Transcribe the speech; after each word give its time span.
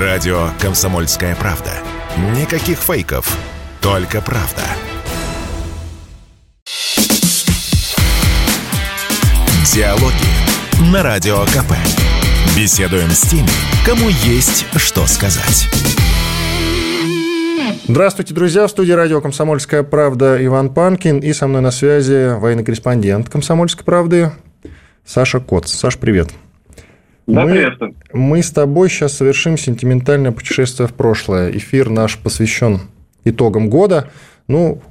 Радио 0.00 0.48
«Комсомольская 0.60 1.36
правда». 1.36 1.70
Никаких 2.36 2.78
фейков, 2.78 3.38
только 3.80 4.20
правда. 4.20 4.62
Диалоги 9.72 10.90
на 10.92 11.04
Радио 11.04 11.44
КП. 11.44 11.74
Беседуем 12.56 13.08
с 13.10 13.20
теми, 13.20 13.48
кому 13.86 14.08
есть 14.08 14.66
что 14.74 15.06
сказать. 15.06 15.68
Здравствуйте, 17.86 18.34
друзья. 18.34 18.66
В 18.66 18.70
студии 18.70 18.92
радио 18.92 19.20
«Комсомольская 19.20 19.84
правда» 19.84 20.44
Иван 20.44 20.70
Панкин. 20.70 21.20
И 21.20 21.32
со 21.32 21.46
мной 21.46 21.60
на 21.60 21.70
связи 21.70 22.36
военный 22.36 22.64
корреспондент 22.64 23.28
«Комсомольской 23.28 23.84
правды» 23.84 24.32
Саша 25.06 25.38
Коц. 25.38 25.70
Саш, 25.70 25.98
привет. 25.98 26.30
Да, 27.26 27.44
мы, 27.44 27.52
приветствую. 27.52 27.94
Мы 28.12 28.42
с 28.42 28.50
тобой 28.50 28.88
сейчас 28.88 29.16
совершим 29.16 29.56
сентиментальное 29.56 30.32
путешествие 30.32 30.88
в 30.88 30.94
прошлое. 30.94 31.50
Эфир 31.50 31.88
наш 31.88 32.18
посвящен 32.18 32.80
итогам 33.24 33.70
года. 33.70 34.10
Ну, 34.46 34.82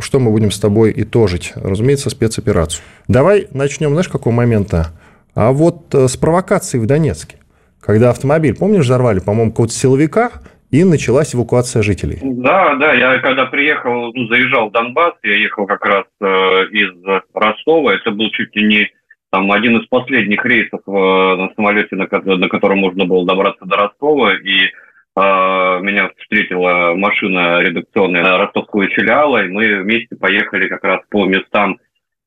что 0.00 0.18
мы 0.18 0.30
будем 0.30 0.50
с 0.50 0.58
тобой 0.58 0.92
итожить? 0.96 1.52
Разумеется, 1.54 2.10
спецоперацию. 2.10 2.82
Давай 3.06 3.48
начнем, 3.52 3.90
знаешь, 3.90 4.08
какого 4.08 4.32
момента? 4.32 4.88
А 5.34 5.52
вот 5.52 5.94
э, 5.94 6.08
с 6.08 6.16
провокацией 6.16 6.82
в 6.82 6.86
Донецке. 6.86 7.36
Когда 7.80 8.10
автомобиль, 8.10 8.54
помнишь, 8.54 8.84
взорвали, 8.84 9.20
по-моему, 9.20 9.50
какого-то 9.50 9.74
силовика, 9.74 10.32
и 10.70 10.84
началась 10.84 11.34
эвакуация 11.34 11.82
жителей. 11.82 12.18
Да, 12.22 12.74
да, 12.74 12.92
я 12.92 13.18
когда 13.20 13.46
приехал, 13.46 14.12
ну, 14.12 14.26
заезжал 14.28 14.68
в 14.68 14.72
Донбасс, 14.72 15.14
я 15.22 15.34
ехал 15.34 15.66
как 15.66 15.84
раз 15.84 16.04
э, 16.20 16.24
из 16.72 16.90
Ростова, 17.32 17.94
это 17.94 18.10
был 18.10 18.30
чуть 18.32 18.54
ли 18.54 18.66
не 18.66 18.90
там 19.30 19.50
один 19.52 19.78
из 19.78 19.86
последних 19.86 20.44
рейсов 20.44 20.80
э, 20.86 20.90
на 20.90 21.52
самолете, 21.54 21.96
на, 21.96 22.08
на 22.10 22.48
котором 22.48 22.78
можно 22.78 23.04
было 23.04 23.26
добраться 23.26 23.64
до 23.64 23.76
Ростова, 23.76 24.34
и 24.34 24.66
э, 24.66 24.70
меня 25.16 26.10
встретила 26.18 26.94
машина 26.94 27.60
редакционная 27.60 28.38
ростовского 28.38 28.86
филиала, 28.88 29.44
и 29.44 29.48
мы 29.48 29.82
вместе 29.82 30.16
поехали 30.16 30.68
как 30.68 30.84
раз 30.84 31.00
по 31.10 31.26
местам 31.26 31.78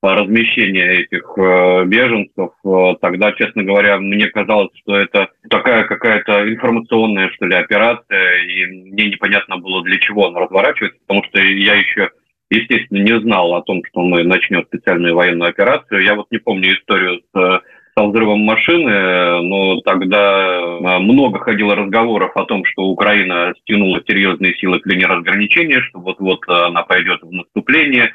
размещения 0.02 1.02
этих 1.02 1.32
э, 1.38 1.86
беженцев. 1.86 2.52
Э, 2.66 2.96
тогда, 3.02 3.32
честно 3.34 3.64
говоря, 3.64 3.98
мне 4.00 4.28
казалось, 4.28 4.72
что 4.82 4.96
это 4.96 5.30
такая 5.50 5.84
какая-то 5.86 6.50
информационная, 6.50 7.30
что 7.30 7.46
ли, 7.46 7.56
операция, 7.56 8.44
и 8.44 8.66
мне 8.66 9.10
непонятно 9.10 9.58
было, 9.58 9.84
для 9.84 10.00
чего 10.00 10.28
она 10.28 10.42
разворачивается, 10.42 11.00
потому 11.08 11.24
что 11.26 11.40
я 11.40 11.76
еще 11.76 12.10
естественно, 12.52 13.00
не 13.00 13.20
знал 13.22 13.56
о 13.56 13.64
том, 13.64 13.82
что 13.90 14.02
мы 14.02 14.24
начнем 14.24 14.64
специальную 14.66 15.16
военную 15.16 15.50
операцию. 15.50 16.04
Я 16.04 16.16
вот 16.16 16.28
не 16.32 16.38
помню 16.38 16.76
историю 16.76 17.22
с 17.34 17.62
со 17.98 18.06
взрывом 18.06 18.40
машины, 18.40 19.42
но 19.42 19.82
тогда 19.82 20.80
много 21.00 21.40
ходило 21.40 21.76
разговоров 21.76 22.32
о 22.36 22.46
том, 22.46 22.64
что 22.66 22.84
Украина 22.84 23.54
стянула 23.62 24.02
серьезные 24.08 24.56
силы 24.56 24.80
к 24.80 24.88
линии 24.88 25.04
разграничения, 25.04 25.82
что 25.82 26.00
вот-вот 26.00 26.48
она 26.48 26.84
пойдет 26.84 27.22
в 27.22 27.32
наступление 27.32 28.06
э, 28.06 28.12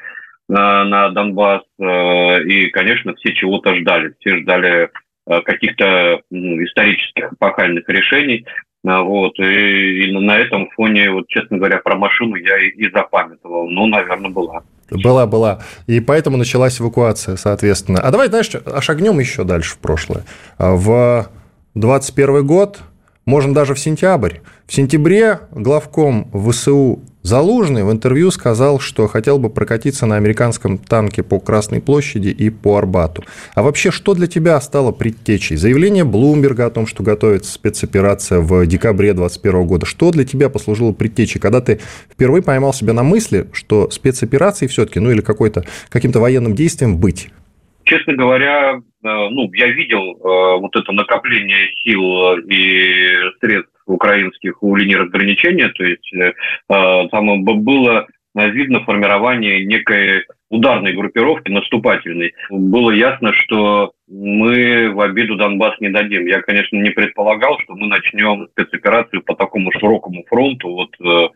на 0.49 1.09
Донбасс. 1.09 1.61
Э, 1.79 2.43
и, 2.43 2.69
конечно, 2.69 3.13
все 3.15 3.33
чего-то 3.33 3.75
ждали. 3.75 4.15
Все 4.19 4.37
ждали 4.37 4.89
э, 5.29 5.41
каких-то 5.41 6.21
исторических 6.31 7.33
эпохальных 7.33 7.87
решений. 7.87 8.45
Вот, 8.87 9.37
и, 9.39 10.05
и 10.05 10.11
на 10.11 10.37
этом 10.37 10.69
фоне, 10.75 11.11
вот, 11.11 11.27
честно 11.27 11.57
говоря, 11.57 11.77
про 11.77 11.95
машину 11.95 12.35
я 12.35 12.57
и, 12.57 12.69
и 12.69 12.89
запамятовал. 12.91 13.69
Ну, 13.69 13.87
наверное, 13.87 14.31
была. 14.31 14.63
Была, 14.89 15.25
была. 15.25 15.59
И 15.87 15.99
поэтому 15.99 16.37
началась 16.37 16.79
эвакуация, 16.79 17.35
соответственно. 17.35 17.99
А 17.99 18.11
давай, 18.11 18.29
знаешь, 18.29 18.49
шагнем 18.81 19.19
еще 19.19 19.43
дальше 19.43 19.73
в 19.75 19.79
прошлое. 19.79 20.23
А, 20.57 20.75
в 20.75 21.27
21 21.75 22.45
год, 22.45 22.79
можно 23.25 23.53
даже 23.53 23.73
в 23.73 23.79
сентябрь. 23.79 24.37
В 24.65 24.73
сентябре 24.73 25.39
главком 25.51 26.31
ВСУ 26.31 27.01
Залужный 27.27 27.83
в 27.83 27.91
интервью 27.91 28.31
сказал, 28.31 28.79
что 28.79 29.05
хотел 29.07 29.37
бы 29.37 29.49
прокатиться 29.49 30.05
на 30.05 30.15
американском 30.15 30.77
танке 30.77 31.23
по 31.23 31.41
Красной 31.41 31.81
площади 31.81 32.29
и 32.29 32.49
по 32.49 32.77
Арбату. 32.77 33.21
А 33.53 33.63
вообще, 33.63 33.91
что 33.91 34.13
для 34.13 34.27
тебя 34.27 34.61
стало 34.61 34.93
предтечей? 34.93 35.57
Заявление 35.57 36.05
Блумберга 36.05 36.67
о 36.67 36.69
том, 36.69 36.87
что 36.87 37.03
готовится 37.03 37.51
спецоперация 37.51 38.39
в 38.39 38.65
декабре 38.65 39.11
2021 39.13 39.67
года. 39.67 39.85
Что 39.85 40.11
для 40.11 40.23
тебя 40.23 40.47
послужило 40.47 40.93
предтечей, 40.93 41.41
когда 41.41 41.59
ты 41.59 41.81
впервые 42.09 42.41
поймал 42.41 42.71
себя 42.71 42.93
на 42.93 43.03
мысли, 43.03 43.47
что 43.51 43.89
спецоперацией 43.89 44.69
все-таки, 44.69 45.01
ну 45.01 45.11
или 45.11 45.19
какой-то, 45.19 45.65
каким-то 45.89 46.21
военным 46.21 46.55
действием 46.55 46.97
быть? 46.97 47.27
Честно 47.83 48.13
говоря, 48.13 48.75
э, 48.75 48.79
ну, 49.03 49.51
я 49.53 49.67
видел 49.67 50.13
э, 50.15 50.59
вот 50.61 50.73
это 50.77 50.93
накопление 50.93 51.73
сил 51.83 52.37
и 52.47 53.35
средств 53.41 53.76
украинских 53.87 54.61
у 54.61 54.75
линии 54.75 54.95
разграничения, 54.95 55.69
то 55.69 55.83
есть 55.83 56.13
э, 56.13 56.33
э 56.69 57.07
там 57.09 57.43
было 57.43 58.07
видно 58.35 58.83
формирование 58.83 59.65
некой 59.65 60.25
ударной 60.49 60.93
группировки, 60.93 61.49
наступательной. 61.49 62.33
Было 62.49 62.91
ясно, 62.91 63.33
что 63.33 63.93
мы 64.07 64.91
в 64.91 65.01
обиду 65.01 65.35
Донбасс 65.35 65.79
не 65.79 65.89
дадим. 65.89 66.25
Я, 66.25 66.41
конечно, 66.41 66.77
не 66.77 66.91
предполагал, 66.91 67.59
что 67.61 67.75
мы 67.75 67.87
начнем 67.87 68.47
спецоперацию 68.51 69.23
по 69.23 69.35
такому 69.35 69.71
широкому 69.71 70.23
фронту, 70.29 70.69
вот 70.69 70.95
э, 71.01 71.29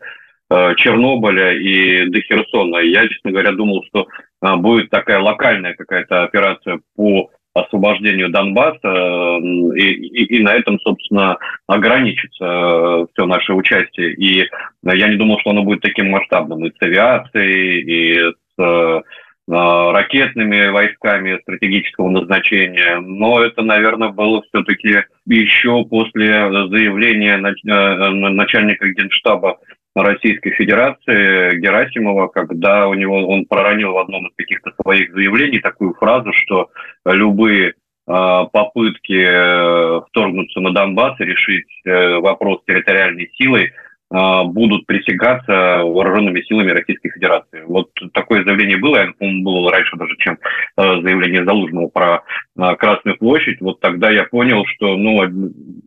э 0.50 0.74
Чернобыля 0.76 1.52
и 1.52 2.06
до 2.08 2.20
Херсона. 2.20 2.78
Я, 2.78 3.08
честно 3.08 3.32
говоря, 3.32 3.52
думал, 3.52 3.84
что 3.88 4.06
э, 4.42 4.56
будет 4.56 4.90
такая 4.90 5.18
локальная 5.18 5.74
какая-то 5.74 6.22
операция 6.22 6.80
по 6.96 7.30
освобождению 7.54 8.30
Донбасса, 8.30 9.38
и, 9.76 9.92
и, 9.92 10.36
и 10.36 10.42
на 10.42 10.54
этом, 10.54 10.78
собственно, 10.80 11.36
ограничится 11.66 12.44
э, 12.44 13.06
все 13.12 13.26
наше 13.26 13.52
участие. 13.52 14.14
И 14.14 14.48
я 14.84 15.08
не 15.08 15.16
думал, 15.16 15.38
что 15.40 15.50
оно 15.50 15.62
будет 15.62 15.82
таким 15.82 16.10
масштабным 16.10 16.64
и 16.64 16.70
с 16.70 16.80
авиацией, 16.80 17.80
и 17.80 18.32
с 18.56 18.62
э, 18.62 19.02
ракетными 19.48 20.68
войсками 20.68 21.38
стратегического 21.42 22.08
назначения, 22.10 23.00
но 23.00 23.42
это, 23.42 23.62
наверное, 23.62 24.10
было 24.10 24.42
все-таки 24.42 25.04
еще 25.26 25.84
после 25.84 26.48
заявления 26.68 27.36
э, 27.36 28.10
начальника 28.10 28.88
генштаба 28.88 29.58
Российской 29.94 30.50
Федерации 30.52 31.58
Герасимова, 31.58 32.28
когда 32.28 32.88
у 32.88 32.94
него 32.94 33.26
он 33.28 33.44
проронил 33.44 33.92
в 33.92 33.98
одном 33.98 34.26
из 34.26 34.32
каких-то 34.36 34.72
своих 34.82 35.12
заявлений 35.12 35.60
такую 35.60 35.94
фразу, 35.94 36.32
что 36.32 36.70
любые 37.04 37.74
а, 38.04 38.46
попытки 38.46 39.12
э, 39.12 40.00
вторгнуться 40.08 40.60
на 40.60 40.72
Донбасс 40.72 41.20
и 41.20 41.24
решить 41.24 41.68
э, 41.84 42.16
вопрос 42.18 42.60
территориальной 42.66 43.30
силой 43.38 43.72
будут 44.12 44.86
пресекаться 44.86 45.82
вооруженными 45.84 46.42
силами 46.42 46.70
Российской 46.70 47.10
Федерации. 47.10 47.62
Вот 47.66 47.90
такое 48.12 48.44
заявление 48.44 48.76
было, 48.76 49.06
по-моему, 49.18 49.44
было 49.44 49.70
раньше 49.70 49.96
даже, 49.96 50.14
чем 50.18 50.34
э, 50.34 50.82
заявление 51.00 51.44
Залужного 51.44 51.88
про 51.88 52.22
а, 52.58 52.76
Красную 52.76 53.16
площадь. 53.16 53.60
Вот 53.60 53.80
тогда 53.80 54.10
я 54.10 54.24
понял, 54.24 54.64
что, 54.66 54.96
ну, 54.96 55.22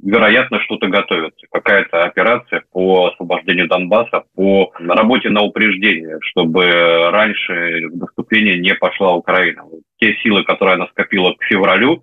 вероятно, 0.04 0.60
что-то 0.62 0.88
готовится. 0.88 1.46
Какая-то 1.52 2.04
операция 2.04 2.64
по 2.72 3.08
освобождению 3.08 3.68
Донбасса, 3.68 4.24
по 4.36 4.72
работе 4.80 5.30
на 5.30 5.42
упреждение, 5.42 6.18
чтобы 6.22 6.66
раньше 7.12 7.90
наступление 7.94 8.60
не 8.60 8.74
пошла 8.74 9.14
Украина. 9.14 9.64
Те 10.00 10.16
силы, 10.24 10.44
которые 10.44 10.76
она 10.76 10.88
скопила 10.88 11.34
к 11.34 11.44
февралю, 11.44 12.02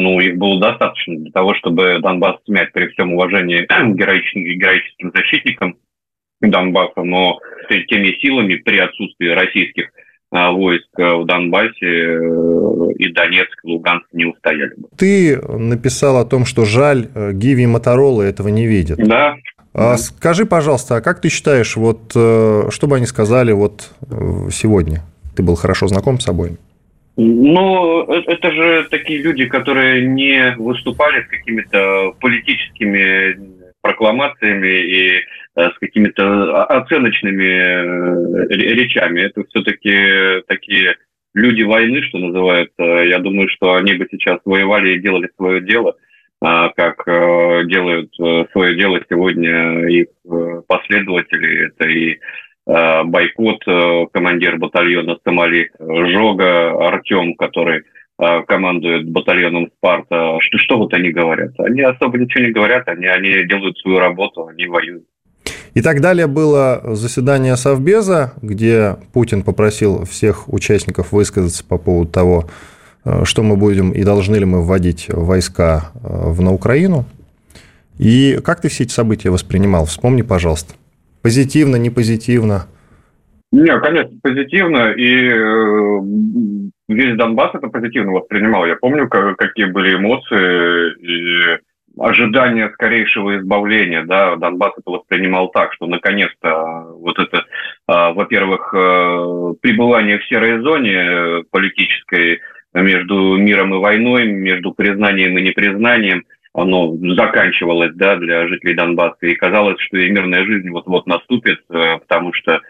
ну, 0.00 0.20
их 0.20 0.38
было 0.38 0.58
достаточно 0.60 1.16
для 1.16 1.30
того, 1.32 1.54
чтобы 1.54 1.98
Донбасс 2.00 2.36
смять 2.46 2.72
при 2.72 2.88
всем 2.88 3.12
уважении 3.14 3.66
героическим, 3.94 4.42
героическим 4.42 5.12
защитникам 5.14 5.76
Донбасса, 6.40 7.02
но 7.02 7.38
теми 7.68 8.18
силами 8.20 8.56
при 8.56 8.78
отсутствии 8.78 9.28
российских 9.28 9.90
а, 10.30 10.50
войск 10.50 10.88
в 10.96 11.26
Донбассе 11.26 11.76
э, 11.82 12.92
и 12.96 13.12
Донецк, 13.12 13.64
и 13.64 13.68
Луганск 13.68 14.06
не 14.12 14.24
устояли 14.24 14.72
бы. 14.76 14.88
Ты 14.96 15.38
написал 15.38 16.16
о 16.16 16.24
том, 16.24 16.46
что 16.46 16.64
жаль, 16.64 17.08
э, 17.14 17.32
Гиви 17.32 17.64
и 17.64 17.66
Моторола 17.66 18.22
этого 18.22 18.48
не 18.48 18.66
видят. 18.66 18.98
Да. 18.98 19.36
А 19.74 19.96
скажи, 19.98 20.46
пожалуйста, 20.46 20.96
а 20.96 21.00
как 21.02 21.20
ты 21.20 21.28
считаешь, 21.28 21.76
вот 21.76 22.12
э, 22.14 22.68
что 22.70 22.86
бы 22.86 22.96
они 22.96 23.06
сказали 23.06 23.52
вот 23.52 23.90
сегодня? 24.50 25.02
Ты 25.36 25.42
был 25.42 25.54
хорошо 25.54 25.86
знаком 25.86 26.18
с 26.18 26.24
собой? 26.24 26.58
Ну, 27.16 28.04
это 28.04 28.50
же 28.50 28.86
такие 28.90 29.22
люди, 29.22 29.44
которые 29.46 30.06
не 30.06 30.54
выступали 30.56 31.22
с 31.22 31.26
какими-то 31.26 32.14
политическими 32.20 33.62
прокламациями 33.82 34.68
и 34.68 35.16
э, 35.16 35.70
с 35.70 35.78
какими-то 35.78 36.64
оценочными 36.64 37.44
э, 37.44 38.46
речами. 38.48 39.20
Это 39.20 39.44
все-таки 39.48 40.42
такие 40.46 40.96
люди 41.34 41.62
войны, 41.62 42.02
что 42.02 42.18
называется. 42.18 42.82
Я 42.82 43.18
думаю, 43.18 43.48
что 43.50 43.74
они 43.74 43.94
бы 43.94 44.08
сейчас 44.10 44.38
воевали 44.44 44.92
и 44.94 45.00
делали 45.00 45.28
свое 45.36 45.60
дело, 45.60 45.96
а, 46.40 46.70
как 46.70 47.06
э, 47.06 47.64
делают 47.66 48.14
свое 48.52 48.74
дело 48.76 49.00
сегодня 49.10 49.86
их 49.88 50.06
последователи. 50.66 51.66
Это 51.66 51.88
и 51.88 52.18
Э, 52.66 53.02
Байкот, 53.04 53.62
э, 53.66 54.06
командир 54.12 54.58
батальона 54.58 55.16
Сомали, 55.24 55.70
Жога 55.78 56.88
Артем, 56.88 57.34
который 57.34 57.82
командует 58.46 59.10
батальоном 59.10 59.68
«Спарта». 59.78 60.36
Что, 60.38 60.58
что 60.58 60.78
вот 60.78 60.94
они 60.94 61.10
говорят? 61.10 61.58
Они 61.58 61.80
особо 61.80 62.18
ничего 62.18 62.44
не 62.44 62.52
говорят, 62.52 62.86
они, 62.86 63.06
они 63.06 63.44
делают 63.48 63.76
свою 63.78 63.98
работу, 63.98 64.46
они 64.46 64.66
воюют. 64.66 65.04
И 65.74 65.80
так 65.80 66.00
далее 66.00 66.26
было 66.26 66.82
заседание 66.94 67.56
Совбеза, 67.56 68.34
где 68.42 68.96
Путин 69.12 69.42
попросил 69.42 70.04
всех 70.04 70.52
участников 70.52 71.12
высказаться 71.12 71.64
по 71.64 71.78
поводу 71.78 72.10
того, 72.10 72.50
э, 73.04 73.24
что 73.24 73.42
мы 73.42 73.56
будем 73.56 73.90
и 73.92 74.04
должны 74.04 74.36
ли 74.36 74.44
мы 74.44 74.62
вводить 74.62 75.06
войска 75.08 75.92
э, 75.94 76.42
на 76.42 76.52
Украину. 76.52 77.06
И 77.98 78.38
как 78.44 78.60
ты 78.60 78.68
все 78.68 78.84
эти 78.84 78.92
события 78.92 79.30
воспринимал? 79.30 79.86
Вспомни, 79.86 80.22
пожалуйста. 80.22 80.74
Позитивно, 81.22 81.76
не 81.76 81.90
позитивно? 81.90 82.66
Не, 83.52 83.78
конечно, 83.80 84.18
позитивно. 84.22 84.92
И 84.92 85.28
э, 85.28 86.00
весь 86.88 87.16
Донбасс 87.16 87.54
это 87.54 87.68
позитивно 87.68 88.12
воспринимал. 88.12 88.66
Я 88.66 88.76
помню, 88.76 89.08
какие 89.08 89.66
были 89.66 89.94
эмоции. 89.96 90.94
И 91.00 91.58
ожидание 91.98 92.70
скорейшего 92.70 93.38
избавления, 93.38 94.04
да, 94.04 94.36
Донбасс 94.36 94.72
это 94.78 94.90
воспринимал 94.90 95.50
так, 95.50 95.74
что 95.74 95.86
наконец-то 95.86 96.86
вот 96.98 97.18
это, 97.18 97.44
а, 97.86 98.12
во-первых, 98.12 98.72
э, 98.74 99.54
пребывание 99.60 100.18
в 100.18 100.24
серой 100.24 100.62
зоне 100.62 101.44
политической 101.50 102.40
между 102.72 103.36
миром 103.36 103.74
и 103.74 103.78
войной, 103.78 104.26
между 104.26 104.72
признанием 104.72 105.36
и 105.36 105.42
непризнанием, 105.42 106.24
оно 106.54 106.96
заканчивалось, 107.14 107.92
да, 107.94 108.16
для 108.16 108.46
жителей 108.48 108.74
Донбасса, 108.74 109.26
и 109.26 109.34
казалось, 109.34 109.80
что 109.80 109.96
и 109.96 110.10
мирная 110.10 110.44
жизнь 110.44 110.68
вот-вот 110.70 111.06
наступит, 111.06 111.60
э, 111.70 111.98
потому 111.98 112.32
что 112.34 112.60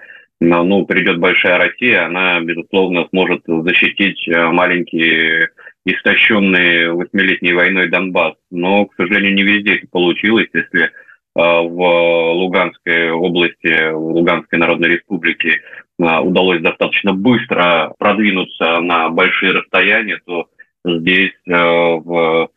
ну, 0.41 0.87
придет 0.87 1.19
большая 1.19 1.59
Россия, 1.59 2.07
она, 2.07 2.41
безусловно, 2.41 3.07
сможет 3.11 3.43
защитить 3.47 4.27
э, 4.29 4.47
маленькие 4.49 5.51
истощенный 5.85 6.93
восьмилетней 6.93 7.53
войной 7.53 7.89
Донбасс. 7.89 8.35
Но, 8.51 8.87
к 8.87 8.95
сожалению, 8.97 9.35
не 9.35 9.43
везде 9.43 9.77
это 9.77 9.87
получилось. 9.91 10.49
Если 10.53 10.91
а, 11.35 11.63
в 11.63 12.33
Луганской 12.35 13.11
области, 13.11 13.91
в 13.91 14.13
Луганской 14.13 14.59
Народной 14.59 14.91
Республике 14.91 15.61
удалось 15.99 16.61
достаточно 16.61 17.15
быстро 17.15 17.95
продвинуться 17.99 18.81
на 18.81 19.09
большие 19.09 19.53
расстояния, 19.53 20.21
то 20.25 20.49
здесь, 20.85 21.33
в 21.47 22.49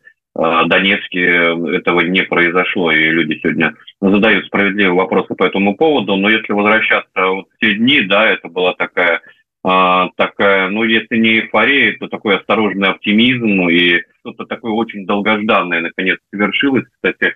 Донецке, 0.66 1.24
этого 1.76 2.00
не 2.00 2.22
произошло, 2.22 2.92
и 2.92 3.10
люди 3.10 3.38
сегодня 3.42 3.74
задают 4.00 4.46
справедливые 4.46 4.94
вопросы 4.94 5.34
по 5.34 5.44
этому 5.44 5.76
поводу. 5.76 6.16
Но 6.16 6.28
если 6.28 6.52
возвращаться 6.52 7.26
вот 7.26 7.46
в 7.48 7.58
те 7.58 7.74
дни, 7.74 8.02
да, 8.02 8.28
это 8.28 8.48
была 8.48 8.74
такая 8.74 9.22
а, 9.68 10.10
такая, 10.16 10.68
ну, 10.68 10.84
если 10.84 11.16
не 11.16 11.40
эйфория, 11.40 11.96
то 11.98 12.06
такой 12.06 12.36
осторожный 12.36 12.88
оптимизм 12.88 13.68
и 13.68 14.00
что-то 14.20 14.44
такое 14.44 14.70
очень 14.70 15.06
долгожданное 15.06 15.80
наконец 15.80 16.20
совершилось. 16.30 16.84
Кстати, 16.94 17.34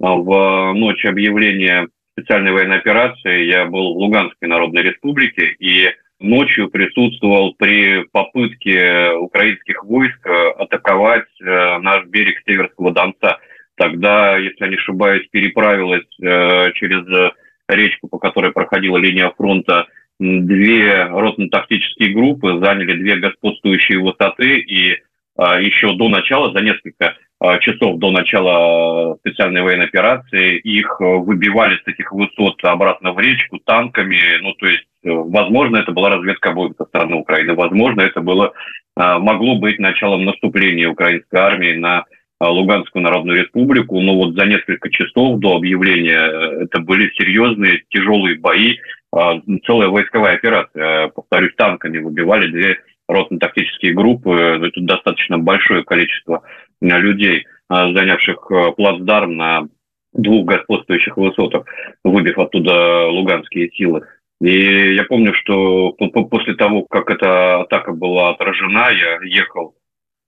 а, 0.00 0.14
в 0.14 0.72
ночь 0.72 1.04
объявления 1.04 1.88
специальной 2.12 2.52
военной 2.52 2.78
операции 2.78 3.44
я 3.44 3.66
был 3.66 3.92
в 3.92 3.98
Луганской 3.98 4.48
Народной 4.48 4.84
Республике 4.84 5.54
и 5.58 5.90
ночью 6.18 6.70
присутствовал 6.70 7.54
при 7.58 8.04
попытке 8.12 9.10
украинских 9.12 9.84
войск 9.84 10.26
атаковать 10.26 11.28
э, 11.40 11.78
наш 11.78 12.06
берег 12.06 12.42
Северского 12.46 12.92
Донца. 12.92 13.38
Тогда, 13.76 14.36
если 14.38 14.68
не 14.68 14.76
ошибаюсь, 14.76 15.28
переправилась 15.30 16.06
э, 16.22 16.72
через 16.72 17.32
речку, 17.68 18.08
по 18.08 18.18
которой 18.18 18.52
проходила 18.52 18.96
линия 18.96 19.30
фронта 19.36 19.86
две 20.18 21.04
ротно-тактические 21.04 22.14
группы 22.14 22.58
заняли 22.62 22.94
две 22.94 23.16
господствующие 23.16 23.98
высоты, 23.98 24.58
и 24.58 25.02
еще 25.38 25.94
до 25.94 26.08
начала, 26.08 26.52
за 26.52 26.64
несколько 26.64 27.16
часов 27.60 27.98
до 27.98 28.10
начала 28.10 29.16
специальной 29.16 29.60
военной 29.60 29.84
операции, 29.84 30.56
их 30.58 30.98
выбивали 31.00 31.76
с 31.76 31.86
этих 31.86 32.10
высот 32.12 32.64
обратно 32.64 33.12
в 33.12 33.20
речку 33.20 33.58
танками. 33.58 34.38
Ну, 34.40 34.54
то 34.54 34.66
есть, 34.66 34.86
возможно, 35.06 35.78
это 35.78 35.92
была 35.92 36.10
разведка 36.10 36.52
боя 36.52 36.72
со 36.76 36.84
стороны 36.84 37.16
Украины, 37.16 37.54
возможно, 37.54 38.02
это 38.02 38.20
было, 38.20 38.52
а, 38.96 39.18
могло 39.18 39.56
быть 39.58 39.78
началом 39.78 40.24
наступления 40.24 40.88
украинской 40.88 41.36
армии 41.36 41.74
на 41.74 42.04
Луганскую 42.38 43.02
Народную 43.02 43.42
Республику, 43.42 44.00
но 44.00 44.14
вот 44.14 44.34
за 44.34 44.44
несколько 44.44 44.90
часов 44.90 45.40
до 45.40 45.56
объявления 45.56 46.20
э, 46.20 46.64
это 46.64 46.80
были 46.80 47.10
серьезные 47.16 47.84
тяжелые 47.88 48.38
бои, 48.38 48.76
а, 49.12 49.40
целая 49.64 49.88
войсковая 49.88 50.34
операция, 50.34 51.08
повторюсь, 51.08 51.54
танками 51.56 51.98
выбивали 51.98 52.48
две 52.48 52.76
ротно-тактические 53.08 53.92
группы, 53.92 54.30
это 54.32 54.80
достаточно 54.80 55.38
большое 55.38 55.84
количество 55.84 56.42
э, 56.80 56.86
людей, 56.86 57.38
э, 57.38 57.44
занявших 57.68 58.50
э, 58.50 58.72
плацдарм 58.72 59.36
на 59.36 59.68
двух 60.12 60.46
господствующих 60.46 61.16
высотах, 61.16 61.66
выбив 62.02 62.38
оттуда 62.38 63.06
луганские 63.08 63.70
силы. 63.70 64.06
И 64.40 64.94
я 64.94 65.04
помню, 65.04 65.32
что 65.34 65.92
после 65.92 66.54
того, 66.54 66.82
как 66.82 67.10
эта 67.10 67.60
атака 67.62 67.92
была 67.92 68.30
отражена, 68.30 68.90
я 68.90 69.18
ехал 69.22 69.74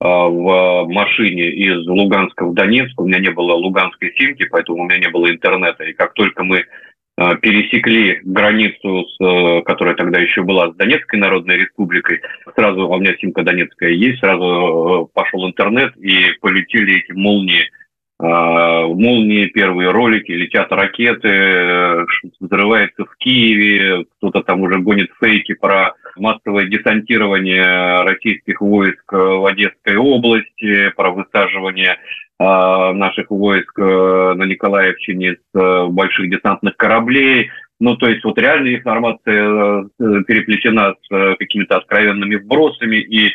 в 0.01 0.87
машине 0.87 1.49
из 1.51 1.85
Луганска 1.85 2.45
в 2.45 2.53
Донецк. 2.53 2.99
У 2.99 3.05
меня 3.05 3.19
не 3.19 3.31
было 3.31 3.53
луганской 3.53 4.13
симки, 4.17 4.45
поэтому 4.45 4.83
у 4.83 4.85
меня 4.85 4.97
не 4.97 5.09
было 5.09 5.29
интернета. 5.29 5.83
И 5.83 5.93
как 5.93 6.13
только 6.13 6.43
мы 6.43 6.63
Э, 7.19 7.35
пересекли 7.35 8.21
границу, 8.23 9.05
с, 9.05 9.17
э, 9.21 9.61
которая 9.63 9.93
тогда 9.95 10.19
еще 10.19 10.41
была 10.41 10.71
с 10.71 10.75
Донецкой 10.75 11.19
Народной 11.19 11.57
Республикой. 11.57 12.21
Сразу, 12.55 12.87
у 12.87 12.97
меня 12.97 13.13
симка 13.19 13.43
Донецкая 13.43 13.89
есть, 13.89 14.19
сразу 14.19 15.09
э, 15.11 15.13
пошел 15.13 15.45
интернет 15.45 15.97
и 15.97 16.31
полетели 16.39 16.99
эти 16.99 17.11
молнии, 17.11 17.69
молнии, 18.19 19.45
первые 19.45 19.91
ролики, 19.91 20.31
летят 20.31 20.71
ракеты, 20.71 22.05
взрывается 22.39 23.05
в 23.05 23.15
Киеве, 23.17 24.05
кто-то 24.17 24.41
там 24.41 24.61
уже 24.61 24.79
гонит 24.79 25.09
фейки 25.21 25.53
про 25.53 25.93
массовое 26.17 26.65
десантирование 26.65 28.03
российских 28.03 28.59
войск 28.59 29.11
в 29.11 29.45
Одесской 29.45 29.95
области, 29.95 30.89
про 30.97 31.11
высаживание 31.11 31.97
а, 32.41 32.93
наших 32.93 33.31
войск 33.31 33.77
э, 33.77 34.33
на 34.33 34.43
Николаевщине 34.43 35.33
с 35.33 35.59
э, 35.59 35.87
больших 35.87 36.29
десантных 36.29 36.77
кораблей. 36.77 37.49
Ну, 37.81 37.97
то 37.97 38.07
есть 38.07 38.23
вот 38.23 38.37
реальная 38.37 38.75
информация 38.75 39.43
э, 39.43 39.83
переплетена 40.25 40.95
с 41.01 41.35
какими-то 41.37 41.75
откровенными 41.75 42.37
вбросами 42.37 42.95
и 42.95 43.33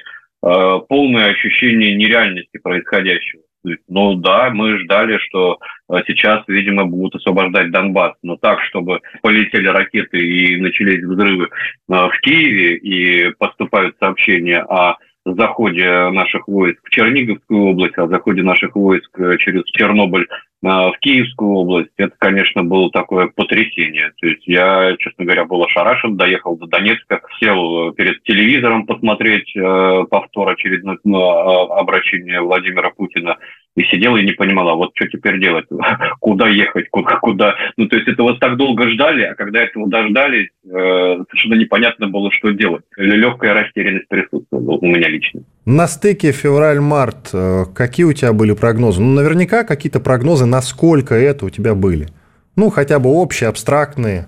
полное 0.89 1.31
ощущение 1.31 1.95
нереальности 1.95 2.59
происходящего. 2.63 3.43
Ну 3.89 4.15
да, 4.17 4.51
мы 4.51 4.79
ждали, 4.81 5.17
что 5.19 5.59
сейчас, 6.07 6.45
видимо, 6.49 6.85
будут 6.85 7.15
освобождать 7.15 7.71
Донбасс, 7.71 8.13
но 8.23 8.37
так, 8.37 8.61
чтобы 8.65 9.01
полетели 9.23 9.67
ракеты 9.69 10.19
и 10.19 10.61
начались 10.61 11.03
взрывы 11.03 11.49
в 11.89 12.13
Киеве 12.21 12.77
и 12.77 13.31
поступают 13.39 13.97
сообщения 13.99 14.61
о 14.61 14.99
заходе 15.25 16.11
наших 16.11 16.47
войск 16.49 16.79
в 16.85 16.91
Черниговскую 16.91 17.63
область, 17.65 17.97
о 17.97 18.09
заходе 18.09 18.43
наших 18.43 18.77
войск 18.77 19.09
э, 19.19 19.39
через 19.39 19.65
Чернобыль 19.65 20.29
в 20.65 20.95
Киевскую 21.01 21.51
область, 21.53 21.91
это, 21.99 22.15
конечно, 22.19 22.65
было 22.65 22.91
такое 22.91 23.27
потрясение. 23.27 24.13
То 24.21 24.27
есть 24.27 24.47
я, 24.47 24.97
честно 24.99 25.25
говоря, 25.25 25.45
был 25.45 25.63
ошарашен, 25.63 26.17
доехал 26.17 26.57
до 26.57 26.67
Донецка, 26.67 27.21
сел 27.39 27.91
э, 27.91 27.93
перед 27.93 28.23
телевизором 28.23 28.87
посмотреть 28.87 29.55
э, 29.55 30.05
повтор 30.11 30.49
очередное 30.49 30.99
ну, 31.05 31.21
а, 31.21 31.81
обращение 31.81 32.41
Владимира 32.41 32.91
Путина 32.91 33.37
и 33.77 33.83
сидел 33.85 34.17
и 34.17 34.25
не 34.25 34.33
понимала, 34.33 34.75
вот 34.75 34.91
что 34.95 35.09
теперь 35.09 35.41
делать, 35.41 35.67
куда 36.21 36.49
ехать, 36.49 36.89
куда, 36.91 37.17
куда. 37.17 37.55
Ну, 37.77 37.87
то 37.87 37.97
есть 37.97 38.09
это 38.09 38.23
вас 38.23 38.39
так 38.39 38.57
долго 38.57 38.89
ждали, 38.91 39.23
а 39.25 39.35
когда 39.35 39.63
этого 39.63 39.89
дождались, 39.89 40.49
э, 40.65 40.69
совершенно 40.71 41.55
непонятно 41.55 42.09
было, 42.09 42.31
что 42.31 42.51
делать. 42.51 42.85
Легкая 42.97 43.55
растерянность 43.55 44.09
присутствовала 44.09 44.79
у 44.79 44.87
меня 44.87 45.09
лично. 45.09 45.43
На 45.65 45.89
стыке 45.89 46.31
февраль-март 46.33 47.31
э, 47.33 47.65
какие 47.75 48.05
у 48.05 48.13
тебя 48.13 48.33
были 48.33 48.53
прогнозы? 48.53 49.03
Ну, 49.03 49.13
наверняка 49.15 49.65
какие-то 49.65 50.01
прогнозы, 50.01 50.47
насколько 50.47 51.15
это 51.15 51.47
у 51.47 51.51
тебя 51.51 51.75
были. 51.75 52.09
Ну, 52.57 52.71
хотя 52.71 53.01
бы 53.01 53.11
общие, 53.11 53.49
абстрактные. 53.49 54.27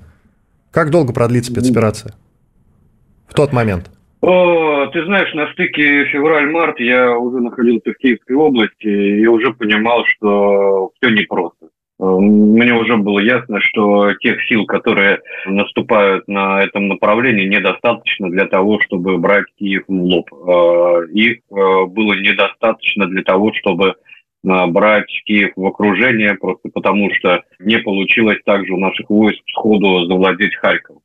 Как 0.73 0.91
долго 0.91 1.13
продлится 1.13 1.53
спецоперация? 1.53 2.15
В 3.29 3.35
тот 3.35 3.53
момент. 3.53 3.91
О, 4.27 4.87
ты 4.89 5.05
знаешь, 5.05 5.33
на 5.35 5.47
стыке 5.53 6.05
февраль-март 6.07 6.81
я 6.81 7.17
уже 7.17 7.39
находился 7.39 7.93
в 7.93 7.97
Киевской 7.99 8.33
области 8.33 8.89
и 8.89 9.25
уже 9.29 9.53
понимал, 9.53 10.05
что 10.05 10.91
все 10.97 11.13
непросто. 11.13 11.69
Мне 12.01 12.75
уже 12.75 12.97
было 12.97 13.21
ясно, 13.21 13.61
что 13.61 14.15
тех 14.15 14.45
сил, 14.49 14.67
которые 14.67 15.21
наступают 15.47 16.27
на 16.27 16.61
этом 16.61 16.89
направлении, 16.89 17.47
недостаточно 17.47 18.29
для 18.29 18.47
того, 18.47 18.81
чтобы 18.81 19.17
брать 19.17 19.47
Киев 19.61 19.85
в 19.87 19.93
лоб. 19.93 20.29
Э, 20.33 21.07
их 21.13 21.39
э, 21.39 21.85
было 21.87 22.15
недостаточно 22.15 23.07
для 23.07 23.23
того, 23.23 23.53
чтобы 23.55 23.91
э, 23.91 23.95
брать 24.43 25.07
Киев 25.25 25.53
в 25.55 25.65
окружение, 25.65 26.35
просто 26.35 26.69
потому 26.75 27.15
что 27.15 27.45
не 27.61 27.79
получилось 27.79 28.39
также 28.45 28.73
у 28.73 28.79
наших 28.79 29.09
войск 29.09 29.41
сходу 29.53 30.05
завладеть 30.07 30.57
Харьковом. 30.57 31.03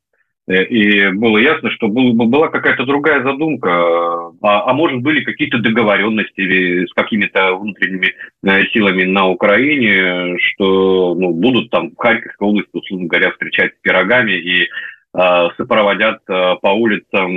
Э, 0.48 0.64
и 0.64 1.08
было 1.10 1.38
ясно, 1.38 1.70
что 1.70 1.88
был, 1.88 2.12
была 2.14 2.48
какая-то 2.48 2.84
другая 2.84 3.22
задумка, 3.22 3.70
а, 3.70 4.70
а 4.70 4.72
может 4.72 5.00
были 5.00 5.22
какие-то 5.22 5.58
договоренности 5.58 6.86
с 6.86 6.92
какими-то 6.94 7.54
внутренними 7.56 8.14
э, 8.44 8.64
силами 8.72 9.04
на 9.04 9.28
Украине, 9.28 10.36
что 10.38 11.14
ну, 11.14 11.30
будут 11.30 11.70
там 11.70 11.90
в 11.90 11.96
Харьковской 11.96 12.48
области, 12.48 12.70
условно 12.72 13.06
говоря, 13.06 13.30
встречать 13.30 13.72
пирогами 13.82 14.32
и 14.32 14.68
сопроводят 15.14 16.20
э, 16.28 16.56
по 16.62 16.68
улицам 16.68 17.30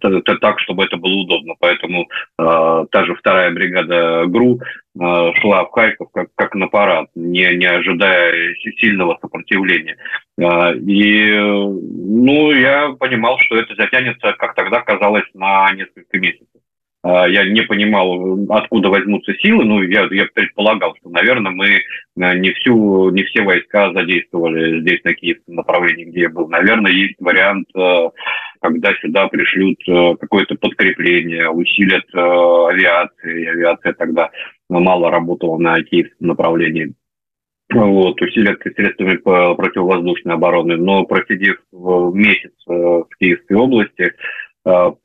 э, 0.00 0.22
так, 0.40 0.58
чтобы 0.60 0.84
это 0.84 0.96
было 0.96 1.22
удобно. 1.22 1.54
Поэтому 1.58 2.08
та 2.36 3.04
же 3.04 3.14
вторая 3.14 3.50
бригада 3.50 4.24
ГРУ 4.26 4.60
шла 4.96 5.64
в 5.64 5.70
Харьков 5.72 6.08
как, 6.12 6.28
как 6.34 6.54
на 6.54 6.68
парад, 6.68 7.08
не, 7.14 7.54
не 7.56 7.66
ожидая 7.66 8.54
сильного 8.78 9.18
сопротивления. 9.20 9.96
И 10.38 11.34
ну, 11.38 12.52
я 12.52 12.92
понимал, 12.98 13.38
что 13.40 13.56
это 13.56 13.74
затянется, 13.74 14.32
как 14.38 14.54
тогда 14.54 14.80
казалось, 14.80 15.26
на 15.34 15.70
несколько 15.72 16.18
месяцев. 16.18 16.46
А, 17.02 17.26
я 17.26 17.44
не 17.44 17.62
понимал, 17.62 18.38
откуда 18.50 18.90
возьмутся 18.90 19.32
силы. 19.34 19.64
Ну, 19.64 19.82
я, 19.82 20.06
я 20.10 20.26
предполагал, 20.34 20.94
что, 20.96 21.08
наверное, 21.08 21.52
мы 21.52 21.80
а, 22.20 22.34
не, 22.34 22.50
всю, 22.52 23.10
не 23.10 23.22
все 23.24 23.42
войска 23.42 23.92
задействовали 23.92 24.80
здесь, 24.80 25.02
на 25.04 25.14
киевском 25.14 25.54
направлении, 25.54 26.04
где 26.04 26.22
я 26.22 26.28
был. 26.28 26.48
Наверное, 26.48 26.92
есть 26.92 27.14
вариант, 27.18 27.68
а, 27.74 28.10
когда 28.60 28.92
сюда 28.96 29.28
пришлют 29.28 29.78
какое-то 30.20 30.54
подкрепление, 30.56 31.48
усилят 31.48 32.04
авиации. 32.12 33.46
Авиация 33.46 33.94
тогда 33.94 34.30
мало 34.68 35.10
работала 35.10 35.56
на 35.56 35.82
киевском 35.82 36.28
направлении. 36.28 36.92
Вот, 37.72 38.20
усилят 38.20 38.60
средствами 38.60 39.16
противовоздушной 39.16 40.34
обороны. 40.34 40.76
Но 40.76 41.04
просидев 41.04 41.56
месяц 41.72 42.52
в 42.66 43.06
Киевской 43.18 43.56
области, 43.56 44.12
Э, 44.12 44.49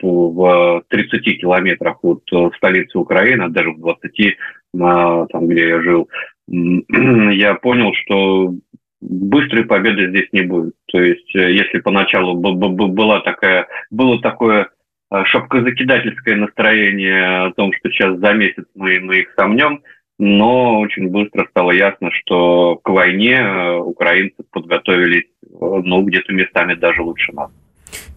в 0.01 0.84
30 0.89 1.41
километрах 1.41 2.03
от 2.03 2.24
э, 2.31 2.50
столицы 2.57 2.98
Украины, 2.98 3.50
даже 3.50 3.72
в 3.72 3.79
20, 3.79 4.38
там, 4.77 5.48
где 5.48 5.67
я 5.69 5.81
жил, 5.81 6.10
я 6.48 7.55
понял, 7.55 7.93
что 7.93 8.53
быстрой 9.01 9.65
победы 9.65 10.10
здесь 10.10 10.27
не 10.31 10.41
будет. 10.41 10.74
То 10.88 11.00
есть, 11.00 11.36
э, 11.36 11.51
если 11.51 11.79
поначалу 11.79 12.36
была 12.36 13.22
такая, 13.22 13.67
было 13.91 14.22
такое 14.22 14.69
шапкозакидательское 15.12 16.36
настроение 16.36 17.45
о 17.45 17.51
том, 17.53 17.72
что 17.74 17.89
сейчас 17.89 18.17
за 18.17 18.34
месяц 18.34 18.65
мы, 18.74 19.00
мы 19.00 19.19
их 19.19 19.34
сомнем, 19.38 19.81
но 20.17 20.79
очень 20.79 21.10
быстро 21.10 21.45
стало 21.51 21.72
ясно, 21.72 22.10
что 22.12 22.77
к 22.77 22.89
войне 22.89 23.77
украинцы 23.77 24.43
подготовились, 24.51 25.29
ну, 25.51 26.01
где-то 26.03 26.34
местами 26.34 26.74
даже 26.74 27.01
лучше 27.01 27.31
нас. 27.34 27.51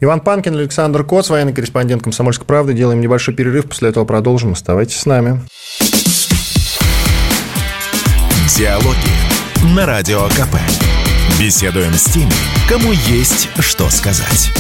Иван 0.01 0.21
Панкин, 0.21 0.55
Александр 0.55 1.03
Коц, 1.03 1.29
военный 1.29 1.53
корреспондент 1.53 2.05
«Комсомольской 2.05 2.47
правды». 2.47 2.73
Делаем 2.73 3.01
небольшой 3.01 3.35
перерыв, 3.35 3.67
после 3.67 3.89
этого 3.89 4.05
продолжим. 4.05 4.53
Оставайтесь 4.53 4.97
с 4.97 5.07
нами. 5.07 5.41
Диалоги 8.57 9.75
на 9.75 9.87
Радио 9.87 10.21
КП. 10.29 10.55
Беседуем 11.41 11.93
с 11.95 12.05
теми, 12.05 12.31
кому 12.69 12.93
есть 12.93 13.49
что 13.59 13.91
сказать. 13.91 14.53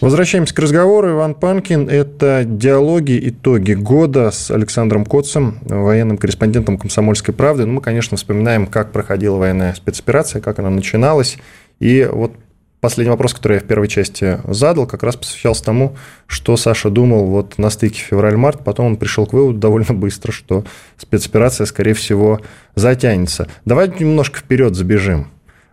Возвращаемся 0.00 0.54
к 0.54 0.58
разговору. 0.58 1.10
Иван 1.10 1.34
Панкин. 1.34 1.90
Это 1.90 2.44
диалоги, 2.46 3.20
итоги 3.22 3.74
года 3.74 4.30
с 4.30 4.50
Александром 4.50 5.04
Коцем, 5.04 5.58
военным 5.66 6.16
корреспондентом 6.16 6.78
«Комсомольской 6.78 7.34
правды». 7.34 7.66
Ну, 7.66 7.74
мы, 7.74 7.80
конечно, 7.82 8.16
вспоминаем, 8.16 8.66
как 8.66 8.92
проходила 8.92 9.36
военная 9.36 9.74
спецоперация, 9.74 10.40
как 10.40 10.58
она 10.58 10.70
начиналась. 10.70 11.36
И 11.80 12.08
вот 12.10 12.32
Последний 12.80 13.10
вопрос, 13.10 13.34
который 13.34 13.54
я 13.54 13.60
в 13.60 13.64
первой 13.64 13.88
части 13.88 14.38
задал, 14.44 14.86
как 14.86 15.02
раз 15.02 15.14
посвящался 15.14 15.64
тому, 15.64 15.96
что 16.26 16.56
Саша 16.56 16.88
думал 16.88 17.26
вот 17.26 17.58
на 17.58 17.68
стыке 17.68 18.00
февраль-март. 18.00 18.64
Потом 18.64 18.86
он 18.86 18.96
пришел 18.96 19.26
к 19.26 19.34
выводу 19.34 19.58
довольно 19.58 19.92
быстро, 19.92 20.32
что 20.32 20.64
спецоперация, 20.96 21.66
скорее 21.66 21.92
всего, 21.92 22.40
затянется. 22.74 23.48
Давай 23.66 23.88
немножко 23.88 24.38
вперед 24.38 24.74
забежим. 24.74 25.26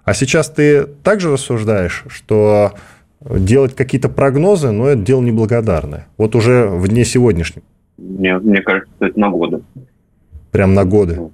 А 0.04 0.14
сейчас 0.14 0.50
ты 0.50 0.86
также 0.86 1.32
рассуждаешь, 1.32 2.04
что 2.10 2.74
делать 3.22 3.74
какие-то 3.74 4.10
прогнозы, 4.10 4.72
но 4.72 4.88
это 4.88 5.02
дело 5.02 5.22
неблагодарное. 5.22 6.08
Вот 6.18 6.36
уже 6.36 6.68
в 6.68 6.90
дне 6.90 7.06
сегодняшнем. 7.06 7.64
Нет, 7.98 8.44
мне 8.44 8.62
кажется, 8.62 8.92
это 9.00 9.18
на 9.18 9.30
годы. 9.30 9.62
Прям 10.52 10.74
на 10.74 10.84
годы? 10.84 11.30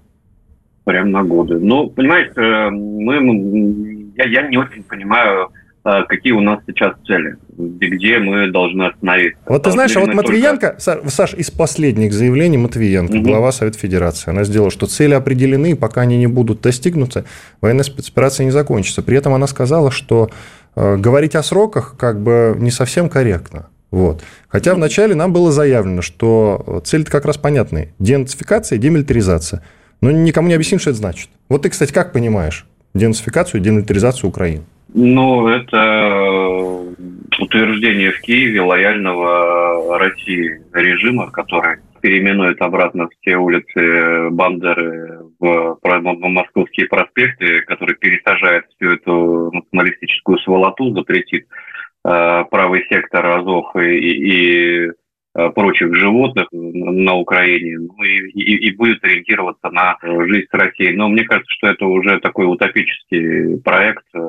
Прям 0.84 1.12
на 1.12 1.24
годы. 1.24 1.60
Ну, 1.60 1.90
понимаешь, 1.90 2.32
э, 2.36 2.70
мы, 2.70 4.14
я, 4.18 4.26
я 4.26 4.48
не 4.48 4.58
очень 4.58 4.84
понимаю, 4.84 5.50
какие 5.84 6.34
у 6.34 6.40
нас 6.40 6.60
сейчас 6.66 6.94
цели, 7.06 7.36
где 7.58 8.20
мы 8.20 8.52
должны 8.52 8.84
остановиться. 8.84 9.40
Вот 9.46 9.64
ты 9.64 9.72
знаешь, 9.72 9.96
а 9.98 10.00
вот 10.00 10.14
Матвиенко, 10.14 10.78
только... 10.84 11.10
Саш, 11.10 11.34
из 11.34 11.52
последних 11.52 12.14
заявлений 12.14 12.58
Матвиенко, 12.58 13.16
угу. 13.16 13.24
глава 13.24 13.52
Совета 13.52 13.78
Федерации, 13.78 14.32
она 14.32 14.46
сделала, 14.46 14.72
что 14.72 14.86
цели 14.86 15.14
определены, 15.14 15.72
и 15.72 15.76
пока 15.76 16.02
они 16.02 16.18
не 16.18 16.28
будут 16.28 16.62
достигнуты, 16.62 17.26
военная 17.60 17.84
спецоперация 17.84 18.46
не 18.46 18.52
закончится. 18.52 19.02
При 19.02 19.18
этом 19.18 19.34
она 19.34 19.48
сказала, 19.48 19.92
что 19.92 20.30
э, 20.76 20.96
говорить 20.98 21.36
о 21.36 21.44
сроках 21.44 21.96
как 21.98 22.22
бы 22.22 22.56
не 22.58 22.72
совсем 22.72 23.10
корректно. 23.10 23.68
Вот. 23.92 24.24
Хотя 24.48 24.74
вначале 24.74 25.14
нам 25.14 25.34
было 25.34 25.52
заявлено, 25.52 26.02
что 26.02 26.82
цели 26.84 27.04
как 27.04 27.26
раз 27.26 27.38
понятные. 27.38 27.94
Денацификация 28.00 28.78
и 28.78 28.80
демилитаризация. 28.80 29.64
Но 30.02 30.10
никому 30.12 30.48
не 30.48 30.56
объясним, 30.56 30.80
что 30.80 30.90
это 30.90 31.00
значит. 31.00 31.30
Вот 31.48 31.62
ты, 31.62 31.70
кстати, 31.70 31.92
как 31.92 32.12
понимаешь 32.12 32.66
денацификацию 32.96 33.62
и 33.62 33.64
демилитаризацию 33.64 34.30
Украины? 34.30 34.64
Ну, 34.96 35.48
это 35.48 35.78
э, 35.78 36.94
утверждение 37.40 38.12
в 38.12 38.22
Киеве 38.22 38.62
лояльного 38.62 39.98
России 39.98 40.62
режима, 40.72 41.32
который 41.32 41.78
переименует 42.02 42.62
обратно 42.62 43.08
все 43.10 43.38
улицы 43.38 44.30
Бандеры 44.30 45.22
в, 45.40 45.80
московские 45.82 46.88
проспекты, 46.88 47.62
который 47.62 47.96
пересажает 47.96 48.66
всю 48.76 48.92
эту 48.92 49.52
националистическую 49.52 50.38
сволоту, 50.40 50.94
запретит 50.94 51.48
э, 52.06 52.44
правый 52.52 52.86
сектор 52.88 53.26
Азов 53.26 53.76
и, 53.76 54.90
и 54.90 54.92
Э, 54.92 55.03
прочих 55.34 55.96
животных 55.96 56.48
на 56.52 57.16
Украине 57.16 57.80
ну, 57.80 58.04
и, 58.04 58.30
и, 58.32 58.68
и 58.68 58.76
будет 58.76 59.04
ориентироваться 59.04 59.70
на 59.72 59.98
жизнь 60.02 60.48
с 60.50 60.54
Россией. 60.54 60.96
Но 60.96 61.10
мне 61.10 61.24
кажется, 61.24 61.52
что 61.54 61.68
это 61.68 61.86
уже 61.86 62.20
такой 62.20 62.46
утопический 62.46 63.60
проект. 63.62 64.06
Э, 64.14 64.20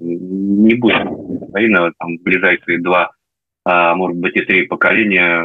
не 0.00 0.74
будет 0.74 1.06
Украина 1.06 1.92
там, 1.98 2.18
в 2.18 2.22
ближайшие 2.22 2.78
два, 2.78 3.10
а 3.64 3.94
может 3.94 4.16
быть 4.18 4.36
и 4.36 4.42
три 4.42 4.66
поколения 4.66 5.44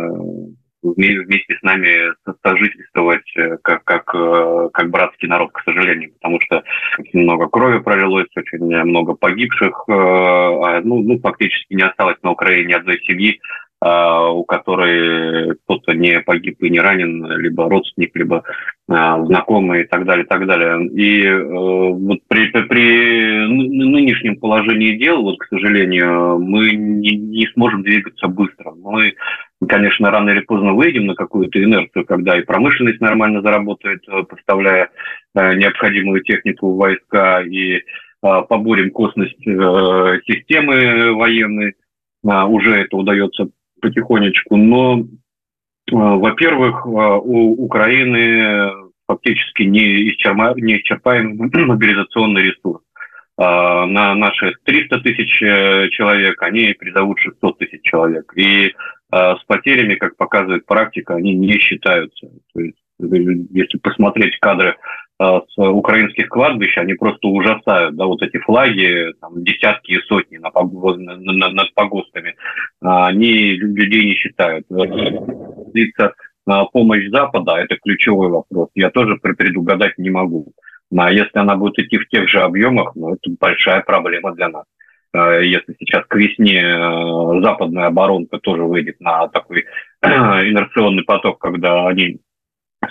вместе 0.84 1.56
с 1.58 1.64
нами 1.64 2.14
сожительствовать 2.46 3.26
э, 3.38 3.58
как, 3.64 3.84
как, 3.86 4.06
как 4.06 4.90
братский 4.92 5.28
народ, 5.28 5.52
к 5.54 5.64
сожалению, 5.64 6.12
потому 6.14 6.40
что 6.42 6.64
очень 7.00 7.22
много 7.22 7.48
крови 7.48 7.80
пролилось, 7.80 8.28
очень 8.36 8.60
много 8.60 9.14
погибших, 9.14 9.86
а, 9.88 10.82
ну, 10.82 11.02
ну, 11.02 11.20
фактически 11.20 11.74
не 11.74 11.84
осталось 11.84 12.18
на 12.22 12.32
Украине 12.32 12.70
ни 12.70 12.74
одной 12.74 13.00
семьи, 13.04 13.40
у 13.86 14.44
которой 14.46 15.56
кто-то 15.56 15.94
не 15.94 16.22
погиб 16.22 16.62
и 16.62 16.70
не 16.70 16.80
ранен, 16.80 17.25
либо 17.38 17.70
родственник, 17.70 18.16
либо 18.16 18.44
а, 18.90 19.24
знакомый 19.25 19.82
и 19.82 19.86
так 19.86 20.06
далее, 20.06 20.25
и 20.25 20.28
так 20.28 20.46
далее. 20.46 20.88
И 20.88 21.25
э, 21.25 21.44
вот 21.44 22.20
при, 22.28 22.50
при 22.68 23.48
нынешнем 23.48 24.38
положении 24.38 24.98
дел, 24.98 25.22
вот, 25.22 25.38
к 25.40 25.48
сожалению, 25.48 26.40
мы 26.40 26.72
не, 26.72 27.18
не 27.18 27.48
сможем 27.54 27.84
двигаться 27.84 28.28
быстро. 28.28 28.72
Мы, 28.72 29.16
конечно, 29.68 30.12
рано 30.12 30.30
или 30.30 30.42
поздно 30.42 30.74
выйдем 30.74 31.08
на 31.08 31.16
какую-то 31.16 31.62
инерцию, 31.62 32.06
когда 32.06 32.38
и 32.38 32.44
промышленность 32.44 33.02
нормально 33.02 33.42
заработает, 33.42 34.04
э, 34.08 34.24
поставляя 34.24 34.90
э, 35.36 35.56
необходимую 35.56 36.22
технику 36.24 36.72
в 36.72 36.78
войска, 36.78 37.42
и 37.42 37.82
поборем 38.22 38.92
косность 38.92 39.44
системы 39.44 41.12
военной, 41.13 41.74
уже 42.24 42.75
это 42.78 42.96
удается 42.96 43.50
потихонечку, 43.84 44.56
но, 44.56 45.00
э, 45.00 45.04
во-первых, 45.92 46.86
э, 46.86 46.90
у 46.90 47.66
Украины 47.66 48.72
фактически 49.08 49.63
не, 49.63 50.10
исчерпа, 50.10 50.54
не 50.56 50.78
исчерпаемый 50.78 51.50
мобилизационный 51.66 52.44
ресурс. 52.44 52.82
Э, 53.38 53.86
на 53.86 54.16
наши 54.16 54.54
300 54.63 55.00
тысяч 55.02 55.30
человек 55.92 56.42
они 56.42 56.74
призовут 56.74 57.20
600 57.20 57.58
тысяч 57.60 57.82
человек. 57.84 58.32
И 58.36 58.74
с 59.12 59.44
потерями, 59.46 59.94
как 59.94 60.18
показывает 60.18 60.66
практика, 60.66 61.13
они 61.13 61.36
не 61.36 61.60
считаются. 61.60 62.30
То 62.52 62.62
есть, 62.62 62.78
если 62.98 63.78
посмотреть 63.78 64.40
кадры 64.40 64.75
Э, 64.75 65.02
с 65.48 65.58
украинских 65.58 66.27
кладбищ, 66.30 66.77
они 66.77 66.94
просто 66.94 67.27
ужасают, 67.27 67.96
да, 67.96 68.06
вот 68.06 68.22
эти 68.22 68.38
флаги, 68.38 69.13
там, 69.22 69.44
десятки 69.44 69.92
и 69.92 70.01
сотни 70.01 70.38
на, 70.38 70.50
на, 70.51 71.50
над 71.50 71.74
погостами, 71.74 72.36
а, 72.82 73.08
они 73.08 73.53
людей 73.53 74.06
не 74.06 74.15
считают. 74.15 74.65
Длится 74.70 76.13
помощь 76.72 77.10
Запада– 77.10 77.53
это 77.58 77.77
ключевой 77.77 78.30
вопрос. 78.30 78.70
Я 78.75 78.89
тоже 78.89 79.15
предугадать 79.15 79.98
не 79.98 80.10
могу. 80.10 80.51
А 80.96 81.12
если 81.12 81.39
она 81.39 81.56
будет 81.56 81.80
идти 81.80 81.98
в 81.98 82.08
тех 82.10 82.30
же 82.30 82.42
объемах, 82.42 82.92
ну, 82.96 83.13
это 83.13 83.32
большая 83.39 83.82
проблема 83.82 84.34
для 84.34 84.50
нас. 84.50 84.65
Если 85.15 85.75
сейчас 85.80 86.06
к 86.08 86.15
весне 86.15 86.62
западная 87.42 87.86
оборонка 87.86 88.39
тоже 88.39 88.63
выйдет 88.63 89.00
на 89.00 89.27
такой 89.27 89.65
инерционный 90.03 91.03
поток, 91.03 91.39
когда 91.39 91.88
они 91.88 92.20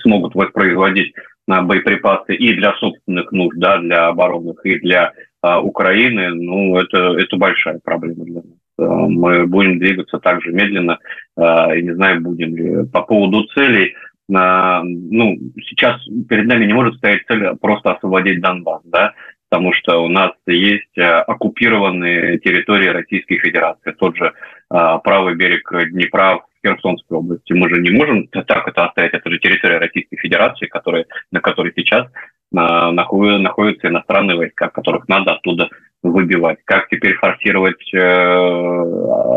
смогут 0.00 0.34
воспроизводить 0.34 1.14
боеприпасы 1.46 2.34
и 2.34 2.54
для 2.54 2.74
собственных 2.74 3.32
нужд, 3.32 3.58
да, 3.58 3.78
для 3.78 4.08
оборонных, 4.08 4.64
и 4.64 4.78
для 4.78 5.12
а, 5.42 5.60
Украины, 5.60 6.30
ну, 6.34 6.78
это, 6.78 7.18
это 7.18 7.36
большая 7.36 7.80
проблема 7.82 8.24
для 8.24 8.36
нас. 8.36 8.44
А, 8.78 8.84
мы 8.84 9.46
будем 9.46 9.78
двигаться 9.78 10.18
также 10.18 10.52
медленно, 10.52 10.98
а, 11.36 11.74
и 11.74 11.82
не 11.82 11.94
знаю, 11.94 12.20
будем 12.20 12.56
ли. 12.56 12.86
По 12.86 13.02
поводу 13.02 13.44
целей, 13.54 13.94
а, 14.32 14.82
ну, 14.84 15.36
сейчас 15.66 16.00
перед 16.28 16.46
нами 16.46 16.66
не 16.66 16.72
может 16.72 16.96
стоять 16.96 17.26
цель 17.26 17.56
просто 17.60 17.92
освободить 17.92 18.40
Донбасс, 18.40 18.82
да, 18.84 19.14
потому 19.50 19.72
что 19.72 20.02
у 20.02 20.08
нас 20.08 20.32
есть 20.46 20.96
оккупированные 20.96 22.38
территории 22.38 22.88
Российской 22.88 23.38
Федерации, 23.38 23.92
тот 23.98 24.16
же 24.16 24.32
правый 24.70 25.34
берег 25.34 25.70
Днепра 25.90 26.40
Херсонской 26.64 27.18
области. 27.18 27.52
Мы 27.52 27.68
же 27.68 27.80
не 27.80 27.90
можем 27.90 28.26
так 28.28 28.68
это 28.68 28.86
оставить, 28.86 29.14
это 29.14 29.30
же 29.30 29.38
территория 29.38 29.78
Российской 29.78 30.16
Федерации, 30.16 30.66
которая, 30.66 31.06
на 31.30 31.40
которой 31.40 31.72
сейчас 31.74 32.06
находятся 32.52 33.88
иностранные 33.88 34.36
войска, 34.36 34.68
которых 34.68 35.08
надо 35.08 35.32
оттуда 35.32 35.70
выбивать. 36.02 36.58
Как 36.64 36.88
теперь 36.88 37.14
форсировать 37.14 37.94
э, 37.94 37.98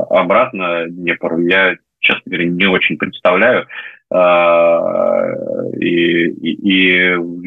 обратно 0.10 0.86
Днепр, 0.88 1.40
я, 1.40 1.76
честно 2.00 2.24
говоря, 2.26 2.50
не 2.50 2.66
очень 2.66 2.98
представляю. 2.98 3.68
А, 4.12 4.82
и, 5.80 6.28
и, 6.28 6.92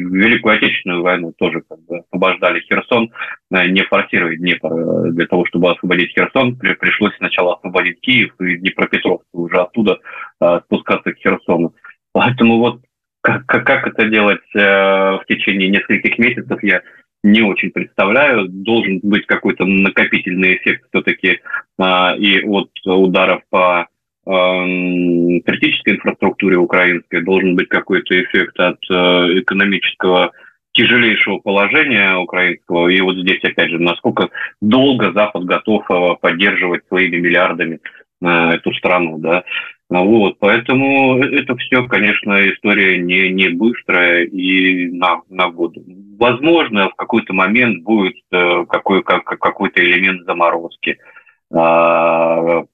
Великую 0.09 0.55
Отечественную 0.55 1.03
войну 1.03 1.33
тоже 1.37 1.61
как 1.67 1.79
бы 1.85 1.99
освобождали 1.99 2.59
Херсон, 2.61 3.11
э, 3.51 3.67
не 3.67 3.83
форсировать 3.83 4.39
Днепр. 4.39 5.11
Для 5.11 5.25
того, 5.27 5.45
чтобы 5.45 5.71
освободить 5.71 6.11
Херсон, 6.11 6.57
пришлось 6.57 7.15
сначала 7.17 7.55
освободить 7.55 8.01
Киев 8.01 8.33
и 8.41 8.57
Днепропетровск, 8.57 9.25
уже 9.33 9.57
оттуда 9.57 9.99
э, 10.41 10.59
спускаться 10.65 11.13
к 11.13 11.17
Херсону. 11.17 11.73
Поэтому 12.11 12.59
вот 12.59 12.81
как, 13.21 13.45
как 13.45 13.87
это 13.87 14.07
делать 14.07 14.41
э, 14.55 14.59
в 14.59 15.23
течение 15.27 15.69
нескольких 15.69 16.17
месяцев, 16.17 16.61
я 16.63 16.81
не 17.23 17.41
очень 17.41 17.71
представляю. 17.71 18.47
Должен 18.47 18.99
быть 19.03 19.25
какой-то 19.25 19.65
накопительный 19.65 20.55
эффект 20.55 20.85
все-таки 20.89 21.39
э, 21.79 22.17
и 22.17 22.41
от 22.43 22.71
ударов 22.85 23.41
по 23.49 23.81
э, 23.83 23.85
критической 24.25 25.95
инфраструктуре 25.95 26.57
украинской, 26.57 27.21
должен 27.21 27.55
быть 27.55 27.69
какой-то 27.69 28.21
эффект 28.21 28.59
от 28.59 28.77
э, 28.89 28.93
экономического 29.39 30.31
тяжелейшего 30.73 31.39
положения 31.39 32.15
украинского. 32.15 32.89
И 32.89 33.01
вот 33.01 33.17
здесь, 33.17 33.43
опять 33.43 33.69
же, 33.69 33.79
насколько 33.79 34.29
долго 34.61 35.11
Запад 35.13 35.45
готов 35.45 35.89
э, 35.89 36.15
поддерживать 36.21 36.85
своими 36.87 37.17
миллиардами 37.17 37.79
э, 38.21 38.27
эту 38.27 38.73
страну, 38.73 39.17
да. 39.17 39.43
Вот, 39.89 40.37
поэтому 40.37 41.17
это 41.17 41.55
все, 41.57 41.83
конечно, 41.87 42.47
история 42.47 42.99
не, 42.99 43.31
не 43.31 43.49
быстрая 43.49 44.25
и 44.25 44.85
на, 44.91 45.21
на 45.29 45.49
годы. 45.49 45.81
Возможно, 46.19 46.89
в 46.89 46.95
какой-то 46.95 47.33
момент 47.33 47.81
будет 47.81 48.13
какой, 48.29 49.01
как, 49.01 49.23
какой-то 49.23 49.83
элемент 49.83 50.25
заморозки. 50.27 50.99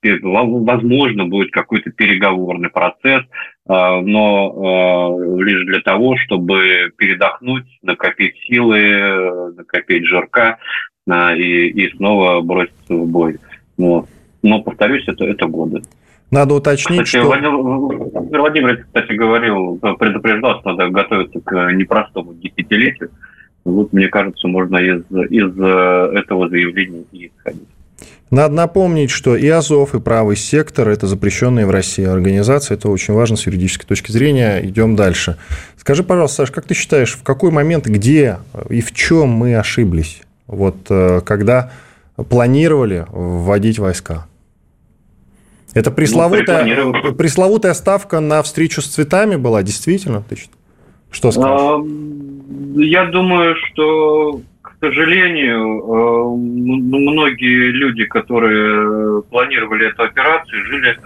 Возможно, 0.02 1.26
будет 1.26 1.52
какой-то 1.52 1.92
переговорный 1.92 2.70
процесс, 2.70 3.24
а, 3.68 4.02
но 4.02 4.52
а, 4.52 5.16
лишь 5.42 5.66
для 5.66 5.80
того, 5.82 6.18
чтобы 6.18 6.92
передохнуть, 6.98 7.66
накопить 7.82 8.36
силы, 8.48 9.54
накопить 9.56 10.06
жирка 10.06 10.58
и, 11.08 11.68
и 11.68 11.96
снова 11.96 12.42
броситься 12.42 12.96
в 12.96 13.08
бой. 13.08 13.38
Вот. 13.78 14.08
Но, 14.44 14.62
повторюсь, 14.62 15.08
это, 15.08 15.26
это 15.26 15.46
годы. 15.48 15.82
Надо 16.32 16.56
уточнить, 16.56 17.04
кстати, 17.04 17.22
что... 17.24 17.28
Владимир, 17.28 18.40
Владимир, 18.42 18.84
кстати, 18.84 19.14
говорил, 19.14 19.78
предупреждал, 20.00 20.60
что 20.60 20.74
надо 20.74 20.90
готовиться 20.90 21.40
к 21.40 21.72
непростому 21.72 22.34
десятилетию. 22.34 23.12
Вот, 23.64 23.94
мне 23.94 24.08
кажется, 24.10 24.48
можно 24.48 24.78
из, 24.78 25.04
из 25.30 25.60
этого 25.60 26.50
заявления 26.50 27.06
и 27.12 27.28
исходить. 27.28 27.70
Надо 28.32 28.54
напомнить, 28.56 29.12
что 29.12 29.36
и 29.36 29.48
Азов, 29.48 29.94
и 29.94 30.00
Правый 30.00 30.36
сектор– 30.36 30.90
это 30.90 31.06
запрещенные 31.08 31.66
в 31.66 31.70
России 31.70 32.04
организации. 32.04 32.74
Это 32.74 32.90
очень 32.90 33.14
важно 33.14 33.38
с 33.38 33.46
юридической 33.46 33.86
точки 33.86 34.12
зрения. 34.12 34.60
Идем 34.64 34.96
дальше. 34.96 35.38
Скажи, 35.78 36.04
пожалуйста, 36.04 36.38
Саш, 36.38 36.52
как 36.52 36.66
ты 36.66 36.74
считаешь, 36.74 37.14
в 37.14 37.24
какой 37.24 37.52
момент, 37.52 37.86
где 37.86 38.40
и 38.70 38.82
в 38.82 38.94
чем 38.94 39.30
мы 39.30 39.56
ошиблись, 39.56 40.22
вот, 40.48 40.78
э, 40.90 41.22
когда 41.24 41.72
планировали 42.16 43.06
вводить 43.12 43.78
войска? 43.78 44.26
Это 45.76 45.90
ну, 45.90 45.96
пресловутая, 45.96 46.86
ну, 46.86 47.14
пресловутая 47.14 47.74
ставка 47.74 48.22
на 48.22 48.42
встречу 48.42 48.82
с 48.82 48.88
цветами 48.88 49.36
была, 49.36 49.62
действительно? 49.62 50.24
Ты 50.28 50.38
что 51.12 51.32
скажешь? 51.32 51.86
Я 52.78 53.06
думаю, 53.06 53.56
что, 53.56 54.42
к 54.76 54.80
сожалению, 54.80 55.58
а, 55.58 56.36
многие 56.36 57.72
люди, 57.72 58.06
которые 58.06 59.24
планировали 59.24 59.88
эту 59.88 60.04
операцию, 60.04 60.66
жили 60.66 60.98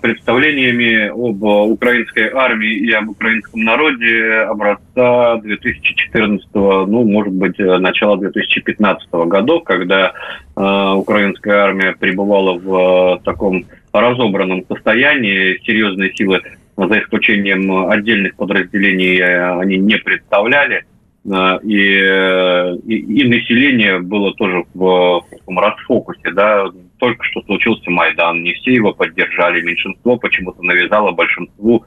представлениями 0.00 1.08
об 1.08 1.42
украинской 1.42 2.30
армии 2.32 2.76
и 2.76 2.90
об 2.92 3.10
украинском 3.10 3.62
народе 3.62 4.46
образца 4.48 5.36
2014, 5.36 6.48
ну, 6.54 7.04
может 7.04 7.34
быть, 7.34 7.58
начала 7.58 8.16
2015 8.16 9.06
годов, 9.26 9.64
когда 9.64 10.14
э, 10.56 10.92
украинская 10.94 11.64
армия 11.64 11.92
пребывала 11.92 12.58
в 12.58 13.18
э, 13.18 13.24
таком 13.24 13.66
разобранном 13.92 14.64
состоянии. 14.66 15.58
Такие 15.58 16.14
силы, 16.14 16.40
за 16.78 16.98
исключением 17.00 17.90
отдельных 17.90 18.34
подразделений, 18.36 19.22
они 19.60 19.76
не 19.76 19.96
представляли. 19.96 20.84
А, 21.32 21.58
и, 21.62 21.74
и, 21.74 23.20
и 23.20 23.28
население 23.28 23.98
было 23.98 24.32
тоже 24.34 24.64
в, 24.74 25.20
в 25.20 25.24
таком 25.30 25.58
расфокусе. 25.58 26.30
Да? 26.32 26.66
Только 26.98 27.24
что 27.24 27.42
случился 27.42 27.90
Майдан, 27.90 28.42
не 28.42 28.54
все 28.54 28.74
его 28.74 28.92
поддержали, 28.92 29.60
меньшинство 29.62 30.16
почему-то 30.16 30.62
навязало 30.62 31.10
большинству 31.10 31.84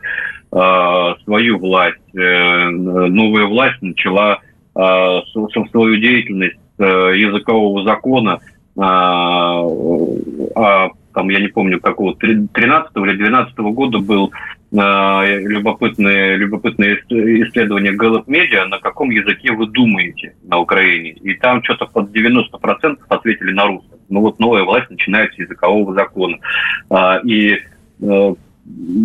э, 0.52 1.14
свою 1.24 1.58
власть. 1.58 1.98
Э, 2.16 2.70
новая 2.70 3.46
власть 3.46 3.82
начала 3.82 4.40
э, 4.76 5.20
свою 5.72 5.96
деятельность 5.98 6.60
э, 6.78 6.84
языкового 7.16 7.84
закона, 7.86 8.40
э, 8.78 8.82
э, 10.56 10.90
там, 11.20 11.28
я 11.30 11.40
не 11.42 11.50
помню, 11.50 11.82
какого, 11.82 12.16
13 12.16 12.56
или 12.96 13.18
12 13.18 13.58
года 13.58 14.00
был 14.00 14.32
э, 14.72 15.40
любопытное, 15.42 16.38
любопытное 16.38 16.96
исследование 17.10 17.92
Gallup 17.92 18.28
Media, 18.28 18.64
на 18.64 18.80
каком 18.80 19.10
языке 19.10 19.52
вы 19.52 19.68
думаете 19.68 20.36
на 20.44 20.60
Украине. 20.60 21.12
И 21.12 21.34
там 21.34 21.62
что-то 21.62 21.88
под 21.88 22.16
90% 22.16 23.00
ответили 23.10 23.52
на 23.52 23.66
русском. 23.66 24.00
Ну 24.08 24.22
вот 24.22 24.40
новая 24.40 24.64
власть 24.64 24.90
начинает 24.90 25.34
с 25.34 25.40
языкового 25.40 25.94
закона. 25.94 26.38
А, 26.90 27.20
и 27.26 27.58
э, 28.02 28.34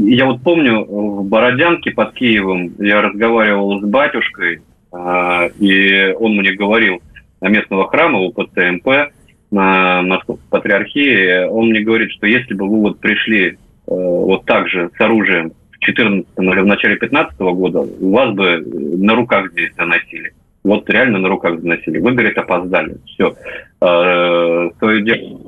я 0.05 0.27
вот 0.27 0.41
помню, 0.45 0.85
в 0.85 1.25
Бородянке 1.25 1.91
под 1.91 2.13
Киевом 2.13 2.75
я 2.79 3.03
разговаривал 3.03 3.81
с 3.81 3.85
батюшкой, 3.85 4.61
э, 4.93 5.49
и 5.59 6.15
он 6.21 6.37
мне 6.37 6.53
говорил 6.53 7.03
на 7.41 7.49
местного 7.49 7.89
храма 7.89 8.21
УПЦ 8.21 8.71
МП, 8.71 9.11
на 9.55 10.03
Московской 10.03 10.49
патриархии, 10.51 11.47
он 11.47 11.69
мне 11.69 11.81
говорит, 11.81 12.11
что 12.11 12.27
если 12.27 12.55
бы 12.55 12.69
вы 12.69 12.81
вот 12.81 12.99
пришли 12.99 13.51
э, 13.51 13.55
вот 13.87 14.45
так 14.47 14.69
же 14.69 14.91
с 14.97 15.01
оружием 15.01 15.53
в 15.71 15.79
14 15.79 16.27
или 16.37 16.61
в 16.61 16.67
начале 16.67 16.97
15 16.97 17.39
года, 17.39 17.81
у 17.81 18.13
вас 18.13 18.35
бы 18.35 18.59
на 18.67 19.15
руках 19.15 19.53
здесь 19.53 19.73
заносили. 19.77 20.33
Вот 20.65 20.91
реально 20.91 21.19
на 21.19 21.29
руках 21.29 21.61
заносили. 21.61 22.01
Вы, 22.01 22.13
говорит, 22.13 22.37
опоздали. 22.37 22.97
Все. 23.07 23.35
Э, 23.81 24.71
свое 24.79 25.03
дело 25.03 25.41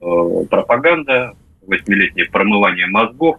э, 0.00 0.46
пропаганда, 0.48 1.32
восьмилетнее 1.66 2.26
промывание 2.26 2.86
мозгов, 2.86 3.38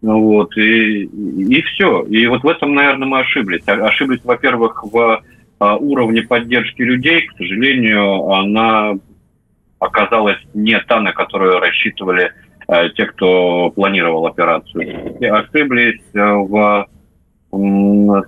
вот, 0.00 0.56
и, 0.56 1.02
и 1.04 1.62
все. 1.62 2.02
И 2.04 2.24
вот 2.28 2.44
в 2.44 2.48
этом, 2.48 2.74
наверное, 2.74 3.08
мы 3.08 3.18
ошиблись. 3.18 3.66
Ошиблись, 3.66 4.20
во-первых, 4.24 4.84
в 4.84 5.22
уровне 5.58 6.22
поддержки 6.22 6.80
людей, 6.80 7.26
к 7.26 7.36
сожалению, 7.36 8.30
она 8.30 8.94
оказалась 9.80 10.38
не 10.54 10.78
та, 10.80 11.00
на 11.00 11.12
которую 11.12 11.58
рассчитывали 11.58 12.32
э, 12.68 12.90
те, 12.90 13.06
кто 13.06 13.70
планировал 13.70 14.26
операцию. 14.26 15.16
И 15.18 15.24
ошиблись 15.26 16.00
э, 16.14 16.18
в 16.20 16.86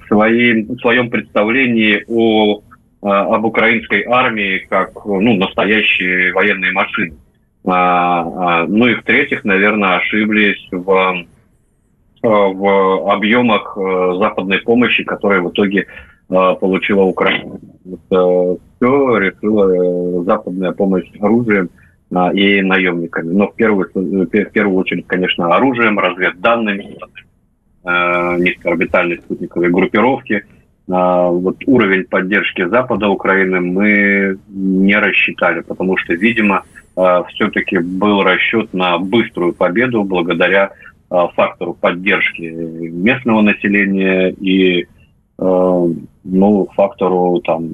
своей, 0.08 0.64
в 0.64 0.80
своем 0.80 1.10
представлении 1.10 2.04
о, 2.08 2.58
э, 2.58 2.60
об 3.02 3.44
украинской 3.44 4.02
армии 4.04 4.66
как 4.68 5.04
ну, 5.04 5.36
настоящей 5.36 6.32
военной 6.32 6.72
машины. 6.72 7.16
А, 7.64 8.62
а, 8.62 8.66
ну 8.66 8.88
и 8.88 8.94
в-третьих, 8.94 9.44
наверное, 9.44 9.98
ошиблись 9.98 10.66
в, 10.72 11.24
в 12.22 13.12
объемах 13.12 13.78
западной 14.18 14.58
помощи, 14.58 15.04
которая 15.04 15.42
в 15.42 15.50
итоге 15.50 15.86
получила 16.54 17.02
Украина. 17.02 17.58
Это 17.84 18.56
все 18.76 19.18
решила 19.18 20.24
западная 20.24 20.72
помощь 20.72 21.10
оружием 21.20 21.70
и 22.34 22.62
наемниками. 22.62 23.32
Но 23.32 23.48
в 23.48 23.54
первую, 23.54 23.90
в 23.94 24.26
первую 24.26 24.76
очередь, 24.76 25.06
конечно, 25.06 25.54
оружием, 25.54 25.98
разведданными, 25.98 26.96
низкоорбитальной 27.84 29.18
спутниковой 29.18 29.70
группировки– 29.70 30.44
вот 30.86 31.56
уровень 31.66 32.04
поддержки 32.04 32.66
Запада 32.66 33.08
Украины 33.08 33.60
мы 33.60 34.38
не 34.48 34.96
рассчитали, 34.96 35.60
потому 35.60 35.96
что, 35.96 36.14
видимо, 36.14 36.64
а, 36.96 37.22
все-таки 37.24 37.78
был 37.78 38.22
расчет 38.22 38.74
на 38.74 38.98
быструю 38.98 39.52
победу 39.52 40.04
благодаря 40.04 40.72
а, 41.08 41.28
фактору 41.28 41.74
поддержки 41.74 42.42
местного 42.42 43.42
населения 43.42 44.30
и 44.30 44.84
а, 44.84 44.86
ну, 45.38 46.68
фактору 46.74 47.40
там, 47.44 47.68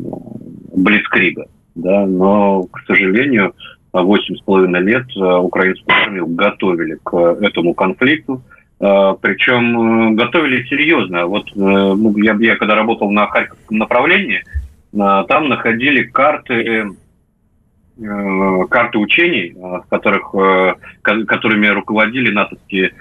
Блицкрига. 0.74 1.46
Да? 1.74 2.06
Но, 2.06 2.62
к 2.64 2.80
сожалению, 2.86 3.54
восемь 3.92 4.36
с 4.36 4.40
половиной 4.40 4.80
лет 4.80 5.06
украинскую 5.16 5.96
армию 5.96 6.26
готовили 6.26 6.98
к 7.02 7.16
этому 7.40 7.74
конфликту. 7.74 8.42
Причем 8.78 10.16
готовили 10.16 10.64
серьезно. 10.68 11.26
Вот 11.26 11.50
ну, 11.54 12.16
я, 12.18 12.36
я 12.40 12.56
когда 12.56 12.74
работал 12.74 13.10
на 13.10 13.26
Харьковском 13.26 13.78
направлении, 13.78 14.44
там 14.92 15.48
находили 15.48 16.04
карты 16.04 16.86
Э, 18.00 18.64
карты 18.70 18.98
учений, 18.98 19.52
э, 19.56 19.58
в 19.58 19.84
которых, 19.88 20.32
э, 20.32 20.74
которыми 21.02 21.66
руководили 21.66 22.30
натовские 22.30 22.92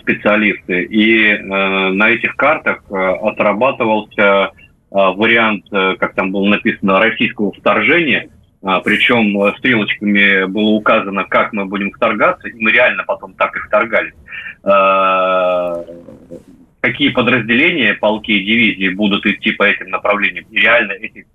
специалисты. 0.00 0.82
И 0.84 1.38
на 1.38 2.10
этих 2.10 2.36
картах 2.36 2.82
отрабатывался 2.90 4.52
вариант, 4.90 5.66
как 5.70 6.14
там 6.14 6.32
было 6.32 6.48
написано, 6.48 7.00
российского 7.00 7.52
вторжения, 7.52 8.30
причем 8.60 9.54
стрелочками 9.58 10.46
было 10.46 10.70
указано, 10.70 11.24
как 11.24 11.52
мы 11.52 11.66
будем 11.66 11.92
вторгаться, 11.92 12.48
и 12.48 12.54
мы 12.62 12.72
реально 12.72 13.04
потом 13.04 13.34
так 13.34 13.54
и 13.56 13.60
вторгались. 13.60 14.14
Какие 16.80 17.10
подразделения, 17.10 17.94
полки 17.94 18.30
и 18.30 18.44
дивизии 18.44 18.88
будут 18.88 19.26
идти 19.26 19.50
по 19.50 19.64
этим 19.64 19.90
направлениям. 19.90 20.46
И 20.50 20.60
реально 20.60 20.92
эти 20.92 21.26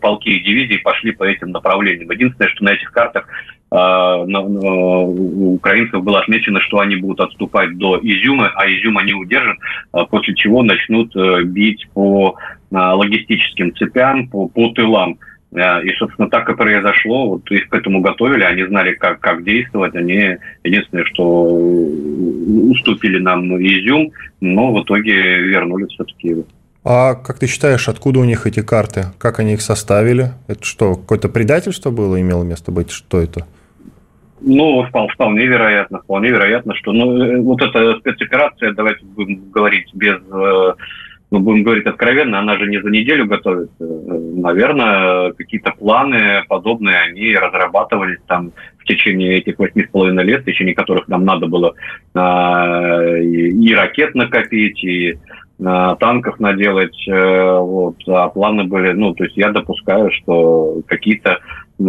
полки 0.00 0.28
и 0.28 0.40
дивизии 0.40 0.76
пошли 0.76 1.10
по 1.12 1.24
этим 1.24 1.50
направлениям. 1.50 2.10
Единственное, 2.10 2.50
что 2.50 2.64
на 2.64 2.70
этих 2.70 2.92
картах 2.92 3.26
э, 3.26 3.61
у 3.74 5.54
украинцев 5.54 6.02
было 6.02 6.20
отмечено, 6.20 6.60
что 6.60 6.80
они 6.80 6.96
будут 6.96 7.20
отступать 7.20 7.78
до 7.78 7.98
Изюма, 8.02 8.52
а 8.54 8.66
Изюм 8.66 8.98
они 8.98 9.14
удержат, 9.14 9.56
а 9.92 10.04
после 10.04 10.34
чего 10.34 10.62
начнут 10.62 11.14
э, 11.16 11.42
бить 11.44 11.88
по 11.94 12.36
логистическим 12.70 13.74
цепям, 13.76 14.28
по, 14.28 14.48
по 14.48 14.68
тылам. 14.70 15.18
И, 15.54 15.92
собственно, 15.98 16.30
так 16.30 16.48
и 16.48 16.56
произошло. 16.56 17.28
Вот 17.28 17.50
их 17.50 17.68
к 17.68 17.74
этому 17.74 18.00
готовили, 18.00 18.42
они 18.42 18.64
знали, 18.64 18.94
как, 18.94 19.20
как 19.20 19.44
действовать. 19.44 19.94
Они, 19.94 20.38
единственное, 20.64 21.04
что 21.04 21.44
уступили 21.44 23.18
нам 23.18 23.54
Изюм, 23.58 24.12
но 24.40 24.72
в 24.72 24.82
итоге 24.82 25.12
вернулись 25.40 25.92
все-таки 25.92 26.44
а 26.84 27.14
как 27.14 27.38
ты 27.38 27.46
считаешь, 27.46 27.88
откуда 27.88 28.20
у 28.20 28.24
них 28.24 28.46
эти 28.46 28.60
карты? 28.60 29.06
Как 29.18 29.38
они 29.38 29.54
их 29.54 29.62
составили? 29.62 30.32
Это 30.48 30.64
что, 30.64 30.96
какое-то 30.96 31.28
предательство 31.28 31.90
было, 31.90 32.20
имело 32.20 32.42
место 32.42 32.72
быть? 32.72 32.90
Что 32.90 33.20
это? 33.20 33.46
Ну, 34.44 34.84
вполне 34.84 35.46
вероятно, 35.46 36.00
вполне 36.00 36.30
вероятно, 36.30 36.74
что 36.74 36.92
ну, 36.92 37.22
э, 37.22 37.40
вот 37.40 37.62
эта 37.62 37.96
спецоперация, 37.98 38.72
давайте 38.72 39.04
будем 39.04 39.50
говорить 39.50 39.88
без, 39.94 40.16
э, 40.16 40.72
ну, 41.30 41.38
будем 41.38 41.62
говорить 41.62 41.86
откровенно, 41.86 42.40
она 42.40 42.58
же 42.58 42.66
не 42.66 42.82
за 42.82 42.90
неделю 42.90 43.26
готовится. 43.26 43.72
Наверное, 43.78 45.32
какие-то 45.32 45.72
планы 45.78 46.42
подобные, 46.48 46.98
они 46.98 47.34
разрабатывались 47.36 48.18
там 48.26 48.52
в 48.78 48.84
течение 48.84 49.38
этих 49.38 49.58
восьми 49.58 49.84
с 49.84 49.90
половиной 49.90 50.24
лет, 50.24 50.42
в 50.42 50.46
течение 50.46 50.74
которых 50.74 51.06
нам 51.06 51.24
надо 51.24 51.46
было 51.46 51.74
э, 52.14 53.22
и 53.22 53.74
ракет 53.74 54.14
накопить, 54.14 54.82
и 54.82 55.18
танков 55.58 56.40
наделать, 56.40 56.96
э, 57.06 57.58
вот, 57.58 57.96
а 58.08 58.28
планы 58.30 58.64
были, 58.64 58.92
ну, 58.92 59.14
то 59.14 59.22
есть 59.22 59.36
я 59.36 59.50
допускаю, 59.50 60.10
что 60.10 60.80
какие-то 60.88 61.34
а, 61.34 61.38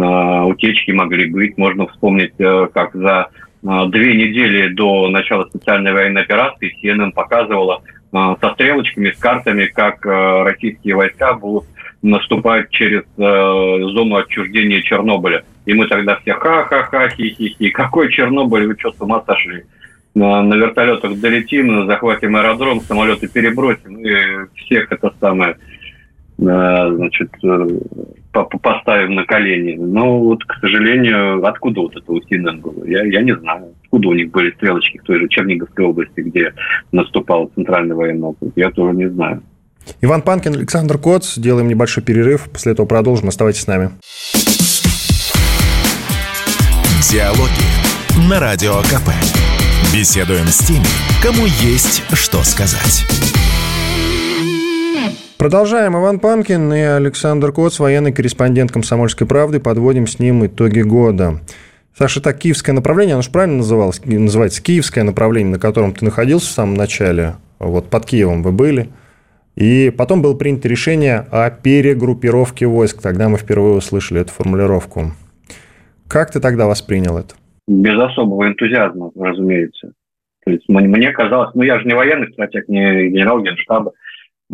утечки 0.00 0.90
могли 0.90 1.26
быть. 1.26 1.56
Можно 1.58 1.86
вспомнить, 1.88 2.34
э, 2.38 2.68
как 2.72 2.94
за 2.94 3.28
а, 3.66 3.86
две 3.86 4.14
недели 4.14 4.68
до 4.68 5.08
начала 5.08 5.44
специальной 5.44 5.92
военной 5.92 6.22
операции 6.22 6.74
CNN 6.82 7.12
показывала 7.12 7.82
со 8.12 8.50
стрелочками, 8.54 9.10
с 9.10 9.18
картами, 9.18 9.66
как 9.66 10.06
э, 10.06 10.42
российские 10.44 10.94
войска 10.94 11.34
будут 11.34 11.64
наступать 12.02 12.68
через 12.68 13.02
зону 13.16 14.16
отчуждения 14.16 14.82
Чернобыля. 14.82 15.42
И 15.64 15.72
мы 15.72 15.86
тогда 15.86 16.16
все 16.16 16.34
ха-ха-ха, 16.34 17.08
хи-хи-хи, 17.08 17.70
какой 17.70 18.12
Чернобыль, 18.12 18.66
вы 18.66 18.76
что, 18.78 18.92
с 18.92 19.00
ума 19.00 19.24
сошли? 19.26 19.64
на, 20.14 20.54
вертолетах 20.54 21.18
долетим, 21.18 21.86
захватим 21.86 22.36
аэродром, 22.36 22.80
самолеты 22.80 23.28
перебросим 23.28 23.98
и 23.98 24.46
всех 24.54 24.92
это 24.92 25.12
самое 25.20 25.56
значит, 26.36 27.30
э, 27.42 27.66
поставим 28.42 29.14
на 29.14 29.24
колени. 29.24 29.76
Но 29.76 30.18
вот, 30.20 30.44
к 30.44 30.54
сожалению, 30.60 31.44
откуда 31.46 31.82
вот 31.82 31.96
это 31.96 32.12
у 32.12 32.18
CNN 32.18 32.60
было? 32.60 32.84
Я, 32.84 33.04
я 33.04 33.22
не 33.22 33.36
знаю. 33.36 33.74
Откуда 33.84 34.08
у 34.08 34.14
них 34.14 34.30
были 34.30 34.50
стрелочки 34.52 34.98
в 34.98 35.02
той 35.02 35.20
же 35.20 35.28
Черниговской 35.28 35.84
области, 35.84 36.20
где 36.20 36.52
наступал 36.92 37.50
Центральный 37.54 37.94
военный 37.94 38.28
округ? 38.28 38.52
Я 38.56 38.70
тоже 38.70 38.96
не 38.96 39.08
знаю. 39.08 39.42
Иван 40.00 40.22
Панкин, 40.22 40.54
Александр 40.54 40.98
Коц. 40.98 41.38
Делаем 41.38 41.68
небольшой 41.68 42.02
перерыв. 42.02 42.50
После 42.50 42.72
этого 42.72 42.86
продолжим. 42.86 43.28
Оставайтесь 43.28 43.62
с 43.62 43.66
нами. 43.66 43.90
Диалоги 47.10 48.28
на 48.28 48.40
Радио 48.40 48.78
КП. 48.82 49.10
Беседуем 49.94 50.46
с 50.46 50.58
теми, 50.58 50.84
кому 51.22 51.46
есть 51.46 52.02
что 52.12 52.42
сказать. 52.42 53.04
Продолжаем. 55.38 55.96
Иван 55.96 56.18
Панкин 56.18 56.72
и 56.72 56.80
Александр 56.80 57.52
Коц, 57.52 57.78
военный 57.78 58.12
корреспондент 58.12 58.72
«Комсомольской 58.72 59.26
правды». 59.26 59.60
Подводим 59.60 60.06
с 60.06 60.18
ним 60.18 60.46
итоги 60.46 60.80
года. 60.80 61.40
Саша, 61.96 62.20
так 62.20 62.38
киевское 62.38 62.72
направление, 62.72 63.14
оно 63.14 63.22
же 63.22 63.30
правильно 63.30 63.58
называлось, 63.58 64.04
называется 64.04 64.62
киевское 64.62 65.04
направление, 65.04 65.52
на 65.52 65.58
котором 65.58 65.92
ты 65.92 66.04
находился 66.04 66.48
в 66.48 66.52
самом 66.52 66.74
начале. 66.74 67.34
Вот 67.58 67.88
под 67.90 68.06
Киевом 68.06 68.42
вы 68.42 68.52
были. 68.52 68.88
И 69.54 69.92
потом 69.96 70.22
было 70.22 70.34
принято 70.34 70.68
решение 70.68 71.26
о 71.30 71.50
перегруппировке 71.50 72.66
войск. 72.66 73.00
Тогда 73.00 73.28
мы 73.28 73.38
впервые 73.38 73.76
услышали 73.76 74.20
эту 74.20 74.32
формулировку. 74.32 75.12
Как 76.08 76.32
ты 76.32 76.40
тогда 76.40 76.66
воспринял 76.66 77.16
это? 77.16 77.34
без 77.66 77.98
особого 77.98 78.46
энтузиазма, 78.46 79.10
разумеется. 79.16 79.92
То 80.44 80.50
есть 80.50 80.68
мне 80.68 81.10
казалось, 81.12 81.54
ну 81.54 81.62
я 81.62 81.78
же 81.78 81.86
не 81.86 81.94
военный 81.94 82.30
стратег, 82.32 82.68
не 82.68 83.08
генерал 83.08 83.40
генштаба, 83.40 83.92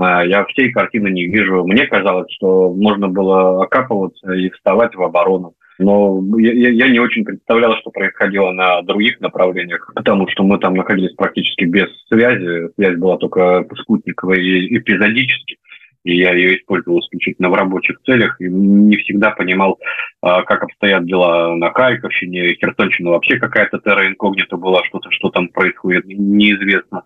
я 0.02 0.44
всей 0.46 0.70
картины 0.72 1.08
не 1.08 1.26
вижу. 1.26 1.64
Мне 1.64 1.86
казалось, 1.86 2.32
что 2.32 2.72
можно 2.72 3.08
было 3.08 3.62
окапываться 3.62 4.32
и 4.32 4.50
вставать 4.50 4.94
в 4.94 5.02
оборону. 5.02 5.54
Но 5.78 6.22
я, 6.38 6.68
я 6.70 6.88
не 6.88 6.98
очень 6.98 7.24
представлял, 7.24 7.74
что 7.76 7.90
происходило 7.90 8.52
на 8.52 8.82
других 8.82 9.18
направлениях, 9.20 9.90
потому 9.94 10.28
что 10.28 10.42
мы 10.42 10.58
там 10.58 10.74
находились 10.74 11.14
практически 11.14 11.64
без 11.64 11.88
связи. 12.08 12.70
Связь 12.74 12.98
была 12.98 13.16
только 13.16 13.66
спутниковая 13.74 14.38
и 14.38 14.76
эпизодически 14.76 15.56
и 16.04 16.16
я 16.16 16.32
ее 16.32 16.58
использовал 16.58 17.00
исключительно 17.00 17.50
в 17.50 17.54
рабочих 17.54 17.98
целях, 18.04 18.40
и 18.40 18.48
не 18.48 18.96
всегда 18.96 19.30
понимал, 19.30 19.78
а, 20.22 20.42
как 20.42 20.64
обстоят 20.64 21.06
дела 21.06 21.54
на 21.56 21.70
Харьковщине, 21.70 22.54
Херсонщина 22.54 23.10
вообще 23.10 23.38
какая-то 23.38 23.78
терра 23.78 24.06
инкогнита 24.08 24.56
была, 24.56 24.84
что-то, 24.84 25.10
что 25.10 25.30
там 25.30 25.48
происходит, 25.48 26.04
неизвестно. 26.06 27.02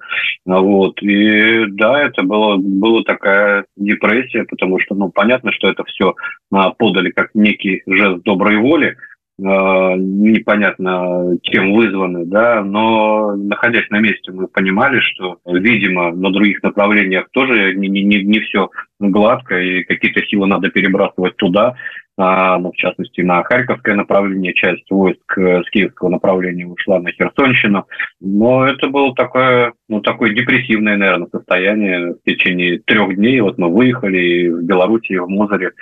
Вот. 0.47 1.03
И 1.03 1.67
да, 1.69 2.03
это 2.03 2.23
было, 2.23 2.57
была 2.57 3.03
такая 3.03 3.67
депрессия, 3.77 4.45
потому 4.45 4.79
что, 4.79 4.95
ну, 4.95 5.11
понятно, 5.11 5.53
что 5.53 5.69
это 5.69 5.85
все 5.85 6.15
а, 6.53 6.71
подали 6.71 7.11
как 7.11 7.31
некий 7.35 7.83
жест 7.87 8.23
доброй 8.23 8.59
воли, 8.59 8.97
непонятно 9.39 11.37
чем 11.43 11.73
вызваны, 11.73 12.25
да, 12.25 12.63
но 12.63 13.35
находясь 13.35 13.91
на 13.91 13.99
месте, 13.99 14.31
мы 14.31 14.47
понимали, 14.47 15.01
что, 15.01 15.39
видимо, 15.45 16.13
на 16.13 16.31
других 16.31 16.63
направлениях 16.63 17.29
тоже 17.33 17.75
не, 17.75 17.89
не, 17.89 18.23
не 18.23 18.41
все 18.41 18.71
гладко, 19.01 19.61
и 19.61 19.83
какие-то 19.83 20.25
силы 20.27 20.47
надо 20.47 20.71
перебрасывать 20.71 21.37
туда, 21.37 21.75
а, 22.17 22.59
ну, 22.59 22.71
в 22.71 22.77
частности, 22.77 23.23
на 23.23 23.43
Харьковское 23.43 23.97
направление, 23.97 24.55
часть 24.55 24.89
войск 24.89 25.37
с 25.37 25.69
киевского 25.71 26.11
направления 26.11 26.67
ушла 26.67 27.01
на 27.01 27.11
Херсонщину, 27.11 27.87
но 28.21 28.67
это 28.67 28.89
было 28.89 29.13
такое, 29.15 29.73
ну, 29.89 30.01
такое 30.01 30.33
депрессивное, 30.33 30.97
наверное, 30.97 31.29
состояние. 31.33 32.15
В 32.15 32.23
течение 32.25 32.79
трех 32.79 33.17
дней, 33.17 33.41
вот 33.41 33.59
мы 33.59 33.69
выехали 33.69 34.49
в 34.49 34.63
Белоруссии, 34.63 35.17
в 35.17 35.29
Мозыре, 35.29 35.73